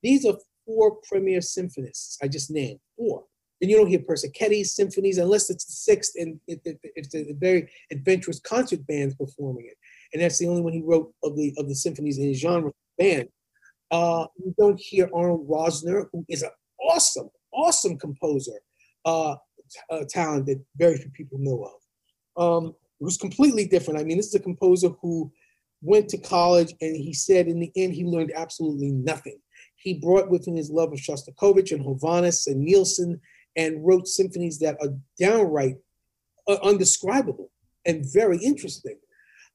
These 0.03 0.25
are 0.25 0.37
four 0.65 0.97
premier 1.09 1.41
symphonists 1.41 2.17
I 2.21 2.27
just 2.27 2.51
named, 2.51 2.79
four. 2.97 3.23
And 3.61 3.69
you 3.69 3.77
don't 3.77 3.87
hear 3.87 3.99
Persichetti 3.99 4.65
symphonies 4.65 5.19
unless 5.19 5.49
it's 5.49 5.65
the 5.65 5.71
sixth 5.71 6.13
and 6.15 6.39
it, 6.47 6.61
it, 6.65 6.79
it's 6.95 7.13
a 7.13 7.33
very 7.33 7.69
adventurous 7.91 8.39
concert 8.39 8.85
bands 8.87 9.15
performing 9.15 9.67
it. 9.67 9.77
And 10.13 10.21
that's 10.21 10.39
the 10.39 10.47
only 10.47 10.61
one 10.61 10.73
he 10.73 10.81
wrote 10.81 11.13
of 11.23 11.35
the 11.35 11.53
of 11.57 11.69
the 11.69 11.75
symphonies 11.75 12.17
in 12.17 12.27
his 12.27 12.39
genre 12.39 12.71
band. 12.97 13.29
Uh, 13.91 14.25
you 14.37 14.53
don't 14.57 14.79
hear 14.79 15.09
Arnold 15.13 15.47
Rosner, 15.47 16.07
who 16.11 16.25
is 16.29 16.43
an 16.43 16.49
awesome, 16.81 17.29
awesome 17.53 17.97
composer, 17.97 18.59
uh, 19.05 19.35
a 19.89 20.05
talent 20.05 20.45
that 20.47 20.63
very 20.77 20.97
few 20.97 21.11
people 21.11 21.37
know 21.39 21.63
of. 21.63 22.41
Um, 22.41 22.75
it 22.99 23.03
was 23.03 23.17
completely 23.17 23.67
different. 23.67 23.99
I 23.99 24.03
mean, 24.03 24.17
this 24.17 24.27
is 24.27 24.35
a 24.35 24.39
composer 24.39 24.89
who 25.01 25.31
went 25.81 26.07
to 26.09 26.17
college 26.17 26.73
and 26.81 26.95
he 26.95 27.13
said 27.13 27.47
in 27.47 27.59
the 27.59 27.71
end 27.75 27.93
he 27.93 28.05
learned 28.05 28.31
absolutely 28.35 28.91
nothing. 28.91 29.39
He 29.75 29.95
brought 29.95 30.29
with 30.29 30.47
him 30.47 30.55
his 30.55 30.69
love 30.69 30.93
of 30.93 30.99
Shostakovich 30.99 31.71
and 31.71 31.83
Hovhaness 31.83 32.45
and 32.47 32.59
Nielsen 32.59 33.19
and 33.55 33.85
wrote 33.85 34.07
symphonies 34.07 34.59
that 34.59 34.77
are 34.81 34.93
downright 35.19 35.75
uh, 36.47 36.57
undescribable 36.63 37.51
and 37.85 38.05
very 38.11 38.37
interesting. 38.37 38.97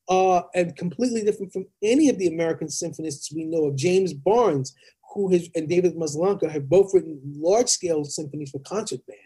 Uh, 0.08 0.42
and 0.54 0.76
completely 0.76 1.24
different 1.24 1.52
from 1.52 1.66
any 1.82 2.08
of 2.08 2.16
the 2.16 2.28
American 2.28 2.68
symphonists 2.68 3.32
we 3.32 3.44
know 3.44 3.64
of. 3.64 3.74
James 3.76 4.12
Barnes, 4.14 4.72
who 5.12 5.32
has, 5.32 5.48
and 5.56 5.68
David 5.68 5.96
Maslanka 5.96 6.48
have 6.48 6.68
both 6.68 6.94
written 6.94 7.20
large 7.24 7.68
scale 7.68 8.04
symphonies 8.04 8.50
for 8.50 8.60
concert 8.60 9.00
band. 9.08 9.18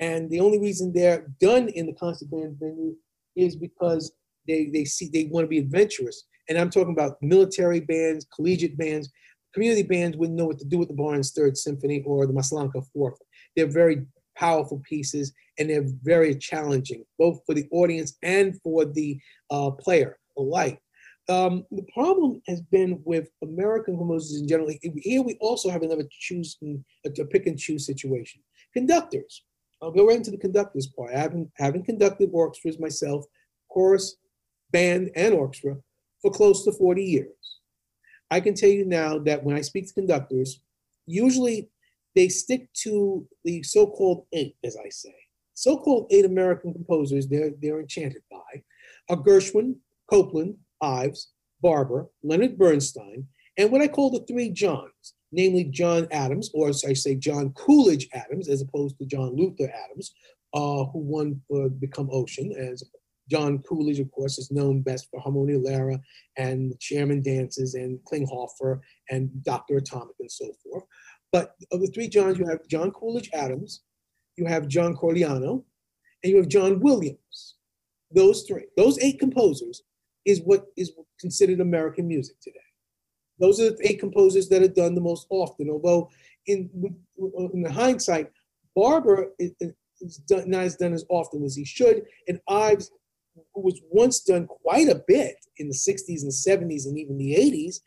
And 0.00 0.30
the 0.30 0.40
only 0.40 0.58
reason 0.58 0.92
they're 0.92 1.26
done 1.40 1.68
in 1.68 1.84
the 1.84 1.92
concert 1.92 2.30
band 2.30 2.56
venue 2.58 2.96
is 3.36 3.54
because 3.54 4.12
they 4.48 4.70
they 4.72 4.84
see 4.84 5.08
they 5.12 5.24
want 5.24 5.44
to 5.44 5.48
be 5.48 5.58
adventurous. 5.58 6.24
And 6.48 6.58
I'm 6.58 6.70
talking 6.70 6.92
about 6.92 7.22
military 7.22 7.80
bands, 7.80 8.26
collegiate 8.34 8.78
bands, 8.78 9.10
community 9.54 9.82
bands 9.82 10.16
wouldn't 10.16 10.36
know 10.36 10.46
what 10.46 10.58
to 10.58 10.64
do 10.66 10.78
with 10.78 10.88
the 10.88 10.94
Barnes 10.94 11.32
Third 11.32 11.56
Symphony 11.56 12.02
or 12.04 12.26
the 12.26 12.32
Maslanka 12.32 12.84
Fourth. 12.92 13.18
They're 13.56 13.66
very 13.66 14.06
powerful 14.36 14.82
pieces 14.88 15.32
and 15.58 15.70
they're 15.70 15.86
very 16.02 16.34
challenging, 16.34 17.04
both 17.18 17.40
for 17.46 17.54
the 17.54 17.68
audience 17.70 18.16
and 18.22 18.60
for 18.62 18.84
the 18.84 19.18
uh, 19.50 19.70
player 19.70 20.18
alike. 20.36 20.80
Um, 21.28 21.64
the 21.70 21.86
problem 21.94 22.42
has 22.46 22.60
been 22.60 23.00
with 23.04 23.30
American 23.42 23.96
composers 23.96 24.40
in 24.40 24.48
general. 24.48 24.70
Here 24.82 25.22
we 25.22 25.38
also 25.40 25.70
have 25.70 25.82
another 25.82 26.04
choose 26.10 26.58
a, 27.06 27.24
pick 27.24 27.46
and 27.46 27.58
choose 27.58 27.86
situation. 27.86 28.42
Conductors. 28.74 29.44
I'll 29.80 29.90
go 29.90 30.06
right 30.06 30.16
into 30.16 30.30
the 30.30 30.38
conductors 30.38 30.86
part. 30.86 31.14
I 31.14 31.18
haven't, 31.18 31.50
haven't 31.56 31.84
conducted 31.84 32.30
orchestras 32.32 32.78
myself, 32.78 33.24
chorus, 33.70 34.16
band, 34.70 35.10
and 35.16 35.34
orchestra 35.34 35.76
for 36.20 36.30
close 36.30 36.64
to 36.64 36.72
40 36.72 37.02
years. 37.02 37.60
I 38.30 38.40
can 38.40 38.54
tell 38.54 38.70
you 38.70 38.84
now 38.84 39.18
that 39.20 39.44
when 39.44 39.56
I 39.56 39.60
speak 39.60 39.86
to 39.86 39.94
conductors, 39.94 40.60
usually 41.06 41.70
they 42.14 42.28
stick 42.28 42.72
to 42.74 43.26
the 43.44 43.62
so-called 43.62 44.26
eight, 44.32 44.56
as 44.64 44.76
I 44.76 44.88
say. 44.88 45.14
So-called 45.54 46.08
eight 46.10 46.24
American 46.24 46.72
composers 46.72 47.28
they're, 47.28 47.52
they're 47.60 47.80
enchanted 47.80 48.22
by 48.30 48.62
are 49.10 49.16
Gershwin, 49.16 49.76
Copland, 50.10 50.56
Ives, 50.80 51.32
Barber, 51.62 52.08
Leonard 52.22 52.58
Bernstein, 52.58 53.26
and 53.56 53.70
what 53.70 53.80
I 53.80 53.88
call 53.88 54.10
the 54.10 54.24
three 54.26 54.50
Johns, 54.50 55.14
namely 55.32 55.64
John 55.64 56.08
Adams, 56.10 56.50
or 56.54 56.68
as 56.68 56.84
I 56.84 56.92
say, 56.92 57.14
John 57.14 57.52
Coolidge 57.52 58.08
Adams, 58.12 58.48
as 58.48 58.62
opposed 58.62 58.98
to 58.98 59.06
John 59.06 59.36
Luther 59.36 59.72
Adams, 59.84 60.14
uh, 60.54 60.84
who 60.86 60.98
won 60.98 61.40
for 61.48 61.68
Become 61.68 62.08
Ocean 62.12 62.52
as 62.52 62.82
John 63.30 63.58
Coolidge, 63.58 64.00
of 64.00 64.10
course, 64.12 64.38
is 64.38 64.50
known 64.50 64.82
best 64.82 65.08
for 65.10 65.20
Harmonielehre 65.20 65.98
and 66.36 66.70
the 66.70 66.76
Chairman 66.78 67.22
Dances 67.22 67.74
and 67.74 67.98
Klinghoffer 68.04 68.80
and 69.10 69.30
Dr. 69.44 69.78
Atomic 69.78 70.16
and 70.20 70.30
so 70.30 70.52
forth. 70.62 70.84
But 71.34 71.56
of 71.72 71.80
the 71.80 71.88
three 71.88 72.06
Johns, 72.06 72.38
you 72.38 72.46
have 72.46 72.64
John 72.68 72.92
Coolidge 72.92 73.28
Adams, 73.32 73.82
you 74.36 74.46
have 74.46 74.68
John 74.68 74.94
Corigliano, 74.94 75.64
and 76.22 76.30
you 76.30 76.36
have 76.36 76.46
John 76.46 76.78
Williams. 76.78 77.56
Those 78.12 78.44
three, 78.44 78.66
those 78.76 79.00
eight 79.00 79.18
composers 79.18 79.82
is 80.24 80.42
what 80.42 80.66
is 80.76 80.92
considered 81.18 81.58
American 81.58 82.06
music 82.06 82.36
today. 82.40 82.60
Those 83.40 83.58
are 83.58 83.70
the 83.70 83.78
eight 83.82 83.98
composers 83.98 84.48
that 84.50 84.62
are 84.62 84.68
done 84.68 84.94
the 84.94 85.00
most 85.00 85.26
often, 85.28 85.70
although 85.70 86.08
in, 86.46 86.70
in 87.52 87.62
the 87.62 87.72
hindsight, 87.72 88.30
Barber 88.76 89.32
is, 89.40 89.50
is 90.00 90.18
done, 90.18 90.48
not 90.48 90.62
as 90.62 90.76
done 90.76 90.92
as 90.92 91.04
often 91.08 91.42
as 91.42 91.56
he 91.56 91.64
should, 91.64 92.04
and 92.28 92.38
Ives, 92.46 92.92
was 93.56 93.80
once 93.90 94.20
done 94.20 94.46
quite 94.46 94.88
a 94.88 95.02
bit 95.08 95.34
in 95.56 95.66
the 95.66 95.74
60s 95.74 96.22
and 96.22 96.30
70s 96.30 96.86
and 96.86 96.96
even 96.96 97.18
the 97.18 97.34
80s, 97.34 97.80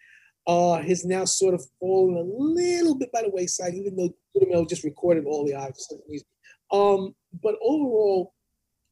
uh, 0.48 0.82
has 0.82 1.04
now 1.04 1.26
sort 1.26 1.54
of 1.54 1.64
fallen 1.80 2.16
a 2.16 2.22
little 2.22 2.96
bit 2.96 3.12
by 3.12 3.22
the 3.22 3.30
wayside, 3.30 3.74
even 3.74 3.96
though 3.98 4.16
Dudamel 4.36 4.68
just 4.68 4.86
recorded 4.86 5.26
all 5.26 5.46
the 5.46 5.52
symphonies. 5.76 6.24
Um, 6.72 7.14
but 7.44 7.56
overall, 7.62 8.34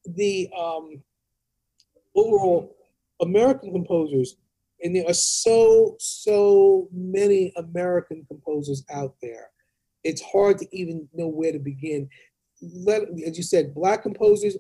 the 0.05 0.49
um, 0.57 1.01
overall 2.13 2.75
American 3.21 3.71
composers, 3.71 4.35
and 4.83 4.95
there 4.95 5.07
are 5.07 5.13
so 5.13 5.95
so 5.97 6.89
many 6.91 7.53
American 7.55 8.25
composers 8.27 8.83
out 8.91 9.15
there. 9.21 9.49
It's 10.03 10.21
hard 10.21 10.57
to 10.59 10.77
even 10.77 11.07
know 11.13 11.27
where 11.27 11.53
to 11.53 11.59
begin. 11.59 12.09
Let, 12.61 13.03
as 13.25 13.37
you 13.37 13.43
said, 13.43 13.73
black 13.73 14.03
composers 14.03 14.57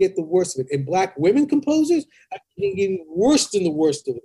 get 0.00 0.16
the 0.16 0.22
worst 0.22 0.58
of 0.58 0.66
it, 0.66 0.72
and 0.74 0.86
black 0.86 1.14
women 1.18 1.46
composers 1.46 2.06
are 2.32 2.40
getting 2.56 3.04
worse 3.06 3.48
than 3.48 3.64
the 3.64 3.70
worst 3.70 4.08
of 4.08 4.16
it. 4.16 4.22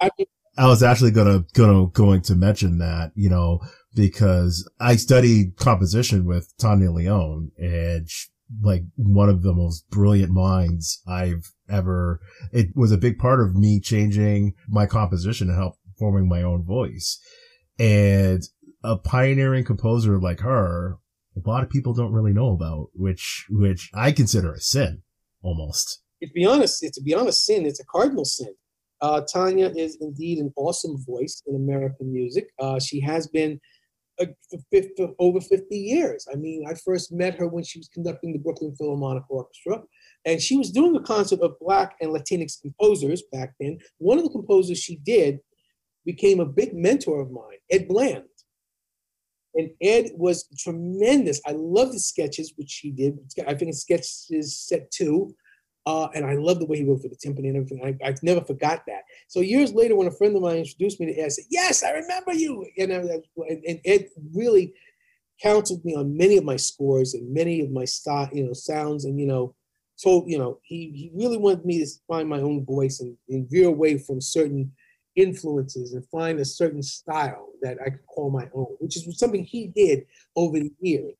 I 0.00 0.10
mean, 0.16 0.28
I 0.58 0.66
was 0.66 0.82
actually 0.82 1.12
gonna 1.12 1.44
gonna 1.54 1.86
going 1.86 2.20
to 2.22 2.34
mention 2.34 2.78
that, 2.78 3.12
you 3.14 3.30
know, 3.30 3.60
because 3.94 4.68
I 4.80 4.96
studied 4.96 5.56
composition 5.56 6.24
with 6.24 6.52
Tania 6.58 6.88
León 6.88 7.50
and 7.56 8.10
she, 8.10 8.28
like 8.60 8.82
one 8.96 9.28
of 9.28 9.42
the 9.42 9.52
most 9.52 9.88
brilliant 9.88 10.32
minds 10.32 11.00
I've 11.06 11.52
ever. 11.70 12.20
It 12.52 12.68
was 12.74 12.90
a 12.90 12.98
big 12.98 13.18
part 13.18 13.40
of 13.40 13.54
me 13.54 13.80
changing 13.80 14.54
my 14.68 14.86
composition 14.86 15.48
and 15.48 15.56
help 15.56 15.74
forming 15.96 16.28
my 16.28 16.42
own 16.42 16.64
voice. 16.64 17.20
And 17.78 18.42
a 18.82 18.96
pioneering 18.96 19.64
composer 19.64 20.18
like 20.18 20.40
her, 20.40 20.96
a 21.36 21.48
lot 21.48 21.62
of 21.62 21.70
people 21.70 21.94
don't 21.94 22.12
really 22.12 22.32
know 22.32 22.52
about, 22.52 22.88
which 22.94 23.46
which 23.48 23.90
I 23.94 24.10
consider 24.10 24.54
a 24.54 24.60
sin 24.60 25.02
almost. 25.40 26.02
To 26.20 26.28
be 26.34 26.44
honest, 26.44 26.82
it's 26.82 26.98
to 26.98 27.04
be 27.04 27.14
honest, 27.14 27.44
sin. 27.44 27.64
It's 27.64 27.78
a 27.78 27.86
cardinal 27.86 28.24
sin. 28.24 28.54
Uh, 29.00 29.20
Tania 29.22 29.70
is 29.70 29.96
indeed 30.00 30.38
an 30.38 30.52
awesome 30.56 30.98
voice 31.04 31.42
in 31.46 31.54
American 31.54 32.12
music. 32.12 32.50
Uh, 32.58 32.80
she 32.80 33.00
has 33.00 33.28
been 33.28 33.60
uh, 34.20 34.26
for, 34.50 34.58
50, 34.72 34.90
for, 34.96 35.14
over 35.18 35.40
50 35.40 35.76
years. 35.76 36.26
I 36.32 36.36
mean, 36.36 36.64
I 36.68 36.74
first 36.74 37.12
met 37.12 37.38
her 37.38 37.46
when 37.46 37.62
she 37.62 37.78
was 37.78 37.88
conducting 37.88 38.32
the 38.32 38.38
Brooklyn 38.38 38.74
Philharmonic 38.76 39.24
Orchestra, 39.28 39.82
and 40.24 40.40
she 40.40 40.56
was 40.56 40.72
doing 40.72 40.96
a 40.96 41.02
concert 41.02 41.40
of 41.40 41.58
Black 41.60 41.96
and 42.00 42.10
Latinx 42.10 42.60
composers 42.60 43.22
back 43.32 43.54
then. 43.60 43.78
One 43.98 44.18
of 44.18 44.24
the 44.24 44.30
composers 44.30 44.78
she 44.78 44.96
did 44.96 45.38
became 46.04 46.40
a 46.40 46.46
big 46.46 46.74
mentor 46.74 47.20
of 47.20 47.30
mine, 47.30 47.58
Ed 47.70 47.86
Bland. 47.86 48.24
And 49.54 49.70
Ed 49.82 50.10
was 50.14 50.48
tremendous. 50.58 51.40
I 51.46 51.52
love 51.52 51.92
the 51.92 52.00
sketches 52.00 52.52
which 52.56 52.80
he 52.82 52.90
did. 52.90 53.18
I 53.46 53.54
think 53.54 53.74
sketches 53.74 54.58
set 54.58 54.90
two. 54.90 55.34
Uh, 55.88 56.06
and 56.14 56.26
I 56.26 56.34
love 56.34 56.58
the 56.58 56.66
way 56.66 56.76
he 56.76 56.84
wrote 56.84 57.00
for 57.00 57.08
the 57.08 57.16
timpani 57.16 57.48
and 57.48 57.56
everything. 57.56 57.98
I, 58.04 58.14
never 58.22 58.42
forgot 58.42 58.82
that. 58.88 59.04
So 59.26 59.40
years 59.40 59.72
later, 59.72 59.96
when 59.96 60.06
a 60.06 60.10
friend 60.10 60.36
of 60.36 60.42
mine 60.42 60.58
introduced 60.58 61.00
me 61.00 61.06
to 61.06 61.18
Ed, 61.18 61.24
I 61.24 61.28
said, 61.28 61.46
"Yes, 61.48 61.82
I 61.82 61.92
remember 61.92 62.34
you." 62.34 62.66
And, 62.76 62.92
I, 62.92 62.96
and, 63.48 63.64
and 63.66 63.80
Ed 63.86 64.08
really 64.34 64.74
counseled 65.42 65.82
me 65.86 65.94
on 65.94 66.14
many 66.14 66.36
of 66.36 66.44
my 66.44 66.56
scores 66.56 67.14
and 67.14 67.32
many 67.32 67.62
of 67.62 67.70
my 67.70 67.86
style, 67.86 68.28
you 68.34 68.44
know, 68.44 68.52
sounds, 68.52 69.06
and 69.06 69.18
you 69.18 69.26
know, 69.26 69.54
so 69.96 70.26
you 70.26 70.36
know, 70.36 70.58
he 70.62 70.90
he 70.94 71.10
really 71.14 71.38
wanted 71.38 71.64
me 71.64 71.78
to 71.78 71.90
find 72.06 72.28
my 72.28 72.40
own 72.40 72.66
voice 72.66 73.00
and, 73.00 73.16
and 73.30 73.48
veer 73.48 73.68
away 73.68 73.96
from 73.96 74.20
certain 74.20 74.70
influences 75.16 75.94
and 75.94 76.06
find 76.10 76.38
a 76.38 76.44
certain 76.44 76.82
style 76.82 77.48
that 77.62 77.78
I 77.80 77.88
could 77.88 78.06
call 78.06 78.28
my 78.28 78.46
own, 78.52 78.76
which 78.78 78.98
is 78.98 79.18
something 79.18 79.42
he 79.42 79.68
did 79.68 80.04
over 80.36 80.60
the 80.60 80.70
years. 80.80 81.16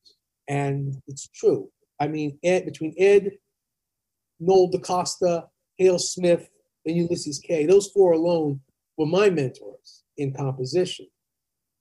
And 0.47 1.01
it's 1.07 1.27
true. 1.29 1.71
I 1.99 2.07
mean, 2.07 2.37
Ed, 2.43 2.65
between 2.65 2.93
Ed, 2.99 3.31
Noel 4.39 4.69
DaCosta, 4.69 5.47
Hale 5.77 5.99
Smith, 5.99 6.49
and 6.85 6.95
Ulysses 6.95 7.39
Kay, 7.39 7.65
those 7.65 7.89
four 7.91 8.13
alone 8.13 8.61
were 8.97 9.05
my 9.05 9.29
mentors 9.29 10.03
in 10.17 10.33
composition. 10.33 11.07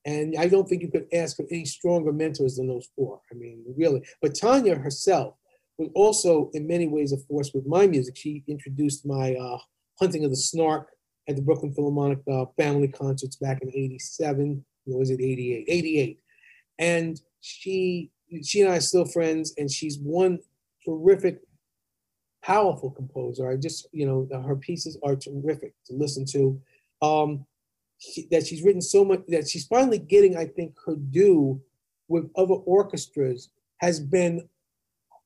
And 0.04 0.34
I 0.38 0.48
don't 0.48 0.68
think 0.68 0.82
you 0.82 0.90
could 0.90 1.06
ask 1.12 1.36
for 1.36 1.46
any 1.50 1.64
stronger 1.64 2.12
mentors 2.12 2.56
than 2.56 2.68
those 2.68 2.88
four. 2.96 3.20
I 3.30 3.34
mean, 3.34 3.64
really. 3.76 4.02
But 4.22 4.34
Tania 4.34 4.76
herself 4.76 5.34
was 5.76 5.90
also, 5.94 6.50
in 6.54 6.66
many 6.66 6.88
ways, 6.88 7.12
a 7.12 7.18
force 7.18 7.52
with 7.52 7.66
my 7.66 7.86
music. 7.86 8.16
She 8.16 8.44
introduced 8.46 9.06
my 9.06 9.34
uh, 9.34 9.58
Hunting 10.00 10.24
of 10.24 10.30
the 10.30 10.36
Snark 10.36 10.88
at 11.28 11.36
the 11.36 11.42
Brooklyn 11.42 11.74
Philharmonic 11.74 12.20
uh, 12.30 12.46
family 12.56 12.88
concerts 12.88 13.36
back 13.36 13.60
in 13.62 13.68
87. 13.68 14.64
Or 14.86 14.98
was 14.98 15.10
it 15.10 15.20
88? 15.20 15.66
88. 15.68 16.20
And 16.78 17.20
she 17.40 18.10
she 18.42 18.60
and 18.60 18.70
I 18.70 18.76
are 18.76 18.80
still 18.80 19.06
friends, 19.06 19.54
and 19.56 19.70
she's 19.70 19.98
one 19.98 20.38
terrific, 20.84 21.40
powerful 22.42 22.90
composer. 22.90 23.50
I 23.50 23.56
just, 23.56 23.88
you 23.92 24.06
know, 24.06 24.28
her 24.42 24.56
pieces 24.56 24.98
are 25.02 25.16
terrific 25.16 25.74
to 25.86 25.94
listen 25.94 26.24
to. 26.26 26.60
Um, 27.02 27.46
she, 27.98 28.26
that 28.30 28.46
she's 28.46 28.62
written 28.62 28.80
so 28.80 29.04
much 29.04 29.20
that 29.28 29.48
she's 29.48 29.66
finally 29.66 29.98
getting, 29.98 30.36
I 30.36 30.46
think, 30.46 30.74
her 30.86 30.96
due 30.96 31.60
with 32.08 32.30
other 32.36 32.54
orchestras 32.54 33.50
has 33.78 34.00
been 34.00 34.48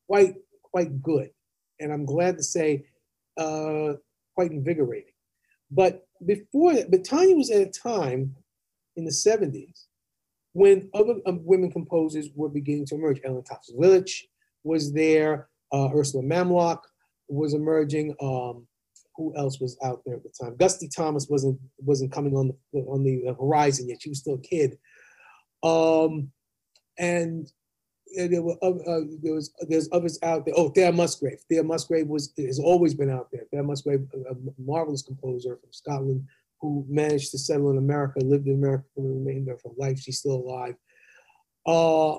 quite 0.07 0.35
quite 0.63 1.03
good, 1.03 1.31
and 1.81 1.93
I'm 1.93 2.07
glad 2.07 2.39
to 2.39 2.43
say, 2.43 2.87
uh, 3.37 3.95
quite 4.35 4.53
invigorating. 4.53 5.13
But 5.71 6.07
before 6.25 6.75
that, 6.75 6.91
but 6.91 7.05
Tania 7.05 7.37
was 7.37 7.51
at 7.51 7.61
a 7.61 7.71
time 7.71 8.35
in 8.97 9.05
the 9.05 9.11
70s 9.11 9.87
when 10.53 10.89
other 10.95 11.17
um, 11.27 11.41
women 11.45 11.71
composers 11.71 12.29
were 12.35 12.49
beginning 12.49 12.87
to 12.87 12.95
emerge. 12.95 13.21
Ellen 13.25 13.45
Tops 13.45 13.73
was 14.65 14.93
there, 14.93 15.49
uh, 15.73 15.89
Ursula 15.95 16.23
Mamlok 16.23 16.81
was 17.35 17.55
emerging. 17.55 18.14
Um, 18.20 18.66
who 19.14 19.37
else 19.37 19.61
was 19.61 19.76
out 19.85 20.01
there 20.07 20.16
at 20.16 20.22
the 20.22 20.30
time? 20.30 20.57
Gusty 20.57 20.89
Thomas 20.89 21.26
wasn't 21.28 21.59
wasn't 21.78 22.12
coming 22.12 22.35
on 22.35 22.53
the 22.72 22.80
on 22.80 23.05
the 23.05 23.35
horizon 23.39 23.89
yet. 23.89 24.01
She 24.01 24.09
was 24.09 24.18
still 24.18 24.35
a 24.35 24.39
kid. 24.39 24.78
Um, 25.62 26.33
and 26.99 27.51
there 28.16 28.43
were 28.43 28.57
uh, 28.62 29.01
there 29.22 29.35
was 29.35 29.53
there's 29.68 29.89
others 29.93 30.18
out 30.22 30.45
there. 30.45 30.55
Oh, 30.57 30.70
Thea 30.70 30.93
Musgrave. 30.93 31.41
Thea 31.49 31.62
Musgrave 31.62 32.09
was 32.09 32.33
has 32.39 32.59
always 32.59 32.95
been 32.95 33.11
out 33.11 33.28
there. 33.33 33.43
Thea 33.51 33.62
Musgrave, 33.62 34.07
a, 34.14 34.35
marvelous 34.59 35.03
composer 35.03 35.57
from 35.57 35.72
Scotland 35.72 36.26
who 36.61 36.87
managed 36.89 37.33
to 37.33 37.39
settle 37.39 37.70
in 37.70 37.78
America, 37.78 38.20
lived 38.20 38.47
in 38.47 38.55
America 38.55 38.85
for 38.95 39.03
the 39.03 39.09
remainder 39.09 39.53
of 39.53 39.61
her 39.62 39.70
life. 39.76 39.99
She's 39.99 40.18
still 40.18 40.37
alive. 40.37 40.76
Uh, 41.66 42.18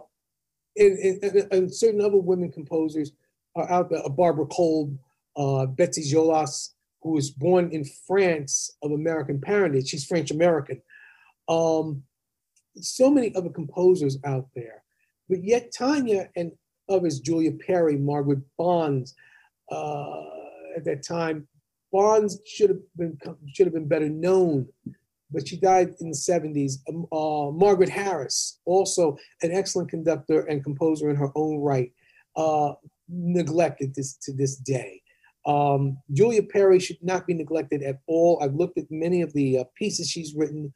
and, 0.75 1.23
and, 1.23 1.53
and 1.53 1.73
certain 1.73 2.01
other 2.01 2.17
women 2.17 2.51
composers 2.51 3.13
are 3.55 3.69
out 3.69 3.89
there. 3.89 4.01
Barbara 4.09 4.45
Kolb, 4.47 4.97
uh, 5.35 5.65
Betsy 5.65 6.03
Jolas, 6.03 6.69
who 7.01 7.11
was 7.11 7.31
born 7.31 7.69
in 7.71 7.85
France 8.07 8.75
of 8.81 8.91
American 8.91 9.39
parentage. 9.39 9.89
She's 9.89 10.05
French 10.05 10.31
American. 10.31 10.81
Um, 11.47 12.03
so 12.77 13.09
many 13.11 13.35
other 13.35 13.49
composers 13.49 14.17
out 14.25 14.47
there. 14.55 14.83
But 15.29 15.43
yet 15.43 15.71
Tania 15.71 16.29
and 16.35 16.51
others, 16.89 17.19
Julia 17.19 17.51
Perry, 17.51 17.97
Margaret 17.97 18.39
Bonds, 18.57 19.15
uh, 19.71 20.21
at 20.75 20.85
that 20.85 21.03
time, 21.05 21.47
Bonds 21.91 22.39
should 22.47 22.71
have 22.71 22.79
been 22.97 23.17
should 23.53 23.67
have 23.67 23.73
been 23.73 23.87
better 23.87 24.09
known, 24.09 24.67
but 25.29 25.47
she 25.47 25.57
died 25.57 25.93
in 25.99 26.09
the 26.09 26.15
70s. 26.15 26.79
Um, 26.89 27.05
uh, 27.11 27.51
Margaret 27.51 27.89
Harris, 27.89 28.59
also 28.65 29.15
an 29.43 29.51
excellent 29.51 29.89
conductor 29.89 30.41
and 30.41 30.63
composer 30.63 31.11
in 31.11 31.15
her 31.15 31.29
own 31.35 31.59
right, 31.59 31.91
uh, 32.35 32.73
neglected 33.09 33.93
this 33.95 34.17
to 34.23 34.33
this 34.33 34.55
day. 34.57 35.01
Um, 35.45 35.97
Julia 36.11 36.43
Perry 36.43 36.79
should 36.79 37.01
not 37.01 37.27
be 37.27 37.33
neglected 37.33 37.83
at 37.83 37.99
all. 38.07 38.39
I've 38.41 38.55
looked 38.55 38.77
at 38.77 38.85
many 38.89 39.21
of 39.21 39.33
the 39.33 39.59
uh, 39.59 39.63
pieces 39.75 40.09
she's 40.09 40.33
written, 40.35 40.73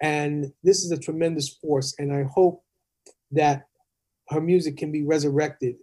and 0.00 0.52
this 0.62 0.84
is 0.84 0.92
a 0.92 0.98
tremendous 0.98 1.48
force. 1.48 1.94
And 1.98 2.12
I 2.12 2.22
hope 2.22 2.62
that 3.32 3.66
her 4.28 4.40
music 4.40 4.76
can 4.76 4.92
be 4.92 5.02
resurrected, 5.02 5.76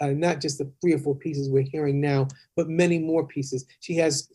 uh, 0.00 0.08
not 0.08 0.40
just 0.40 0.58
the 0.58 0.70
three 0.80 0.92
or 0.92 0.98
four 0.98 1.14
pieces 1.14 1.48
we're 1.48 1.62
hearing 1.62 2.00
now, 2.00 2.28
but 2.56 2.68
many 2.68 2.98
more 2.98 3.26
pieces. 3.26 3.64
She 3.80 3.96
has 3.96 4.28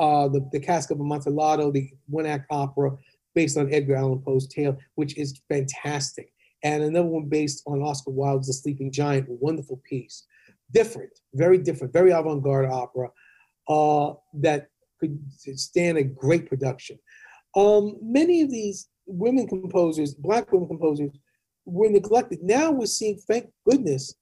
uh, 0.00 0.28
the, 0.28 0.46
the 0.52 0.60
Cask 0.60 0.90
of 0.90 1.00
Amontillado, 1.00 1.70
the 1.70 1.90
one 2.08 2.26
act 2.26 2.46
opera 2.50 2.90
based 3.34 3.56
on 3.56 3.72
Edgar 3.72 3.96
Allan 3.96 4.20
Poe's 4.20 4.48
tale, 4.48 4.76
which 4.96 5.16
is 5.16 5.40
fantastic. 5.48 6.32
And 6.64 6.82
another 6.82 7.06
one 7.06 7.28
based 7.28 7.62
on 7.66 7.82
Oscar 7.82 8.10
Wilde's 8.10 8.48
The 8.48 8.54
Sleeping 8.54 8.90
Giant, 8.90 9.28
a 9.28 9.32
wonderful 9.32 9.80
piece. 9.88 10.24
Different, 10.72 11.10
very 11.34 11.58
different, 11.58 11.92
very 11.92 12.10
avant 12.10 12.42
garde 12.42 12.70
opera. 12.70 13.10
uh, 13.68 14.14
that 14.34 14.68
could 15.00 15.18
stand 15.58 15.98
a 15.98 16.04
great 16.04 16.48
production. 16.48 16.98
Um, 17.54 17.96
many 18.02 18.42
of 18.42 18.50
these 18.50 18.88
women 19.06 19.46
composers, 19.46 20.14
black 20.14 20.52
women 20.52 20.68
composers, 20.68 21.10
were 21.64 21.90
neglected. 21.90 22.40
Now 22.42 22.70
we're 22.70 22.86
seeing, 22.86 23.18
thank 23.28 23.50
goodness, 23.68 24.14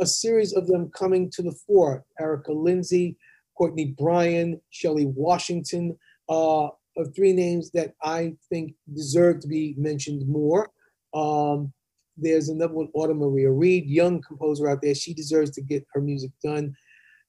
a 0.00 0.06
series 0.06 0.52
of 0.52 0.66
them 0.66 0.90
coming 0.94 1.30
to 1.30 1.42
the 1.42 1.56
fore. 1.66 2.04
Erica 2.20 2.52
Lindsay, 2.52 3.16
Courtney 3.56 3.94
Bryan, 3.98 4.60
Shelley 4.70 5.06
Washington, 5.06 5.96
uh, 6.28 6.66
are 6.66 7.04
three 7.14 7.32
names 7.32 7.70
that 7.72 7.94
I 8.02 8.34
think 8.48 8.74
deserve 8.92 9.40
to 9.40 9.48
be 9.48 9.74
mentioned 9.78 10.26
more. 10.28 10.70
Um, 11.14 11.72
there's 12.20 12.48
another 12.48 12.74
one, 12.74 12.88
Autumn 12.94 13.18
Maria 13.18 13.50
Reed, 13.50 13.86
young 13.86 14.20
composer 14.20 14.68
out 14.68 14.82
there. 14.82 14.94
She 14.94 15.14
deserves 15.14 15.50
to 15.52 15.62
get 15.62 15.86
her 15.92 16.00
music 16.00 16.30
done. 16.42 16.74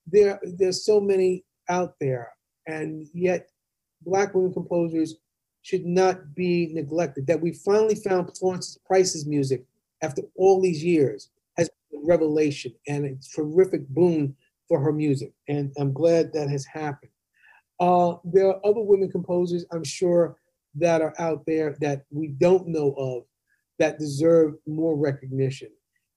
There, 0.08 0.40
there's 0.44 0.86
so 0.86 1.00
many 1.00 1.46
out 1.70 1.94
there, 2.00 2.32
and 2.68 3.08
yet 3.14 3.50
Black 4.02 4.34
women 4.34 4.54
composers 4.54 5.16
should 5.62 5.86
not 5.86 6.34
be 6.36 6.70
neglected. 6.74 7.28
That 7.28 7.42
we 7.42 7.54
finally 7.54 7.96
found 7.96 8.36
Florence 8.38 8.78
Price's 8.86 9.26
music 9.26 9.66
after 10.02 10.24
all 10.36 10.62
these 10.62 10.84
years 10.84 11.30
has 11.58 11.70
been 11.92 12.02
a 12.02 12.06
revelation 12.06 12.74
and 12.88 13.06
a 13.06 13.16
terrific 13.36 13.88
boon 13.90 14.36
for 14.68 14.80
her 14.80 14.94
music, 14.94 15.34
and 15.48 15.72
I'm 15.78 15.94
glad 15.94 16.34
that 16.34 16.50
has 16.50 16.66
happened. 16.66 17.12
Uh, 17.80 18.16
there 18.24 18.48
are 18.48 18.60
other 18.66 18.82
women 18.82 19.10
composers, 19.10 19.66
I'm 19.72 19.84
sure, 19.84 20.38
that 20.76 21.02
are 21.02 21.14
out 21.20 21.46
there 21.46 21.76
that 21.82 22.04
we 22.12 22.28
don't 22.28 22.68
know 22.68 22.94
of 22.98 23.24
that 23.80 24.00
deserve 24.00 24.54
more 24.68 24.96
recognition. 24.96 25.70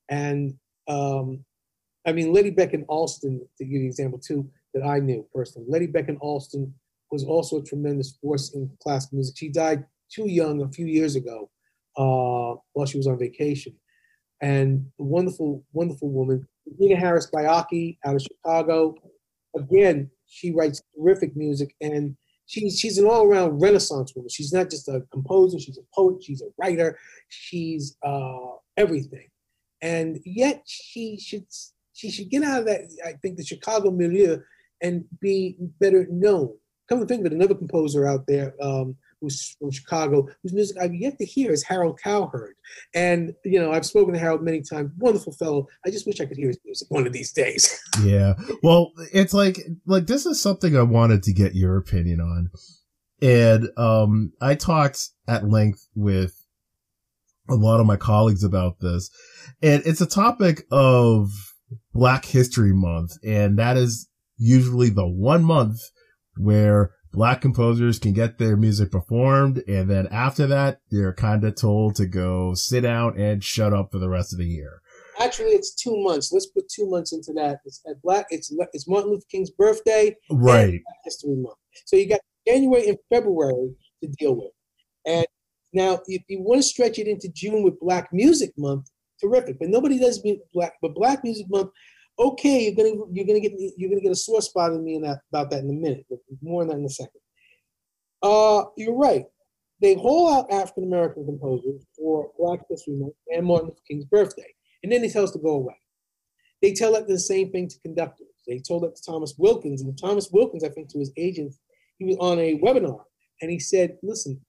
And 0.08 0.54
um, 0.88 1.44
I 2.06 2.12
mean, 2.12 2.32
Lettie 2.32 2.50
Beckon 2.50 2.84
Alston, 2.88 3.40
to 3.58 3.64
give 3.64 3.72
you 3.72 3.80
an 3.80 3.86
example 3.86 4.18
too, 4.18 4.48
that 4.74 4.84
I 4.84 4.98
knew 4.98 5.26
personally. 5.34 5.68
Lettie 5.68 5.86
Beckon 5.86 6.18
Alston 6.20 6.74
was 7.10 7.24
also 7.24 7.58
a 7.58 7.62
tremendous 7.62 8.12
force 8.20 8.54
in 8.54 8.70
classical 8.82 9.16
music. 9.16 9.36
She 9.36 9.48
died 9.48 9.84
too 10.10 10.28
young 10.28 10.62
a 10.62 10.68
few 10.68 10.86
years 10.86 11.14
ago 11.14 11.50
uh, 11.96 12.58
while 12.72 12.86
she 12.86 12.96
was 12.96 13.06
on 13.06 13.18
vacation. 13.18 13.74
And 14.40 14.86
wonderful, 14.98 15.64
wonderful 15.72 16.10
woman. 16.10 16.46
Regina 16.66 16.98
Harris 16.98 17.30
Baiocchi 17.30 17.98
out 18.04 18.16
of 18.16 18.22
Chicago. 18.22 18.94
Again, 19.54 20.10
she 20.26 20.52
writes 20.52 20.82
terrific 20.96 21.36
music 21.36 21.74
and 21.80 22.16
she's 22.53 22.78
she's 22.78 22.98
an 22.98 23.07
all-around 23.07 23.59
renaissance 23.61 24.14
woman. 24.14 24.28
She's 24.28 24.53
not 24.53 24.70
just 24.70 24.88
a 24.88 25.03
composer 25.12 25.59
she's 25.59 25.78
a 25.78 25.86
poet 25.94 26.22
she's 26.22 26.42
a 26.42 26.50
writer 26.59 26.98
she's 27.28 27.96
uh, 28.03 28.53
everything. 28.76 29.28
And 29.80 30.20
yet 30.24 30.62
she 30.66 31.18
should 31.18 31.46
she 31.92 32.11
should 32.11 32.30
get 32.30 32.42
out 32.42 32.61
of 32.61 32.66
that 32.66 32.82
i 33.05 33.12
think 33.20 33.36
the 33.36 33.44
chicago 33.44 33.90
milieu 33.90 34.38
and 34.82 35.05
be 35.20 35.57
better 35.80 36.07
known. 36.11 36.50
Come 36.88 37.00
to 37.00 37.07
think 37.07 37.20
of 37.20 37.26
it 37.26 37.32
another 37.32 37.55
composer 37.55 38.07
out 38.07 38.26
there 38.26 38.55
um, 38.61 38.96
who's 39.22 39.56
from 39.58 39.70
Chicago, 39.70 40.28
whose 40.42 40.52
music 40.52 40.76
I've 40.78 40.94
yet 40.94 41.16
to 41.18 41.24
hear 41.24 41.52
is 41.52 41.62
Harold 41.62 41.98
Cowherd. 42.02 42.56
And, 42.92 43.34
you 43.44 43.58
know, 43.60 43.72
I've 43.72 43.86
spoken 43.86 44.12
to 44.12 44.20
Harold 44.20 44.42
many 44.42 44.60
times, 44.60 44.90
wonderful 44.98 45.32
fellow. 45.32 45.68
I 45.86 45.90
just 45.90 46.06
wish 46.06 46.20
I 46.20 46.26
could 46.26 46.36
hear 46.36 46.48
his 46.48 46.58
music 46.64 46.88
one 46.90 47.06
of 47.06 47.12
these 47.12 47.32
days. 47.32 47.80
yeah. 48.04 48.34
Well, 48.62 48.92
it's 49.12 49.32
like, 49.32 49.58
like 49.86 50.06
this 50.06 50.26
is 50.26 50.42
something 50.42 50.76
I 50.76 50.82
wanted 50.82 51.22
to 51.22 51.32
get 51.32 51.54
your 51.54 51.76
opinion 51.76 52.20
on. 52.20 52.50
And, 53.22 53.68
um, 53.78 54.32
I 54.40 54.56
talked 54.56 55.08
at 55.28 55.48
length 55.48 55.86
with 55.94 56.44
a 57.48 57.54
lot 57.54 57.80
of 57.80 57.86
my 57.86 57.96
colleagues 57.96 58.42
about 58.42 58.80
this. 58.80 59.08
And 59.62 59.82
it's 59.86 60.00
a 60.00 60.06
topic 60.06 60.64
of 60.72 61.30
Black 61.94 62.24
History 62.24 62.72
Month. 62.72 63.12
And 63.24 63.58
that 63.58 63.76
is 63.76 64.08
usually 64.36 64.90
the 64.90 65.06
one 65.06 65.44
month 65.44 65.78
where 66.36 66.90
black 67.12 67.40
composers 67.40 67.98
can 67.98 68.12
get 68.12 68.38
their 68.38 68.56
music 68.56 68.90
performed. 68.90 69.62
And 69.68 69.88
then 69.88 70.08
after 70.08 70.46
that, 70.48 70.80
they're 70.90 71.12
kind 71.12 71.44
of 71.44 71.54
told 71.54 71.94
to 71.96 72.06
go 72.06 72.54
sit 72.54 72.80
down 72.80 73.18
and 73.18 73.44
shut 73.44 73.72
up 73.72 73.92
for 73.92 73.98
the 73.98 74.08
rest 74.08 74.32
of 74.32 74.38
the 74.38 74.46
year. 74.46 74.80
Actually, 75.20 75.50
it's 75.50 75.74
two 75.74 76.02
months. 76.02 76.32
Let's 76.32 76.46
put 76.46 76.68
two 76.68 76.88
months 76.88 77.12
into 77.12 77.32
that. 77.34 77.58
It's 77.64 77.82
at 77.88 78.00
Black. 78.02 78.26
It's 78.30 78.52
it's 78.72 78.88
Martin 78.88 79.10
Luther 79.10 79.26
King's 79.30 79.50
birthday, 79.50 80.16
right? 80.30 80.80
History 81.04 81.36
Month. 81.36 81.58
So 81.84 81.96
you 81.96 82.08
got 82.08 82.20
January 82.48 82.88
and 82.88 82.98
February 83.12 83.74
to 84.02 84.08
deal 84.18 84.34
with, 84.34 84.52
and 85.06 85.26
now 85.74 86.00
if 86.06 86.22
you 86.28 86.40
want 86.40 86.60
to 86.60 86.62
stretch 86.62 86.98
it 86.98 87.06
into 87.06 87.28
June 87.28 87.62
with 87.62 87.78
Black 87.78 88.08
Music 88.10 88.52
Month, 88.56 88.90
terrific. 89.20 89.58
But 89.58 89.68
nobody 89.68 89.98
does 89.98 90.24
Black. 90.54 90.72
But 90.80 90.94
Black 90.94 91.22
Music 91.22 91.46
Month 91.50 91.70
okay, 92.18 92.64
you're 92.64 92.74
gonna 92.74 93.04
you're 93.10 93.26
gonna 93.26 93.40
get 93.40 93.52
you're 93.76 93.90
gonna 93.90 94.00
get 94.00 94.12
a 94.12 94.16
sore 94.16 94.42
spot 94.42 94.72
in 94.72 94.84
me 94.84 94.96
in 94.96 95.02
that 95.02 95.20
about 95.30 95.50
that 95.50 95.60
in 95.60 95.70
a 95.70 95.72
minute, 95.72 96.06
but 96.08 96.18
more 96.40 96.62
on 96.62 96.68
that 96.68 96.76
in 96.76 96.84
a 96.84 96.88
second. 96.88 97.20
Uh, 98.22 98.64
you're 98.76 98.96
right. 98.96 99.24
They 99.80 99.94
haul 99.94 100.32
out 100.32 100.52
African 100.52 100.84
American 100.84 101.24
composers 101.26 101.84
for 101.96 102.30
Black 102.38 102.60
History 102.68 102.94
Month 102.94 103.14
and 103.28 103.46
Martin 103.46 103.68
Luther 103.68 103.80
King's 103.88 104.04
birthday, 104.04 104.54
and 104.82 104.92
then 104.92 105.02
they 105.02 105.08
tell 105.08 105.24
us 105.24 105.32
to 105.32 105.38
go 105.38 105.54
away. 105.54 105.76
They 106.60 106.72
tell 106.72 106.92
that 106.92 107.08
the 107.08 107.18
same 107.18 107.50
thing 107.50 107.68
to 107.68 107.80
conductors. 107.80 108.28
They 108.46 108.60
told 108.60 108.84
that 108.84 108.94
to 108.96 109.02
Thomas 109.02 109.34
Wilkins, 109.38 109.82
and 109.82 109.98
Thomas 109.98 110.30
Wilkins, 110.32 110.64
I 110.64 110.68
think, 110.68 110.88
to 110.90 110.98
his 110.98 111.12
agent, 111.16 111.54
he 111.98 112.04
was 112.04 112.16
on 112.18 112.38
a 112.38 112.58
webinar, 112.60 113.02
and 113.40 113.50
he 113.50 113.58
said, 113.58 113.98
"Listen, 114.02 114.40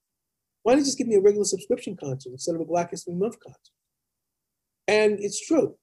why 0.61 0.73
don't 0.73 0.79
you 0.79 0.85
just 0.85 0.97
give 0.97 1.07
me 1.07 1.15
a 1.15 1.21
regular 1.21 1.45
subscription 1.45 1.95
concert 1.95 2.31
instead 2.31 2.55
of 2.55 2.61
a 2.61 2.65
Black 2.65 2.91
History 2.91 3.15
Month 3.15 3.39
concert?" 3.39 3.71
And 4.87 5.17
it's 5.19 5.45
true 5.45 5.77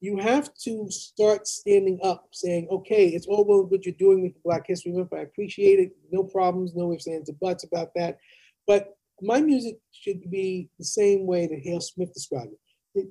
you 0.00 0.18
have 0.18 0.52
to 0.54 0.90
start 0.90 1.46
standing 1.46 1.98
up 2.02 2.28
saying, 2.32 2.68
okay, 2.70 3.08
it's 3.08 3.26
all 3.26 3.44
well 3.44 3.64
good 3.64 3.84
you're 3.84 3.94
doing 3.98 4.22
with 4.22 4.42
Black 4.42 4.66
History 4.66 4.92
Month. 4.92 5.12
I 5.14 5.20
appreciate 5.20 5.78
it. 5.78 5.92
No 6.10 6.22
problems, 6.22 6.74
no 6.74 6.92
ifs, 6.92 7.08
ands, 7.08 7.30
or 7.30 7.34
buts 7.40 7.64
about 7.64 7.92
that. 7.94 8.18
But 8.66 8.96
my 9.22 9.40
music 9.40 9.78
should 9.92 10.30
be 10.30 10.68
the 10.78 10.84
same 10.84 11.26
way 11.26 11.46
that 11.46 11.60
Hale 11.62 11.80
Smith 11.80 12.12
described 12.12 12.52
it. 12.52 13.00
it. 13.00 13.08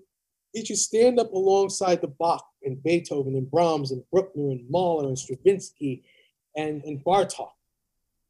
It 0.54 0.68
should 0.68 0.78
stand 0.78 1.20
up 1.20 1.34
alongside 1.34 2.02
the 2.02 2.08
Bach 2.08 2.46
and 2.64 2.82
Beethoven 2.84 3.36
and 3.36 3.50
Brahms 3.50 3.92
and 3.92 4.04
Bruckner 4.12 4.52
and 4.52 4.70
Mahler 4.70 5.08
and 5.08 5.18
Stravinsky 5.18 6.04
and, 6.56 6.84
and 6.84 7.04
Bartok. 7.04 7.50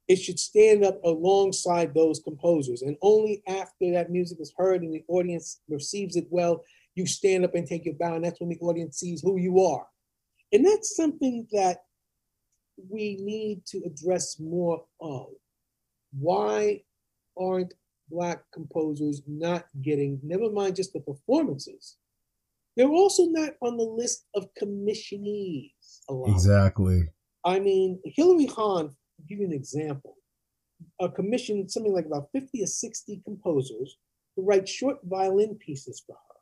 It 0.07 0.17
should 0.17 0.39
stand 0.39 0.85
up 0.85 1.03
alongside 1.03 1.93
those 1.93 2.19
composers. 2.19 2.83
And 2.83 2.95
only 3.01 3.43
after 3.47 3.91
that 3.91 4.11
music 4.11 4.39
is 4.39 4.53
heard 4.55 4.81
and 4.81 4.93
the 4.93 5.03
audience 5.07 5.61
receives 5.67 6.15
it 6.15 6.27
well 6.29 6.63
you 6.95 7.05
stand 7.05 7.45
up 7.45 7.55
and 7.55 7.67
take 7.67 7.85
your 7.85 7.95
bow, 7.95 8.15
and 8.15 8.25
that's 8.25 8.39
when 8.39 8.49
the 8.49 8.59
audience 8.59 8.97
sees 8.99 9.21
who 9.21 9.37
you 9.37 9.59
are. 9.59 9.85
And 10.51 10.65
that's 10.65 10.95
something 10.95 11.47
that 11.51 11.79
we 12.89 13.17
need 13.21 13.65
to 13.67 13.81
address 13.85 14.39
more 14.39 14.83
of. 15.01 15.27
Why 16.17 16.81
aren't 17.37 17.73
Black 18.09 18.43
composers 18.53 19.23
not 19.27 19.65
getting, 19.81 20.19
never 20.23 20.51
mind 20.51 20.75
just 20.75 20.93
the 20.93 20.99
performances, 20.99 21.97
they're 22.77 22.87
also 22.87 23.25
not 23.25 23.53
on 23.61 23.77
the 23.77 23.83
list 23.83 24.25
of 24.35 24.47
commissionees. 24.61 26.01
a 26.09 26.13
lot. 26.13 26.29
Exactly. 26.29 27.09
I 27.43 27.59
mean, 27.59 27.99
Hilary 28.03 28.47
Hahn, 28.47 28.89
to 28.89 29.23
give 29.27 29.39
you 29.39 29.45
an 29.45 29.53
example, 29.53 30.17
a 30.99 31.09
commissioned 31.09 31.71
something 31.71 31.93
like 31.93 32.05
about 32.05 32.29
50 32.33 32.63
or 32.63 32.67
60 32.67 33.21
composers 33.23 33.97
to 34.35 34.43
write 34.43 34.67
short 34.67 34.97
violin 35.03 35.55
pieces 35.55 36.03
for 36.05 36.13
her. 36.13 36.34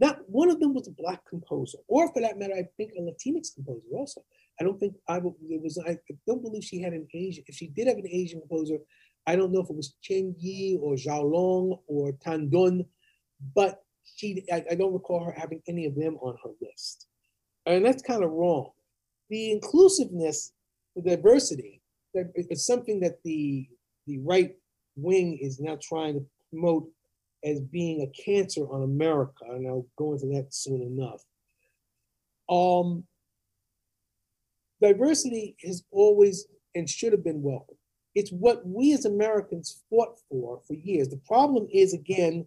Not 0.00 0.18
one 0.26 0.50
of 0.50 0.60
them 0.60 0.72
was 0.72 0.88
a 0.88 0.92
black 0.92 1.20
composer, 1.28 1.78
or 1.86 2.10
for 2.12 2.22
that 2.22 2.38
matter, 2.38 2.54
I 2.54 2.64
think 2.76 2.92
a 2.96 3.02
Latinx 3.02 3.54
composer 3.54 3.86
also. 3.94 4.22
I 4.58 4.64
don't 4.64 4.80
think 4.80 4.94
I 5.08 5.18
it 5.18 5.62
was. 5.62 5.78
I 5.86 5.96
don't 6.26 6.42
believe 6.42 6.64
she 6.64 6.80
had 6.80 6.94
an 6.94 7.06
Asian. 7.14 7.44
If 7.46 7.54
she 7.54 7.68
did 7.68 7.86
have 7.86 7.98
an 7.98 8.08
Asian 8.08 8.40
composer, 8.40 8.78
I 9.26 9.36
don't 9.36 9.52
know 9.52 9.60
if 9.60 9.70
it 9.70 9.76
was 9.76 9.94
Chen 10.02 10.34
Yi 10.38 10.78
or 10.82 10.94
Zhou 10.94 11.30
Long 11.30 11.78
or 11.86 12.12
Tan 12.12 12.48
Dun, 12.48 12.84
but 13.54 13.82
she. 14.04 14.44
I, 14.50 14.64
I 14.70 14.74
don't 14.74 14.92
recall 14.92 15.24
her 15.24 15.34
having 15.36 15.62
any 15.68 15.86
of 15.86 15.94
them 15.94 16.16
on 16.22 16.36
her 16.44 16.50
list, 16.60 17.06
and 17.66 17.84
that's 17.84 18.02
kind 18.02 18.24
of 18.24 18.30
wrong. 18.30 18.70
The 19.28 19.52
inclusiveness, 19.52 20.52
the 20.96 21.02
diversity, 21.02 21.82
is 22.14 22.66
something 22.66 23.00
that 23.00 23.22
the 23.22 23.68
the 24.06 24.18
right 24.20 24.54
wing 24.96 25.38
is 25.40 25.60
now 25.60 25.78
trying 25.82 26.14
to 26.14 26.26
promote 26.50 26.88
as 27.44 27.60
being 27.60 28.02
a 28.02 28.22
cancer 28.22 28.62
on 28.70 28.82
America, 28.82 29.44
and 29.48 29.66
I'll 29.66 29.86
go 29.96 30.12
into 30.12 30.26
that 30.28 30.54
soon 30.54 30.82
enough. 30.82 31.22
Um, 32.48 33.04
diversity 34.80 35.56
has 35.64 35.84
always 35.90 36.46
and 36.74 36.88
should 36.88 37.12
have 37.12 37.24
been 37.24 37.42
welcome. 37.42 37.76
It's 38.14 38.30
what 38.30 38.66
we 38.66 38.92
as 38.92 39.04
Americans 39.04 39.82
fought 39.88 40.18
for 40.28 40.60
for 40.66 40.74
years. 40.74 41.08
The 41.08 41.20
problem 41.26 41.68
is, 41.72 41.94
again, 41.94 42.46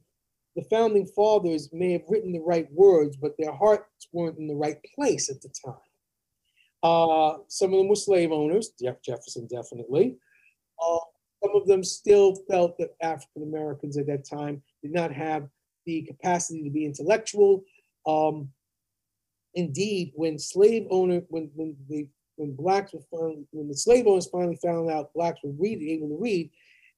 the 0.56 0.64
founding 0.70 1.08
fathers 1.08 1.70
may 1.72 1.94
have 1.94 2.04
written 2.08 2.32
the 2.32 2.40
right 2.40 2.68
words, 2.72 3.18
but 3.18 3.34
their 3.38 3.54
hearts 3.54 4.08
weren't 4.12 4.38
in 4.38 4.48
the 4.48 4.56
right 4.56 4.78
place 4.96 5.30
at 5.30 5.42
the 5.42 5.50
time. 5.66 5.76
Uh, 6.84 7.38
some 7.48 7.74
of 7.74 7.80
them 7.80 7.88
were 7.88 7.96
slave 7.96 8.32
owners, 8.32 8.72
Jeff 8.80 9.02
Jefferson 9.02 9.48
definitely. 9.48 10.18
Uh, 10.82 11.00
some 11.42 11.56
of 11.56 11.66
them 11.66 11.84
still 11.84 12.36
felt 12.50 12.78
that 12.78 12.96
African 13.02 13.44
Americans 13.44 13.98
at 13.98 14.08
that 14.08 14.26
time 14.26 14.62
did 14.84 14.92
not 14.92 15.12
have 15.12 15.48
the 15.86 16.04
capacity 16.04 16.64
to 16.64 16.70
be 16.70 16.86
intellectual. 16.86 17.64
Um, 18.06 18.50
indeed, 19.56 20.12
when 20.16 20.38
slave 20.38 20.86
owner, 20.92 21.22
when, 21.30 21.50
when 21.56 21.76
the 21.90 22.08
when 22.36 22.56
blacks 22.56 22.94
were 22.94 23.00
finally, 23.12 23.46
when 23.52 23.68
the 23.68 23.76
slave 23.76 24.08
owners 24.08 24.28
finally 24.28 24.58
found 24.62 24.90
out 24.90 25.14
blacks 25.14 25.40
were 25.44 25.54
read, 25.58 25.82
able 25.82 26.10
to 26.10 26.18
read, 26.20 26.50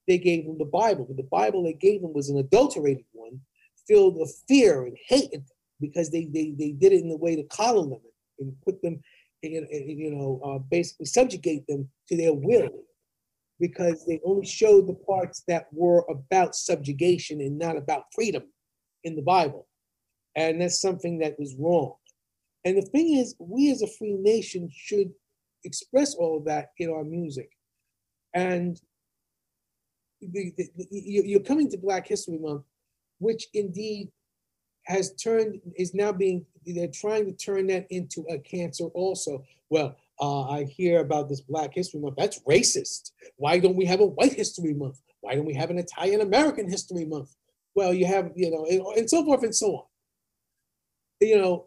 they 0.07 0.17
gave 0.17 0.45
them 0.45 0.57
the 0.57 0.65
Bible. 0.65 1.05
But 1.05 1.17
the 1.17 1.23
Bible 1.23 1.63
they 1.63 1.73
gave 1.73 2.01
them 2.01 2.13
was 2.13 2.29
an 2.29 2.37
adulterated 2.37 3.05
one, 3.11 3.39
filled 3.87 4.17
with 4.17 4.41
fear 4.47 4.85
and 4.85 4.97
hate 5.07 5.41
because 5.81 6.09
they, 6.09 6.25
they, 6.25 6.55
they 6.57 6.71
did 6.71 6.93
it 6.93 7.01
in 7.01 7.09
the 7.09 7.17
way 7.17 7.35
to 7.35 7.43
coddle 7.43 7.89
them 7.89 7.99
and 8.39 8.55
put 8.63 8.81
them, 8.81 9.01
in, 9.43 9.67
you 9.69 10.11
know, 10.11 10.41
uh, 10.43 10.57
basically 10.57 11.05
subjugate 11.05 11.67
them 11.67 11.89
to 12.07 12.15
their 12.15 12.33
will 12.33 12.85
because 13.59 14.05
they 14.05 14.19
only 14.25 14.45
showed 14.45 14.87
the 14.87 14.93
parts 14.93 15.43
that 15.47 15.67
were 15.71 16.05
about 16.09 16.55
subjugation 16.55 17.41
and 17.41 17.57
not 17.57 17.77
about 17.77 18.03
freedom 18.13 18.43
in 19.03 19.15
the 19.15 19.21
Bible. 19.21 19.67
And 20.35 20.61
that's 20.61 20.81
something 20.81 21.19
that 21.19 21.39
was 21.39 21.55
wrong. 21.57 21.93
And 22.65 22.77
the 22.77 22.81
thing 22.81 23.15
is, 23.15 23.35
we 23.39 23.71
as 23.71 23.81
a 23.81 23.87
free 23.87 24.15
nation 24.15 24.69
should 24.73 25.11
express 25.63 26.15
all 26.15 26.37
of 26.37 26.45
that 26.45 26.71
in 26.77 26.89
our 26.89 27.03
music. 27.03 27.49
And 28.33 28.79
the, 30.21 30.51
the, 30.57 30.69
the, 30.75 30.87
you're 30.91 31.39
coming 31.39 31.69
to 31.71 31.77
Black 31.77 32.07
History 32.07 32.37
Month, 32.37 32.63
which 33.19 33.47
indeed 33.53 34.09
has 34.85 35.13
turned, 35.15 35.61
is 35.75 35.93
now 35.93 36.11
being, 36.11 36.45
they're 36.65 36.87
trying 36.87 37.25
to 37.25 37.33
turn 37.33 37.67
that 37.67 37.87
into 37.89 38.25
a 38.29 38.37
cancer 38.39 38.85
also. 38.85 39.43
Well, 39.69 39.95
uh, 40.19 40.49
I 40.49 40.63
hear 40.63 41.01
about 41.01 41.29
this 41.29 41.41
Black 41.41 41.73
History 41.73 41.99
Month. 41.99 42.15
That's 42.17 42.41
racist. 42.43 43.11
Why 43.37 43.59
don't 43.59 43.75
we 43.75 43.85
have 43.85 43.99
a 43.99 44.05
White 44.05 44.33
History 44.33 44.73
Month? 44.73 45.01
Why 45.21 45.35
don't 45.35 45.45
we 45.45 45.53
have 45.53 45.69
an 45.69 45.79
Italian 45.79 46.21
American 46.21 46.69
History 46.69 47.05
Month? 47.05 47.35
Well, 47.73 47.93
you 47.93 48.05
have, 48.05 48.31
you 48.35 48.51
know, 48.51 48.65
and, 48.65 48.81
and 48.97 49.09
so 49.09 49.25
forth 49.25 49.43
and 49.43 49.55
so 49.55 49.75
on. 49.75 49.83
You 51.19 51.37
know, 51.37 51.65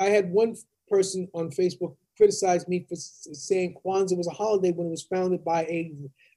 I 0.00 0.04
had 0.04 0.30
one 0.30 0.56
person 0.88 1.28
on 1.34 1.50
Facebook 1.50 1.96
criticize 2.16 2.68
me 2.68 2.84
for 2.88 2.96
saying 2.96 3.76
Kwanzaa 3.84 4.16
was 4.16 4.26
a 4.26 4.32
holiday 4.32 4.72
when 4.72 4.86
it 4.86 4.90
was 4.90 5.04
founded 5.04 5.44
by 5.44 5.62
a, 5.62 5.92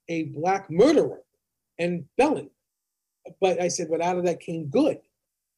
a 0.08 0.24
Black 0.24 0.70
murderer 0.70 1.20
and 1.78 2.04
felon. 2.16 2.50
But 3.40 3.60
I 3.60 3.68
said, 3.68 3.88
but 3.90 4.02
out 4.02 4.18
of 4.18 4.24
that 4.24 4.40
came 4.40 4.66
good, 4.66 4.98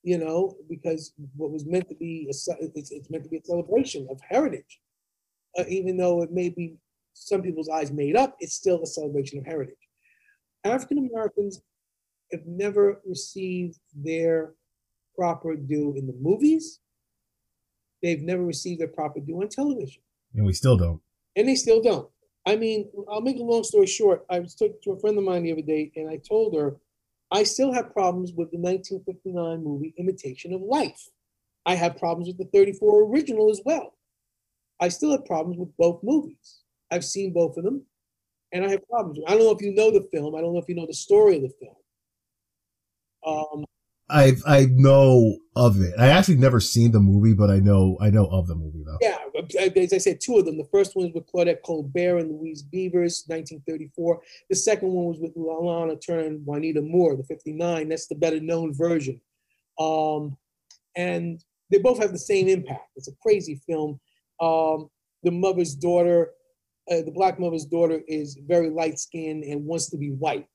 you 0.02 0.18
know, 0.18 0.56
because 0.68 1.12
what 1.36 1.50
was 1.50 1.66
meant 1.66 1.88
to 1.88 1.94
be, 1.96 2.26
a, 2.28 2.30
it's, 2.30 2.90
it's 2.90 3.10
meant 3.10 3.24
to 3.24 3.30
be 3.30 3.38
a 3.38 3.44
celebration 3.44 4.06
of 4.10 4.20
heritage 4.28 4.80
uh, 5.58 5.64
even 5.68 5.96
though 5.96 6.22
it 6.22 6.32
may 6.32 6.48
be 6.48 6.76
some 7.14 7.42
people's 7.42 7.68
eyes 7.68 7.90
made 7.90 8.16
up, 8.16 8.36
it's 8.40 8.54
still 8.54 8.82
a 8.82 8.86
celebration 8.86 9.38
of 9.38 9.46
heritage. 9.46 9.74
African 10.64 10.98
Americans 10.98 11.62
have 12.32 12.46
never 12.46 13.00
received 13.06 13.78
their 13.94 14.54
proper 15.16 15.56
due 15.56 15.94
in 15.96 16.06
the 16.06 16.16
movies. 16.20 16.80
They've 18.02 18.22
never 18.22 18.44
received 18.44 18.80
their 18.80 18.88
proper 18.88 19.20
due 19.20 19.40
on 19.40 19.48
television. 19.48 20.02
And 20.34 20.44
we 20.44 20.52
still 20.52 20.76
don't. 20.76 21.00
And 21.36 21.48
they 21.48 21.54
still 21.54 21.82
don't. 21.82 22.08
I 22.46 22.56
mean, 22.56 22.90
I'll 23.10 23.22
make 23.22 23.38
a 23.38 23.42
long 23.42 23.64
story 23.64 23.86
short. 23.86 24.24
I 24.30 24.38
was 24.38 24.54
talking 24.54 24.76
to 24.84 24.92
a 24.92 25.00
friend 25.00 25.18
of 25.18 25.24
mine 25.24 25.42
the 25.42 25.52
other 25.52 25.62
day, 25.62 25.90
and 25.96 26.08
I 26.08 26.18
told 26.18 26.54
her 26.54 26.76
I 27.32 27.42
still 27.42 27.72
have 27.72 27.92
problems 27.92 28.32
with 28.32 28.50
the 28.50 28.58
1959 28.58 29.64
movie 29.64 29.94
Imitation 29.98 30.52
of 30.52 30.60
Life. 30.60 31.08
I 31.64 31.74
have 31.74 31.96
problems 31.96 32.28
with 32.28 32.38
the 32.38 32.44
34 32.56 33.04
original 33.04 33.50
as 33.50 33.60
well. 33.64 33.94
I 34.80 34.88
still 34.88 35.10
have 35.12 35.24
problems 35.24 35.58
with 35.58 35.74
both 35.76 36.02
movies. 36.02 36.60
I've 36.90 37.04
seen 37.04 37.32
both 37.32 37.56
of 37.56 37.64
them, 37.64 37.84
and 38.52 38.64
I 38.64 38.70
have 38.70 38.88
problems. 38.88 39.18
I 39.26 39.30
don't 39.30 39.40
know 39.40 39.50
if 39.50 39.62
you 39.62 39.74
know 39.74 39.90
the 39.90 40.06
film. 40.12 40.34
I 40.34 40.40
don't 40.40 40.52
know 40.52 40.60
if 40.60 40.68
you 40.68 40.74
know 40.74 40.86
the 40.86 40.94
story 40.94 41.36
of 41.36 41.42
the 41.42 41.52
film. 41.60 41.76
Um, 43.26 43.64
I 44.08 44.34
I 44.46 44.66
know 44.70 45.38
of 45.56 45.80
it. 45.80 45.94
I 45.98 46.08
actually 46.08 46.36
never 46.36 46.60
seen 46.60 46.92
the 46.92 47.00
movie, 47.00 47.34
but 47.34 47.50
I 47.50 47.58
know 47.58 47.98
I 48.00 48.10
know 48.10 48.26
of 48.26 48.46
the 48.46 48.54
movie 48.54 48.84
though. 48.84 48.98
Yeah, 49.00 49.18
as 49.76 49.92
I 49.92 49.98
said, 49.98 50.20
two 50.20 50.36
of 50.36 50.44
them. 50.44 50.58
The 50.58 50.68
first 50.70 50.94
one 50.94 51.06
was 51.06 51.14
with 51.14 51.26
Claudette 51.26 51.62
Colbert 51.64 52.18
and 52.18 52.30
Louise 52.30 52.62
Beavers, 52.62 53.24
1934. 53.26 54.20
The 54.48 54.56
second 54.56 54.90
one 54.90 55.06
was 55.06 55.18
with 55.18 55.32
Lana 55.34 55.96
Turner 55.96 56.26
and 56.26 56.46
Juanita 56.46 56.82
Moore, 56.82 57.16
the 57.16 57.24
59. 57.24 57.88
That's 57.88 58.06
the 58.06 58.14
better 58.14 58.40
known 58.40 58.72
version. 58.72 59.20
Um, 59.78 60.36
and 60.96 61.42
they 61.70 61.78
both 61.78 61.98
have 62.00 62.12
the 62.12 62.18
same 62.18 62.48
impact. 62.48 62.88
It's 62.94 63.08
a 63.08 63.16
crazy 63.22 63.60
film 63.66 63.98
um, 64.40 64.88
the 65.22 65.30
mother's 65.30 65.74
daughter, 65.74 66.30
uh, 66.90 67.02
the 67.02 67.12
black 67.12 67.38
mother's 67.38 67.64
daughter 67.64 68.00
is 68.06 68.38
very 68.46 68.70
light 68.70 68.98
skinned 68.98 69.44
and 69.44 69.64
wants 69.64 69.90
to 69.90 69.96
be 69.96 70.10
white 70.10 70.46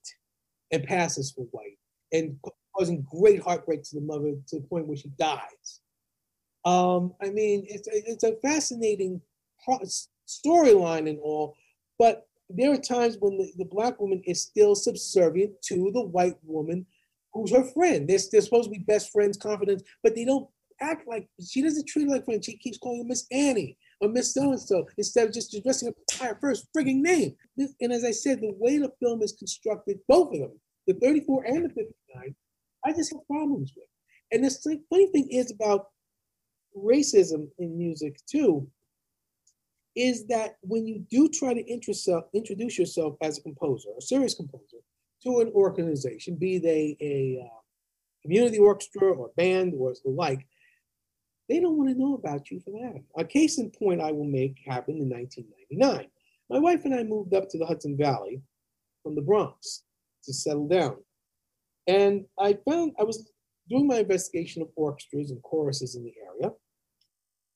and 0.70 0.84
passes 0.84 1.32
for 1.32 1.46
white 1.50 1.78
and 2.12 2.36
causing 2.76 3.06
great 3.10 3.42
heartbreak 3.42 3.82
to 3.82 3.96
the 3.96 4.00
mother 4.00 4.32
to 4.48 4.56
the 4.56 4.66
point 4.66 4.86
where 4.86 4.96
she 4.96 5.10
dies. 5.18 5.80
Um, 6.64 7.14
I 7.22 7.30
mean, 7.30 7.66
it's, 7.68 7.88
it's 7.90 8.24
a 8.24 8.36
fascinating 8.36 9.20
storyline 10.26 11.08
and 11.08 11.18
all, 11.22 11.56
but 11.98 12.26
there 12.48 12.72
are 12.72 12.78
times 12.78 13.16
when 13.18 13.38
the, 13.38 13.50
the 13.56 13.64
black 13.64 14.00
woman 14.00 14.22
is 14.26 14.42
still 14.42 14.74
subservient 14.74 15.60
to 15.62 15.90
the 15.92 16.02
white 16.02 16.36
woman 16.42 16.86
who's 17.32 17.50
her 17.50 17.64
friend. 17.64 18.08
They're, 18.08 18.18
they're 18.30 18.40
supposed 18.40 18.64
to 18.64 18.78
be 18.78 18.84
best 18.84 19.10
friends, 19.10 19.38
confidants, 19.38 19.84
but 20.02 20.14
they 20.14 20.24
don't 20.24 20.48
act 20.82 21.08
like 21.08 21.28
she 21.44 21.62
doesn't 21.62 21.86
treat 21.86 22.04
her 22.04 22.14
like 22.14 22.24
friend. 22.24 22.44
She 22.44 22.56
keeps 22.56 22.78
calling 22.78 23.02
her 23.02 23.08
Miss 23.08 23.26
Annie 23.30 23.76
or 24.00 24.08
Miss 24.08 24.34
So 24.34 24.50
and 24.50 24.60
So 24.60 24.86
instead 24.98 25.28
of 25.28 25.34
just 25.34 25.54
addressing 25.54 25.88
her 25.88 26.26
her 26.26 26.38
first 26.40 26.66
frigging 26.76 27.00
name. 27.00 27.34
And 27.80 27.92
as 27.92 28.04
I 28.04 28.10
said, 28.10 28.40
the 28.40 28.54
way 28.58 28.78
the 28.78 28.92
film 29.00 29.22
is 29.22 29.32
constructed, 29.32 29.98
both 30.08 30.32
of 30.34 30.40
them, 30.40 30.60
the 30.86 30.94
34 30.94 31.44
and 31.44 31.64
the 31.64 31.68
59, 31.68 32.34
I 32.84 32.92
just 32.92 33.12
have 33.12 33.26
problems 33.26 33.72
with. 33.76 33.86
And 34.32 34.44
the 34.44 34.80
funny 34.90 35.06
thing 35.08 35.28
is 35.30 35.52
about 35.52 35.86
racism 36.76 37.48
in 37.58 37.76
music 37.76 38.18
too, 38.30 38.66
is 39.94 40.26
that 40.26 40.56
when 40.62 40.86
you 40.86 41.04
do 41.10 41.28
try 41.28 41.52
to 41.52 41.70
introduce 42.34 42.78
yourself 42.78 43.14
as 43.22 43.38
a 43.38 43.42
composer, 43.42 43.90
a 43.96 44.02
serious 44.02 44.34
composer, 44.34 44.78
to 45.22 45.40
an 45.40 45.52
organization, 45.54 46.34
be 46.34 46.58
they 46.58 46.96
a 47.00 47.44
uh, 47.44 47.58
community 48.22 48.58
orchestra 48.58 49.12
or 49.12 49.30
band 49.36 49.74
or 49.76 49.92
the 50.04 50.10
like, 50.10 50.46
they 51.52 51.60
don't 51.60 51.76
want 51.76 51.90
to 51.90 51.98
know 51.98 52.14
about 52.14 52.50
you 52.50 52.60
for 52.60 52.70
that. 52.70 53.02
A 53.18 53.24
case 53.24 53.58
in 53.58 53.70
point 53.70 54.00
I 54.00 54.10
will 54.10 54.24
make 54.24 54.62
happened 54.66 55.02
in 55.02 55.10
1999. 55.10 56.06
My 56.48 56.58
wife 56.58 56.86
and 56.86 56.94
I 56.94 57.02
moved 57.02 57.34
up 57.34 57.50
to 57.50 57.58
the 57.58 57.66
Hudson 57.66 57.94
Valley 57.94 58.40
from 59.02 59.14
the 59.14 59.20
Bronx 59.20 59.82
to 60.24 60.32
settle 60.32 60.66
down. 60.66 60.96
And 61.86 62.24
I 62.38 62.56
found 62.66 62.92
I 62.98 63.02
was 63.02 63.30
doing 63.68 63.86
my 63.86 63.96
investigation 63.96 64.62
of 64.62 64.68
orchestras 64.76 65.30
and 65.30 65.42
choruses 65.42 65.94
in 65.94 66.04
the 66.04 66.14
area. 66.26 66.54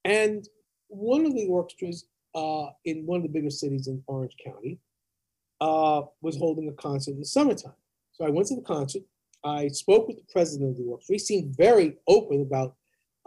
And 0.05 0.47
one 0.89 1.25
of 1.25 1.35
the 1.35 1.47
orchestras 1.47 2.05
uh, 2.35 2.67
in 2.85 3.07
one 3.07 3.17
of 3.17 3.23
the 3.23 3.31
bigger 3.31 3.51
cities 3.51 3.87
in 3.89 4.03
Orange 4.09 4.37
County 4.45 4.79
uh, 5.63 6.03
was 6.21 6.37
holding 6.37 6.69
a 6.69 6.73
concert 6.73 7.13
in 7.13 7.21
the 7.21 7.25
summertime. 7.25 7.73
So 8.13 8.27
I 8.27 8.31
went 8.31 8.49
to 8.49 8.57
the 8.57 8.63
concert. 8.63 9.05
I 9.43 9.69
spoke 9.69 10.07
with 10.07 10.19
the 10.19 10.33
president 10.33 10.73
of 10.73 10.77
the 10.77 10.85
orchestra. 10.85 11.15
He 11.15 11.19
seemed 11.19 11.57
very 11.57 11.97
open 12.07 12.43
about 12.43 12.75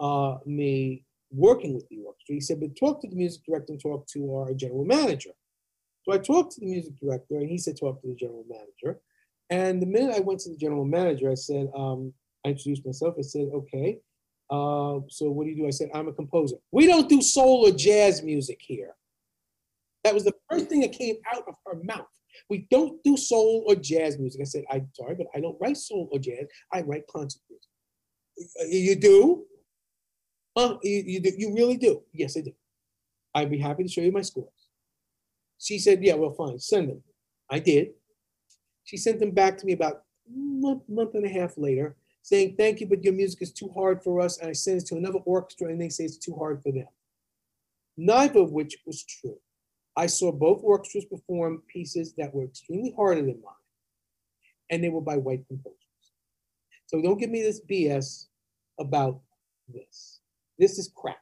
uh, 0.00 0.38
me 0.46 1.04
working 1.30 1.74
with 1.74 1.88
the 1.88 1.98
orchestra. 2.04 2.34
He 2.34 2.40
said, 2.40 2.60
but 2.60 2.76
talk 2.76 3.00
to 3.02 3.08
the 3.08 3.16
music 3.16 3.42
director 3.44 3.72
and 3.72 3.80
talk 3.80 4.06
to 4.08 4.34
our 4.36 4.54
general 4.54 4.84
manager. 4.84 5.30
So 6.02 6.12
I 6.12 6.18
talked 6.18 6.52
to 6.52 6.60
the 6.60 6.66
music 6.66 6.94
director 7.00 7.36
and 7.36 7.48
he 7.48 7.58
said, 7.58 7.76
talk 7.78 8.00
to 8.00 8.08
the 8.08 8.14
general 8.14 8.44
manager. 8.48 9.00
And 9.50 9.82
the 9.82 9.86
minute 9.86 10.14
I 10.16 10.20
went 10.20 10.40
to 10.40 10.50
the 10.50 10.56
general 10.56 10.84
manager, 10.84 11.30
I 11.30 11.34
said, 11.34 11.68
um, 11.76 12.12
I 12.44 12.50
introduced 12.50 12.86
myself. 12.86 13.16
I 13.18 13.22
said, 13.22 13.48
okay, 13.52 13.98
uh, 14.50 15.00
so 15.08 15.30
what 15.30 15.44
do 15.44 15.50
you 15.50 15.56
do? 15.56 15.66
I 15.66 15.70
said, 15.70 15.90
I'm 15.94 16.08
a 16.08 16.12
composer. 16.12 16.56
We 16.72 16.86
don't 16.86 17.08
do 17.08 17.20
soul 17.20 17.66
or 17.66 17.70
jazz 17.70 18.22
music 18.22 18.58
here. 18.60 18.94
That 20.04 20.14
was 20.14 20.24
the 20.24 20.32
first 20.50 20.68
thing 20.68 20.80
that 20.80 20.92
came 20.92 21.16
out 21.34 21.44
of 21.46 21.54
her 21.66 21.78
mouth. 21.84 22.06
We 22.48 22.66
don't 22.70 23.02
do 23.04 23.16
soul 23.16 23.64
or 23.68 23.74
jazz 23.74 24.18
music. 24.18 24.40
I 24.40 24.44
said, 24.44 24.64
I'm 24.70 24.88
sorry, 24.94 25.14
but 25.14 25.26
I 25.34 25.40
don't 25.40 25.58
write 25.60 25.76
soul 25.76 26.08
or 26.10 26.18
jazz. 26.18 26.46
I 26.72 26.80
write 26.80 27.04
concert 27.08 27.42
music. 27.50 28.72
You 28.72 28.96
do? 28.96 29.44
Oh, 30.62 30.78
you, 30.82 31.02
you, 31.06 31.20
you 31.38 31.54
really 31.54 31.78
do? 31.78 32.02
Yes, 32.12 32.36
I 32.36 32.42
do. 32.42 32.52
I'd 33.34 33.50
be 33.50 33.58
happy 33.58 33.82
to 33.82 33.88
show 33.88 34.02
you 34.02 34.12
my 34.12 34.20
scores. 34.20 34.68
She 35.58 35.78
said, 35.78 36.04
yeah, 36.04 36.16
well, 36.16 36.32
fine, 36.32 36.58
send 36.58 36.90
them. 36.90 37.02
I 37.50 37.60
did. 37.60 37.92
She 38.84 38.98
sent 38.98 39.20
them 39.20 39.30
back 39.30 39.56
to 39.56 39.64
me 39.64 39.72
about 39.72 40.02
a 40.28 40.30
month, 40.36 40.82
month 40.86 41.14
and 41.14 41.24
a 41.24 41.30
half 41.30 41.56
later, 41.56 41.96
saying, 42.20 42.56
thank 42.58 42.80
you, 42.80 42.86
but 42.86 43.02
your 43.02 43.14
music 43.14 43.40
is 43.40 43.52
too 43.52 43.70
hard 43.74 44.02
for 44.02 44.20
us. 44.20 44.38
And 44.38 44.50
I 44.50 44.52
sent 44.52 44.82
it 44.82 44.86
to 44.88 44.96
another 44.96 45.20
orchestra 45.20 45.68
and 45.68 45.80
they 45.80 45.88
say 45.88 46.04
it's 46.04 46.18
too 46.18 46.36
hard 46.36 46.62
for 46.62 46.72
them. 46.72 46.88
Neither 47.96 48.40
of 48.40 48.52
which 48.52 48.76
was 48.84 49.02
true. 49.02 49.38
I 49.96 50.08
saw 50.08 50.30
both 50.30 50.60
orchestras 50.62 51.06
perform 51.06 51.62
pieces 51.72 52.12
that 52.18 52.34
were 52.34 52.44
extremely 52.44 52.92
harder 52.94 53.22
than 53.22 53.40
mine, 53.42 53.54
and 54.70 54.84
they 54.84 54.90
were 54.90 55.00
by 55.00 55.16
white 55.16 55.46
composers. 55.48 55.78
So 56.86 57.00
don't 57.00 57.18
give 57.18 57.30
me 57.30 57.40
this 57.40 57.62
BS 57.62 58.26
about 58.78 59.20
this. 59.72 60.19
This 60.60 60.78
is 60.78 60.92
crap. 60.94 61.18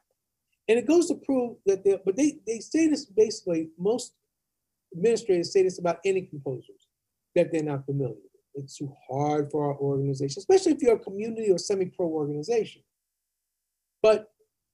And 0.67 0.77
it 0.77 0.85
goes 0.85 1.07
to 1.07 1.15
prove 1.15 1.57
that 1.65 1.83
they 1.83 1.97
but 2.05 2.15
they, 2.15 2.39
they 2.45 2.59
say 2.59 2.87
this 2.87 3.05
basically, 3.05 3.69
most 3.79 4.13
administrators 4.95 5.51
say 5.51 5.63
this 5.63 5.79
about 5.79 5.99
any 6.05 6.21
composers 6.23 6.87
that 7.35 7.51
they're 7.51 7.63
not 7.63 7.85
familiar 7.85 8.13
with. 8.13 8.63
It's 8.63 8.77
too 8.77 8.93
hard 9.09 9.49
for 9.51 9.65
our 9.65 9.77
organization, 9.77 10.39
especially 10.39 10.73
if 10.73 10.81
you're 10.81 10.95
a 10.95 10.99
community 10.99 11.51
or 11.51 11.57
semi-pro 11.57 12.05
organization. 12.05 12.81
But 14.03 14.31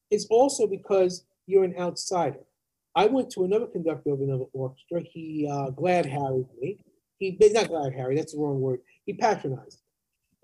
it's 0.09 0.26
also 0.30 0.68
because 0.68 1.26
you're 1.45 1.63
an 1.63 1.76
outsider. 1.78 2.39
I 2.95 3.07
went 3.07 3.30
to 3.32 3.43
another 3.43 3.68
conductor 3.68 4.11
of 4.11 4.22
another 4.22 4.45
orchestra. 4.53 5.01
He 5.01 5.47
uh, 5.51 5.70
glad 5.72 6.05
harried 6.05 6.47
me. 6.59 6.80
He 7.20 7.38
not 7.53 7.68
glad 7.68 7.93
harry. 7.93 8.16
That's 8.16 8.34
the 8.34 8.39
wrong 8.39 8.59
word. 8.61 8.80
He 9.05 9.13
patronized. 9.13 9.82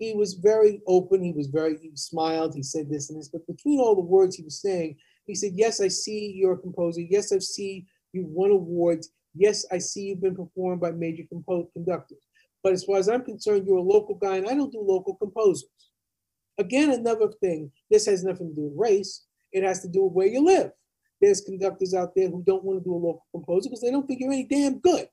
He 0.02 0.14
was 0.14 0.34
very 0.34 0.80
open. 0.88 1.22
He 1.22 1.30
was 1.30 1.46
very. 1.46 1.78
He 1.80 1.92
smiled. 1.94 2.56
He 2.56 2.62
said 2.64 2.90
this 2.90 3.08
and 3.08 3.20
this. 3.20 3.28
But 3.28 3.46
between 3.46 3.78
all 3.78 3.94
the 3.94 4.00
words 4.00 4.34
he 4.34 4.42
was 4.42 4.60
saying, 4.60 4.96
he 5.26 5.34
said, 5.36 5.52
"Yes, 5.54 5.80
I 5.80 5.86
see 5.86 6.32
you're 6.34 6.54
a 6.54 6.58
composer. 6.58 7.02
Yes, 7.02 7.30
I 7.30 7.38
see 7.38 7.86
you've 8.12 8.26
won 8.30 8.50
awards. 8.50 9.12
Yes, 9.32 9.64
I 9.70 9.78
see 9.78 10.06
you've 10.06 10.20
been 10.20 10.34
performed 10.34 10.80
by 10.80 10.90
major 10.90 11.22
compo- 11.28 11.70
conductors. 11.72 12.26
But 12.64 12.72
as 12.72 12.82
far 12.82 12.98
as 12.98 13.08
I'm 13.08 13.24
concerned, 13.24 13.64
you're 13.64 13.76
a 13.76 13.80
local 13.80 14.16
guy, 14.16 14.38
and 14.38 14.48
I 14.48 14.54
don't 14.54 14.72
do 14.72 14.80
local 14.80 15.14
composers. 15.14 15.70
Again, 16.58 16.90
another 16.90 17.28
thing. 17.40 17.70
This 17.88 18.06
has 18.06 18.24
nothing 18.24 18.48
to 18.48 18.54
do 18.56 18.62
with 18.62 18.72
race. 18.76 19.26
It 19.52 19.62
has 19.62 19.82
to 19.82 19.88
do 19.88 20.02
with 20.02 20.14
where 20.14 20.26
you 20.26 20.44
live. 20.44 20.72
There's 21.20 21.42
conductors 21.42 21.94
out 21.94 22.16
there 22.16 22.28
who 22.28 22.42
don't 22.44 22.64
want 22.64 22.80
to 22.80 22.84
do 22.84 22.92
a 22.92 22.96
local 22.96 23.26
composer 23.30 23.68
because 23.68 23.82
they 23.82 23.92
don't 23.92 24.08
think 24.08 24.18
you're 24.18 24.32
any 24.32 24.48
damn 24.50 24.80
good. 24.80 25.06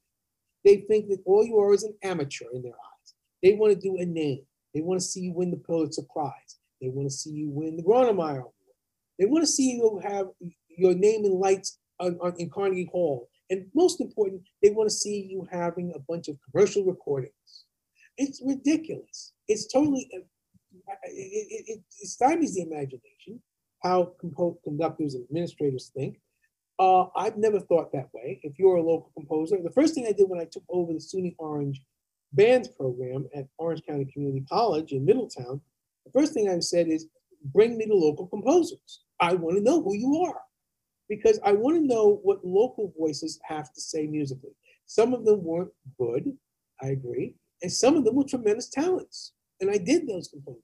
They 0.66 0.78
think 0.78 1.10
that 1.10 1.22
all 1.26 1.46
you 1.46 1.60
are 1.60 1.76
is 1.76 1.84
an 1.84 1.94
amateur 2.02 2.46
in 2.54 2.64
their 2.64 2.74
eyes. 2.74 3.14
They 3.44 3.54
want 3.54 3.74
to 3.76 3.80
do 3.80 3.98
a 4.00 4.06
name. 4.06 4.42
They 4.74 4.82
want 4.82 5.00
to 5.00 5.06
see 5.06 5.22
you 5.22 5.34
win 5.34 5.52
the 5.52 5.58
Pulitzer 5.58 6.04
Prize. 6.14 6.60
They 6.82 6.90
want 6.90 7.08
to 7.10 7.16
see 7.16 7.32
you 7.32 7.50
win 7.50 7.76
the 7.76 7.84
Grawemeyer 7.84 8.40
Award. 8.40 8.54
They 9.18 9.26
want 9.26 9.44
to 9.44 9.52
see 9.52 9.72
you 9.72 10.02
have 10.04 10.28
your 10.70 10.94
name 10.94 11.26
in 11.26 11.34
lights 11.34 11.78
on, 12.00 12.18
on, 12.22 12.36
in 12.38 12.50
Carnegie 12.50 12.90
Hall. 12.92 13.30
And 13.50 13.66
most 13.74 14.00
important, 14.00 14.44
they 14.62 14.70
want 14.70 14.90
to 14.90 14.96
see 14.96 15.28
you 15.30 15.48
having 15.52 15.92
a 15.96 16.00
bunch 16.00 16.28
of 16.28 16.38
commercial 16.50 16.86
recordings. 16.86 17.34
It's 18.18 18.42
ridiculous. 18.46 19.34
It's 19.48 19.68
totally, 19.68 20.10
uh, 20.16 20.94
it, 21.06 21.66
it, 21.68 21.82
it 22.00 22.08
stymies 22.08 22.54
the 22.54 22.62
imagination 22.62 23.42
how 23.82 24.14
conductors 24.64 25.16
and 25.16 25.24
administrators 25.26 25.92
think. 25.96 26.20
Uh, 26.78 27.06
I've 27.16 27.38
never 27.38 27.60
thought 27.60 27.92
that 27.94 28.10
way. 28.14 28.40
If 28.44 28.58
you're 28.58 28.78
a 28.78 28.82
local 28.82 29.12
composer, 29.14 29.58
the 29.62 29.72
first 29.72 29.94
thing 29.96 30.06
I 30.08 30.12
did 30.12 30.30
when 30.30 30.40
I 30.40 30.46
took 30.46 30.64
over 30.70 30.94
the 30.94 31.00
SUNY 31.00 31.36
Orange 31.38 31.82
bands 32.34 32.68
program 32.68 33.28
at 33.36 33.48
Orange 33.58 33.82
County 33.88 34.06
Community 34.06 34.46
College 34.50 34.92
in 34.92 35.06
Middletown, 35.06 35.62
the 36.06 36.12
first 36.12 36.34
thing 36.34 36.50
I 36.50 36.60
said 36.60 36.88
is, 36.88 37.08
bring 37.54 37.78
me 37.78 37.86
the 37.86 37.94
local 37.94 38.28
composers. 38.28 39.04
I 39.20 39.34
want 39.34 39.58
to 39.58 39.64
know 39.64 39.82
who 39.82 39.96
you 39.96 40.26
are 40.28 40.42
because 41.08 41.40
I 41.44 41.54
want 41.54 41.78
to 41.78 41.86
know 41.86 42.20
what 42.24 42.46
local 42.46 42.94
voices 42.98 43.40
have 43.44 43.74
to 43.74 43.82
say 43.82 44.06
musically. 44.06 44.52
Some 44.86 45.14
of 45.14 45.26
them 45.26 45.44
weren't 45.44 45.72
good, 45.98 46.36
I 46.82 46.88
agree, 46.88 47.36
and 47.62 47.72
some 47.72 47.96
of 47.96 48.06
them 48.06 48.16
were 48.16 48.24
tremendous 48.24 48.70
talents. 48.70 49.34
And 49.62 49.70
I 49.70 49.78
did 49.78 50.08
those 50.08 50.28
composers. 50.28 50.64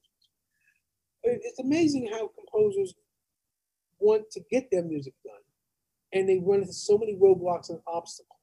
It's 1.22 1.58
amazing 1.58 2.08
how 2.12 2.28
composers 2.28 2.94
want 3.98 4.30
to 4.30 4.40
get 4.50 4.70
their 4.70 4.84
music 4.84 5.14
done, 5.24 5.34
and 6.12 6.28
they 6.28 6.38
run 6.38 6.60
into 6.60 6.72
so 6.72 6.96
many 6.96 7.16
roadblocks 7.16 7.70
and 7.70 7.80
obstacles. 7.86 8.35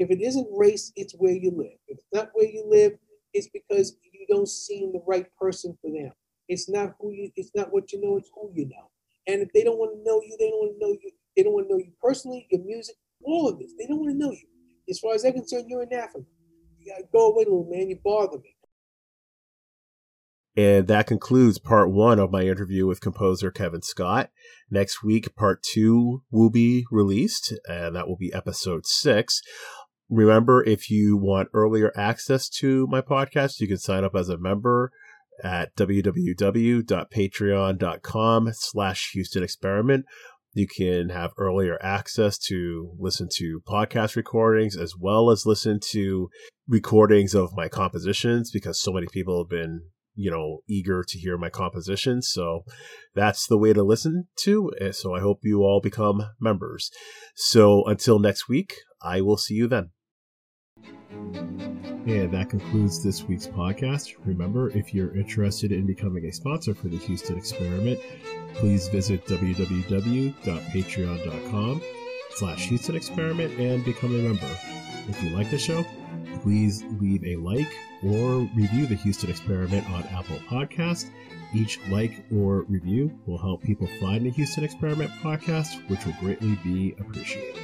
If 0.00 0.10
it 0.10 0.22
isn't 0.22 0.48
race, 0.50 0.92
it's 0.96 1.12
where 1.12 1.34
you 1.34 1.50
live. 1.54 1.76
If 1.86 1.98
it's 1.98 2.06
not 2.10 2.30
where 2.32 2.48
you 2.48 2.64
live, 2.66 2.92
it's 3.34 3.50
because 3.52 3.98
you 4.02 4.24
don't 4.30 4.48
seem 4.48 4.92
the 4.92 5.02
right 5.06 5.26
person 5.38 5.76
for 5.82 5.90
them. 5.90 6.12
It's 6.48 6.70
not 6.70 6.94
who 6.98 7.12
you. 7.12 7.30
It's 7.36 7.50
not 7.54 7.70
what 7.70 7.92
you 7.92 8.00
know. 8.00 8.16
It's 8.16 8.30
who 8.34 8.50
you 8.54 8.66
know. 8.66 8.90
And 9.26 9.42
if 9.42 9.52
they 9.52 9.62
don't 9.62 9.78
want 9.78 9.92
to 9.92 10.02
know 10.02 10.22
you, 10.22 10.36
they 10.38 10.48
don't 10.48 10.58
want 10.58 10.80
to 10.80 10.86
know 10.86 10.92
you. 10.92 11.10
They 11.36 11.42
don't 11.42 11.52
want 11.52 11.68
to 11.68 11.74
know 11.74 11.78
you 11.78 11.92
personally, 12.02 12.46
your 12.50 12.64
music, 12.64 12.96
all 13.22 13.50
of 13.50 13.58
this. 13.58 13.74
They 13.78 13.86
don't 13.86 14.00
want 14.00 14.12
to 14.12 14.18
know 14.18 14.32
you. 14.32 14.46
As 14.88 14.98
far 14.98 15.14
as 15.14 15.22
they're 15.22 15.32
concerned, 15.32 15.66
you're 15.68 15.82
anathema. 15.82 16.24
You 16.78 16.92
gotta 16.92 17.04
go 17.12 17.30
away, 17.30 17.44
little 17.44 17.68
man. 17.70 17.90
You 17.90 17.98
bother 18.02 18.38
me. 18.38 18.56
And 20.56 20.88
that 20.88 21.06
concludes 21.06 21.58
part 21.58 21.92
one 21.92 22.18
of 22.18 22.32
my 22.32 22.42
interview 22.42 22.86
with 22.86 23.00
composer 23.00 23.50
Kevin 23.50 23.82
Scott. 23.82 24.30
Next 24.70 25.04
week, 25.04 25.36
part 25.36 25.62
two 25.62 26.22
will 26.30 26.50
be 26.50 26.86
released, 26.90 27.54
and 27.68 27.94
that 27.94 28.08
will 28.08 28.16
be 28.16 28.32
episode 28.32 28.86
six. 28.86 29.42
Remember, 30.10 30.62
if 30.64 30.90
you 30.90 31.16
want 31.16 31.48
earlier 31.54 31.92
access 31.96 32.48
to 32.48 32.88
my 32.88 33.00
podcast, 33.00 33.60
you 33.60 33.68
can 33.68 33.78
sign 33.78 34.02
up 34.02 34.16
as 34.16 34.28
a 34.28 34.36
member 34.36 34.90
at 35.42 35.74
www.patreon.com 35.76 38.50
slash 38.52 39.10
Houston 39.12 39.42
Experiment. 39.44 40.04
You 40.52 40.66
can 40.66 41.10
have 41.10 41.30
earlier 41.38 41.78
access 41.80 42.36
to 42.38 42.90
listen 42.98 43.28
to 43.36 43.62
podcast 43.68 44.16
recordings 44.16 44.76
as 44.76 44.96
well 44.98 45.30
as 45.30 45.46
listen 45.46 45.78
to 45.90 46.28
recordings 46.66 47.32
of 47.34 47.54
my 47.54 47.68
compositions 47.68 48.50
because 48.50 48.82
so 48.82 48.92
many 48.92 49.06
people 49.06 49.38
have 49.38 49.48
been 49.48 49.82
you 50.16 50.28
know, 50.30 50.58
eager 50.68 51.04
to 51.06 51.18
hear 51.18 51.38
my 51.38 51.48
compositions. 51.48 52.28
So 52.28 52.64
that's 53.14 53.46
the 53.46 53.56
way 53.56 53.72
to 53.72 53.82
listen 53.82 54.26
to. 54.40 54.72
So 54.90 55.14
I 55.14 55.20
hope 55.20 55.38
you 55.42 55.60
all 55.60 55.80
become 55.80 56.30
members. 56.40 56.90
So 57.36 57.84
until 57.86 58.18
next 58.18 58.48
week, 58.48 58.74
I 59.00 59.20
will 59.20 59.36
see 59.36 59.54
you 59.54 59.68
then. 59.68 59.90
And 61.12 62.32
that 62.32 62.50
concludes 62.50 63.04
this 63.04 63.22
week's 63.24 63.46
podcast. 63.46 64.14
Remember, 64.24 64.70
if 64.70 64.94
you're 64.94 65.14
interested 65.14 65.70
in 65.70 65.86
becoming 65.86 66.24
a 66.24 66.32
sponsor 66.32 66.74
for 66.74 66.88
the 66.88 66.96
Houston 66.98 67.36
Experiment, 67.36 68.00
please 68.54 68.88
visit 68.88 69.26
www.patreon.com 69.26 71.82
slash 72.30 72.68
Houston 72.68 72.96
Experiment 72.96 73.58
and 73.58 73.84
become 73.84 74.14
a 74.14 74.22
member. 74.22 74.48
If 75.08 75.22
you 75.22 75.28
like 75.30 75.50
the 75.50 75.58
show, 75.58 75.84
please 76.42 76.84
leave 77.00 77.24
a 77.24 77.36
like 77.36 77.72
or 78.02 78.48
review 78.56 78.86
the 78.86 78.96
Houston 78.96 79.30
Experiment 79.30 79.88
on 79.90 80.02
Apple 80.04 80.38
Podcast. 80.48 81.10
Each 81.52 81.78
like 81.88 82.24
or 82.32 82.62
review 82.62 83.12
will 83.26 83.38
help 83.38 83.62
people 83.62 83.88
find 84.00 84.24
the 84.24 84.30
Houston 84.30 84.64
Experiment 84.64 85.10
podcast, 85.22 85.86
which 85.88 86.06
will 86.06 86.14
greatly 86.20 86.56
be 86.64 86.94
appreciated. 86.98 87.60